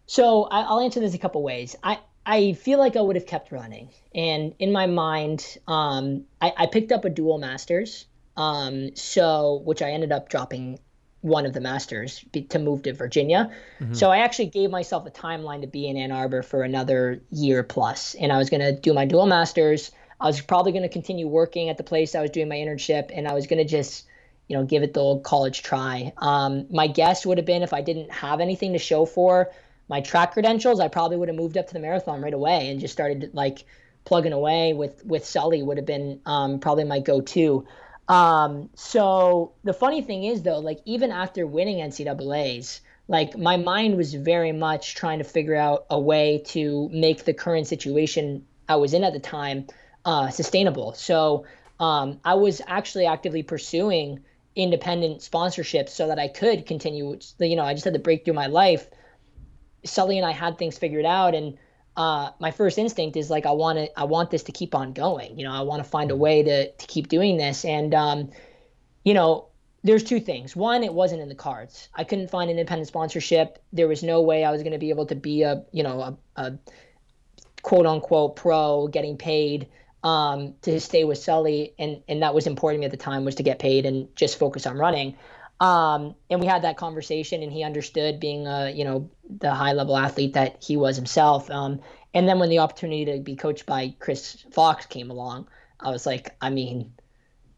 so 0.05 0.43
I, 0.43 0.69
will 0.69 0.81
answer 0.81 0.99
this 0.99 1.13
a 1.13 1.17
couple 1.17 1.41
ways. 1.43 1.77
I, 1.81 1.99
I 2.25 2.53
feel 2.53 2.77
like 2.77 2.97
I 2.97 3.01
would 3.01 3.15
have 3.15 3.25
kept 3.25 3.53
running. 3.53 3.89
And 4.13 4.53
in 4.59 4.73
my 4.73 4.87
mind, 4.87 5.57
um, 5.67 6.25
I, 6.41 6.53
I 6.57 6.65
picked 6.65 6.91
up 6.91 7.05
a 7.05 7.09
dual 7.09 7.37
masters. 7.37 8.05
Um, 8.35 8.95
so, 8.95 9.61
which 9.63 9.81
I 9.81 9.91
ended 9.91 10.11
up 10.11 10.29
dropping 10.29 10.79
one 11.21 11.45
of 11.45 11.53
the 11.53 11.61
masters 11.61 12.23
to 12.49 12.59
move 12.59 12.83
to 12.83 12.93
Virginia. 12.93 13.49
Mm-hmm. 13.79 13.93
So 13.93 14.11
I 14.11 14.17
actually 14.17 14.47
gave 14.47 14.69
myself 14.69 15.05
a 15.07 15.11
timeline 15.11 15.61
to 15.61 15.67
be 15.67 15.87
in 15.87 15.95
Ann 15.95 16.11
Arbor 16.11 16.43
for 16.43 16.63
another 16.63 17.21
year 17.31 17.63
plus, 17.63 18.13
and 18.15 18.31
I 18.31 18.37
was 18.37 18.49
going 18.49 18.61
to 18.61 18.73
do 18.77 18.93
my 18.93 19.05
dual 19.05 19.25
masters. 19.25 19.91
I 20.19 20.27
was 20.27 20.41
probably 20.41 20.73
going 20.73 20.83
to 20.83 20.89
continue 20.89 21.27
working 21.27 21.69
at 21.69 21.77
the 21.77 21.83
place 21.83 22.13
I 22.13 22.21
was 22.21 22.31
doing 22.31 22.49
my 22.49 22.55
internship, 22.55 23.09
and 23.13 23.25
I 23.27 23.33
was 23.33 23.47
going 23.47 23.59
to 23.59 23.69
just, 23.69 24.05
you 24.49 24.57
know, 24.57 24.65
give 24.65 24.83
it 24.83 24.93
the 24.93 24.99
old 24.99 25.23
college 25.23 25.63
try. 25.63 26.11
Um, 26.17 26.65
my 26.69 26.87
guess 26.87 27.25
would 27.25 27.37
have 27.37 27.47
been 27.47 27.63
if 27.63 27.73
I 27.73 27.81
didn't 27.81 28.11
have 28.11 28.41
anything 28.41 28.73
to 28.73 28.79
show 28.79 29.05
for 29.05 29.49
my 29.87 30.01
track 30.01 30.33
credentials, 30.33 30.79
I 30.79 30.89
probably 30.89 31.17
would 31.17 31.29
have 31.29 31.37
moved 31.37 31.57
up 31.57 31.67
to 31.67 31.73
the 31.73 31.79
marathon 31.79 32.21
right 32.21 32.33
away 32.33 32.69
and 32.69 32.79
just 32.79 32.93
started 32.93 33.31
like 33.33 33.63
plugging 34.05 34.33
away 34.33 34.73
with 34.73 35.05
with 35.05 35.25
Sully 35.25 35.63
would 35.63 35.77
have 35.77 35.85
been 35.85 36.19
um, 36.25 36.59
probably 36.59 36.83
my 36.83 36.99
go-to. 36.99 37.65
Um, 38.07 38.69
so 38.75 39.53
the 39.63 39.73
funny 39.73 40.01
thing 40.01 40.23
is 40.23 40.43
though, 40.43 40.59
like 40.59 40.79
even 40.85 41.11
after 41.11 41.47
winning 41.47 41.77
NCAA's, 41.77 42.81
like 43.07 43.37
my 43.37 43.57
mind 43.57 43.97
was 43.97 44.13
very 44.13 44.51
much 44.51 44.95
trying 44.95 45.19
to 45.19 45.23
figure 45.23 45.55
out 45.55 45.85
a 45.89 45.99
way 45.99 46.41
to 46.47 46.89
make 46.89 47.25
the 47.25 47.33
current 47.33 47.67
situation 47.67 48.45
I 48.67 48.77
was 48.77 48.93
in 48.93 49.03
at 49.03 49.13
the 49.13 49.19
time 49.19 49.67
uh, 50.05 50.29
sustainable. 50.29 50.93
So 50.93 51.45
um, 51.79 52.19
I 52.23 52.35
was 52.35 52.61
actually 52.67 53.05
actively 53.05 53.43
pursuing 53.43 54.23
independent 54.55 55.19
sponsorships 55.19 55.89
so 55.89 56.07
that 56.07 56.19
I 56.19 56.27
could 56.27 56.65
continue. 56.65 57.17
You 57.39 57.55
know, 57.55 57.63
I 57.63 57.73
just 57.73 57.85
had 57.85 57.93
to 57.93 57.99
break 57.99 58.25
through 58.25 58.35
my 58.35 58.47
life. 58.47 58.87
Sully 59.85 60.17
and 60.17 60.25
I 60.25 60.31
had 60.31 60.57
things 60.57 60.77
figured 60.77 61.05
out, 61.05 61.35
and 61.35 61.57
uh, 61.95 62.31
my 62.39 62.51
first 62.51 62.77
instinct 62.77 63.17
is 63.17 63.29
like 63.29 63.45
I 63.45 63.51
want 63.51 63.77
to 63.77 63.99
I 63.99 64.05
want 64.05 64.31
this 64.31 64.43
to 64.43 64.51
keep 64.51 64.73
on 64.73 64.93
going. 64.93 65.37
You 65.37 65.45
know, 65.45 65.51
I 65.51 65.61
want 65.61 65.83
to 65.83 65.89
find 65.89 66.11
a 66.11 66.15
way 66.15 66.43
to 66.43 66.71
to 66.71 66.87
keep 66.87 67.07
doing 67.07 67.37
this. 67.37 67.65
And 67.65 67.93
um, 67.93 68.31
you 69.03 69.13
know, 69.13 69.47
there's 69.83 70.03
two 70.03 70.19
things. 70.19 70.55
One, 70.55 70.83
it 70.83 70.93
wasn't 70.93 71.21
in 71.21 71.29
the 71.29 71.35
cards. 71.35 71.89
I 71.93 72.03
couldn't 72.03 72.29
find 72.29 72.49
an 72.49 72.57
independent 72.57 72.87
sponsorship. 72.87 73.59
There 73.71 73.87
was 73.87 74.01
no 74.01 74.21
way 74.21 74.43
I 74.43 74.51
was 74.51 74.63
going 74.63 74.73
to 74.73 74.79
be 74.79 74.89
able 74.89 75.05
to 75.07 75.15
be 75.15 75.43
a 75.43 75.63
you 75.71 75.83
know 75.83 75.99
a, 76.01 76.17
a 76.35 76.57
quote 77.61 77.85
unquote 77.85 78.35
pro 78.35 78.87
getting 78.87 79.17
paid 79.17 79.67
um, 80.03 80.55
to 80.63 80.79
stay 80.79 81.03
with 81.03 81.19
Sully, 81.19 81.73
and 81.77 82.01
and 82.07 82.23
that 82.23 82.33
was 82.33 82.47
important 82.47 82.77
to 82.77 82.79
me 82.81 82.85
at 82.85 82.91
the 82.91 82.97
time 82.97 83.23
was 83.23 83.35
to 83.35 83.43
get 83.43 83.59
paid 83.59 83.85
and 83.85 84.13
just 84.15 84.39
focus 84.39 84.65
on 84.65 84.77
running. 84.77 85.15
Um, 85.59 86.15
and 86.29 86.39
we 86.41 86.47
had 86.47 86.63
that 86.63 86.77
conversation, 86.77 87.41
and 87.41 87.51
he 87.51 87.63
understood 87.63 88.19
being 88.19 88.47
a 88.47 88.69
you 88.69 88.83
know 88.83 89.09
the 89.39 89.53
high 89.53 89.73
level 89.73 89.97
athlete 89.97 90.33
that 90.33 90.63
he 90.63 90.77
was 90.77 90.95
himself. 90.95 91.49
Um, 91.49 91.81
and 92.13 92.27
then 92.27 92.39
when 92.39 92.49
the 92.49 92.59
opportunity 92.59 93.05
to 93.05 93.19
be 93.19 93.35
coached 93.35 93.65
by 93.65 93.95
Chris 93.99 94.45
Fox 94.51 94.85
came 94.85 95.09
along, 95.09 95.47
I 95.79 95.89
was 95.89 96.05
like, 96.05 96.35
I 96.41 96.49
mean, 96.49 96.93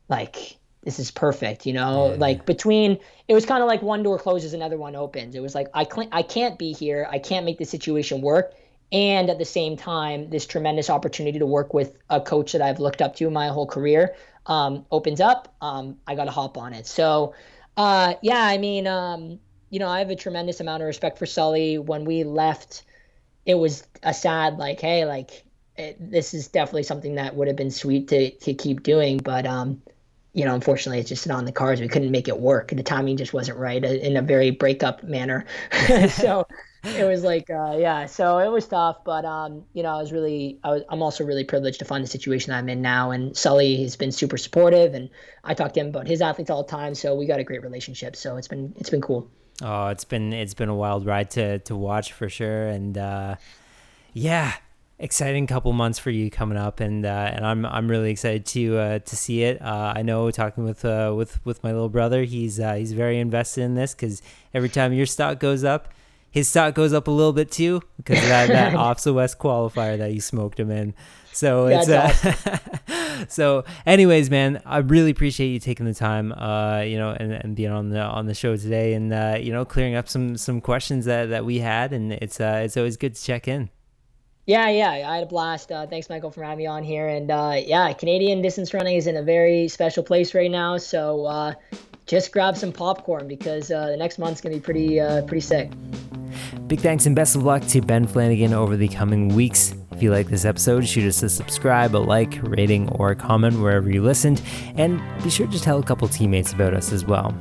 like 0.08 0.58
this 0.84 1.00
is 1.00 1.12
perfect, 1.12 1.66
you 1.66 1.74
know. 1.74 2.12
Yeah. 2.12 2.18
Like 2.18 2.46
between 2.46 3.00
it 3.28 3.34
was 3.34 3.46
kind 3.46 3.62
of 3.62 3.68
like 3.68 3.82
one 3.82 4.04
door 4.04 4.20
closes, 4.20 4.54
another 4.54 4.78
one 4.78 4.96
opens. 4.96 5.36
It 5.36 5.42
was 5.42 5.56
like 5.56 5.68
I 5.74 5.84
cl- 5.84 6.10
I 6.12 6.22
can't 6.22 6.58
be 6.58 6.74
here, 6.74 7.08
I 7.10 7.20
can't 7.20 7.46
make 7.46 7.58
the 7.58 7.66
situation 7.66 8.22
work, 8.22 8.54
and 8.92 9.30
at 9.30 9.40
the 9.40 9.46
same 9.46 9.78
time, 9.78 10.30
this 10.30 10.46
tremendous 10.46 10.90
opportunity 10.90 11.40
to 11.40 11.46
work 11.46 11.74
with 11.74 11.98
a 12.10 12.22
coach 12.22 12.54
that 12.54 12.62
I've 12.62 12.80
looked 12.80 13.02
up 13.02 13.16
to 13.18 13.30
my 13.30 13.48
whole 13.48 13.66
career 13.66 14.16
um, 14.46 14.86
opens 14.92 15.20
up. 15.20 15.56
Um, 15.62 15.98
I 16.08 16.16
got 16.16 16.26
to 16.26 16.32
hop 16.32 16.58
on 16.58 16.74
it. 16.74 16.86
So 16.86 17.34
uh, 17.78 18.16
yeah, 18.22 18.42
I 18.44 18.58
mean, 18.58 18.88
um, 18.88 19.40
you 19.70 19.80
know, 19.80 19.88
I 19.88 20.00
have 20.00 20.10
a 20.10 20.16
tremendous 20.16 20.60
amount 20.60 20.84
of 20.84 20.88
respect 20.88 21.18
for 21.18 21.26
Sully. 21.26 21.78
When 21.78 22.06
we 22.06 22.24
left, 22.24 22.84
it 23.46 23.56
was 23.56 23.86
a 24.04 24.14
sad, 24.14 24.58
like, 24.58 24.80
hey, 24.80 25.06
like, 25.06 25.44
it, 25.78 25.98
this 26.00 26.34
is 26.34 26.48
definitely 26.48 26.84
something 26.84 27.16
that 27.16 27.36
would 27.36 27.48
have 27.48 27.58
been 27.58 27.72
sweet 27.72 28.08
to 28.10 28.32
to 28.32 28.54
keep 28.54 28.84
doing, 28.84 29.18
but 29.18 29.46
um, 29.46 29.82
you 30.34 30.46
know, 30.46 30.54
unfortunately, 30.56 31.00
it's 31.00 31.10
just 31.10 31.28
not 31.28 31.38
on 31.38 31.46
the 31.46 31.52
cards. 31.52 31.82
We 31.82 31.88
couldn't 31.88 32.12
make 32.12 32.28
it 32.28 32.40
work. 32.40 32.70
The 32.70 32.84
timing 32.84 33.18
just 33.18 33.34
wasn't 33.34 33.58
right 33.58 33.84
uh, 33.84 33.88
in 33.88 34.18
a 34.18 34.22
very 34.22 34.52
breakup 34.52 35.04
manner. 35.04 35.46
so 36.10 36.48
it 36.86 37.08
was 37.08 37.24
like, 37.24 37.50
uh, 37.50 37.76
yeah, 37.78 38.06
so 38.06 38.38
it 38.40 38.50
was 38.50 38.68
tough. 38.68 38.98
But 39.04 39.26
um, 39.26 39.64
you 39.74 39.84
know, 39.84 39.90
I 39.90 40.02
was 40.02 40.12
really, 40.12 40.60
I 40.64 40.70
was, 40.72 40.84
I'm 40.90 41.02
also 41.02 41.24
really 41.26 41.44
privileged 41.44 41.80
to 41.80 41.86
find 41.86 42.04
the 42.04 42.08
situation 42.08 42.54
I'm 42.54 42.70
in 42.70 42.82
now. 42.82 43.12
And 43.12 43.36
Sully 43.36 43.82
has 43.82 43.96
been 43.96 44.12
super 44.12 44.38
supportive, 44.38 44.94
and 44.94 45.10
I 45.44 45.54
talk 45.54 45.74
to 45.74 45.80
him 45.80 45.88
about 45.88 46.08
his 46.08 46.22
athletes 46.22 46.50
all 46.50 46.64
the 46.64 46.70
time. 46.70 46.96
So 46.96 47.16
we 47.16 47.26
got 47.26 47.40
a 47.40 47.44
great 47.44 47.64
relationship. 47.64 48.16
So 48.16 48.38
it's 48.38 48.48
been, 48.48 48.74
it's 48.78 48.90
been 48.90 49.02
cool. 49.02 49.30
Oh, 49.62 49.88
it's 49.88 50.04
been, 50.04 50.34
it's 50.34 50.54
been 50.54 50.70
a 50.70 50.76
wild 50.76 51.06
ride 51.06 51.32
to 51.32 51.60
to 51.60 51.76
watch 51.76 52.12
for 52.12 52.30
sure. 52.30 52.68
And 52.68 52.98
uh, 52.98 53.36
yeah, 54.14 54.54
exciting 54.98 55.46
couple 55.46 55.74
months 55.74 56.00
for 56.00 56.10
you 56.10 56.30
coming 56.30 56.58
up, 56.58 56.80
and 56.80 57.06
uh, 57.06 57.32
and 57.34 57.46
I'm 57.46 57.66
I'm 57.66 57.90
really 57.90 58.12
excited 58.12 58.46
to 58.48 58.78
uh, 58.78 59.00
to 59.00 59.16
see 59.16 59.44
it. 59.44 59.62
Uh, 59.62 59.94
I 59.96 60.02
know 60.02 60.32
talking 60.32 60.64
with 60.64 60.86
uh, 60.86 61.14
with 61.16 61.44
with 61.46 61.64
my 61.64 61.72
little 61.72 61.90
brother, 61.90 62.24
he's 62.24 62.60
uh, 62.60 62.76
he's 62.76 62.94
very 62.94 63.20
invested 63.20 63.64
in 63.64 63.76
this 63.76 63.94
because 63.94 64.22
every 64.54 64.70
time 64.70 64.94
your 64.94 65.06
stock 65.06 65.40
goes 65.40 65.64
up, 65.64 65.90
his 66.36 66.50
stock 66.50 66.76
goes 66.76 66.92
up 66.92 67.08
a 67.08 67.12
little 67.12 67.32
bit 67.32 67.50
too 67.50 67.82
because 67.96 68.22
of 68.22 68.28
that 68.28 68.50
that 68.50 68.74
OPSA 68.88 69.14
West 69.14 69.40
qualifier 69.40 69.98
that 69.98 70.14
you 70.14 70.20
smoked 70.20 70.60
him 70.60 70.70
in. 70.70 70.94
So 71.32 71.68
it's 71.68 71.88
uh, 71.88 73.26
so. 73.30 73.64
Anyways, 73.86 74.30
man, 74.30 74.62
I 74.66 74.80
really 74.80 75.12
appreciate 75.12 75.48
you 75.48 75.60
taking 75.60 75.86
the 75.86 75.94
time, 75.94 76.34
uh, 76.34 76.82
you 76.82 76.98
know, 76.98 77.12
and, 77.12 77.32
and 77.32 77.56
being 77.56 77.72
on 77.72 77.88
the 77.88 78.02
on 78.02 78.26
the 78.26 78.34
show 78.34 78.58
today, 78.58 78.96
and 78.96 79.14
uh, 79.14 79.38
you 79.40 79.54
know, 79.54 79.64
clearing 79.64 79.96
up 79.96 80.10
some 80.10 80.36
some 80.36 80.60
questions 80.60 81.06
that 81.06 81.30
that 81.30 81.46
we 81.46 81.60
had, 81.60 81.94
and 81.94 82.12
it's 82.12 82.42
uh, 82.42 82.64
it's 82.66 82.76
always 82.76 82.98
good 82.98 83.16
to 83.16 83.24
check 83.24 83.48
in. 83.48 83.70
Yeah, 84.46 84.68
yeah, 84.70 85.10
I 85.10 85.16
had 85.16 85.24
a 85.24 85.28
blast. 85.28 85.72
Uh, 85.72 85.88
thanks, 85.88 86.10
Michael, 86.10 86.32
for 86.32 86.44
having 86.44 86.58
me 86.58 86.66
on 86.68 86.84
here. 86.84 87.08
And 87.08 87.32
uh, 87.32 87.62
yeah, 87.66 87.94
Canadian 87.94 88.42
distance 88.42 88.74
running 88.74 88.98
is 88.98 89.08
in 89.08 89.16
a 89.16 89.24
very 89.24 89.70
special 89.70 90.04
place 90.04 90.36
right 90.36 90.52
now. 90.52 90.78
So 90.78 91.26
uh, 91.26 91.54
just 92.06 92.32
grab 92.32 92.56
some 92.56 92.72
popcorn 92.72 93.28
because 93.28 93.72
uh, 93.72 93.88
the 93.88 93.98
next 93.98 94.18
month's 94.18 94.42
gonna 94.42 94.56
be 94.56 94.62
pretty, 94.62 95.00
uh, 95.00 95.24
pretty 95.24 95.42
sick. 95.42 95.72
Big 96.68 96.80
thanks 96.80 97.06
and 97.06 97.16
best 97.16 97.36
of 97.36 97.44
luck 97.44 97.64
to 97.68 97.82
Ben 97.82 98.08
Flanagan 98.08 98.54
over 98.54 98.76
the 98.76 98.88
coming 98.88 99.30
weeks. 99.30 99.74
If 99.92 100.04
you 100.04 100.12
like 100.12 100.28
this 100.28 100.46
episode, 100.46 100.88
shoot 100.88 101.08
us 101.08 101.24
a 101.24 101.30
subscribe, 101.30 101.96
a 101.96 101.98
like, 101.98 102.38
rating, 102.42 102.90
or 102.90 103.12
a 103.12 103.16
comment 103.16 103.60
wherever 103.60 103.90
you 103.90 104.02
listened, 104.02 104.42
and 104.76 105.02
be 105.24 105.30
sure 105.30 105.48
to 105.48 105.62
tell 105.62 105.80
a 105.80 105.84
couple 105.84 106.08
teammates 106.08 106.52
about 106.52 106.74
us 106.74 106.92
as 106.92 107.06
well. 107.06 107.34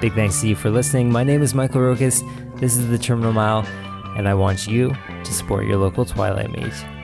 Big 0.00 0.14
thanks 0.14 0.40
to 0.42 0.48
you 0.48 0.54
for 0.54 0.70
listening. 0.70 1.10
My 1.10 1.24
name 1.24 1.42
is 1.42 1.54
Michael 1.54 1.80
Rokas. 1.80 2.22
This 2.60 2.76
is 2.76 2.88
the 2.88 2.98
Terminal 2.98 3.32
Mile, 3.32 3.66
and 4.16 4.28
I 4.28 4.34
want 4.34 4.66
you 4.66 4.94
to 5.24 5.34
support 5.34 5.66
your 5.66 5.78
local 5.78 6.04
Twilight 6.04 6.50
Mate. 6.50 6.95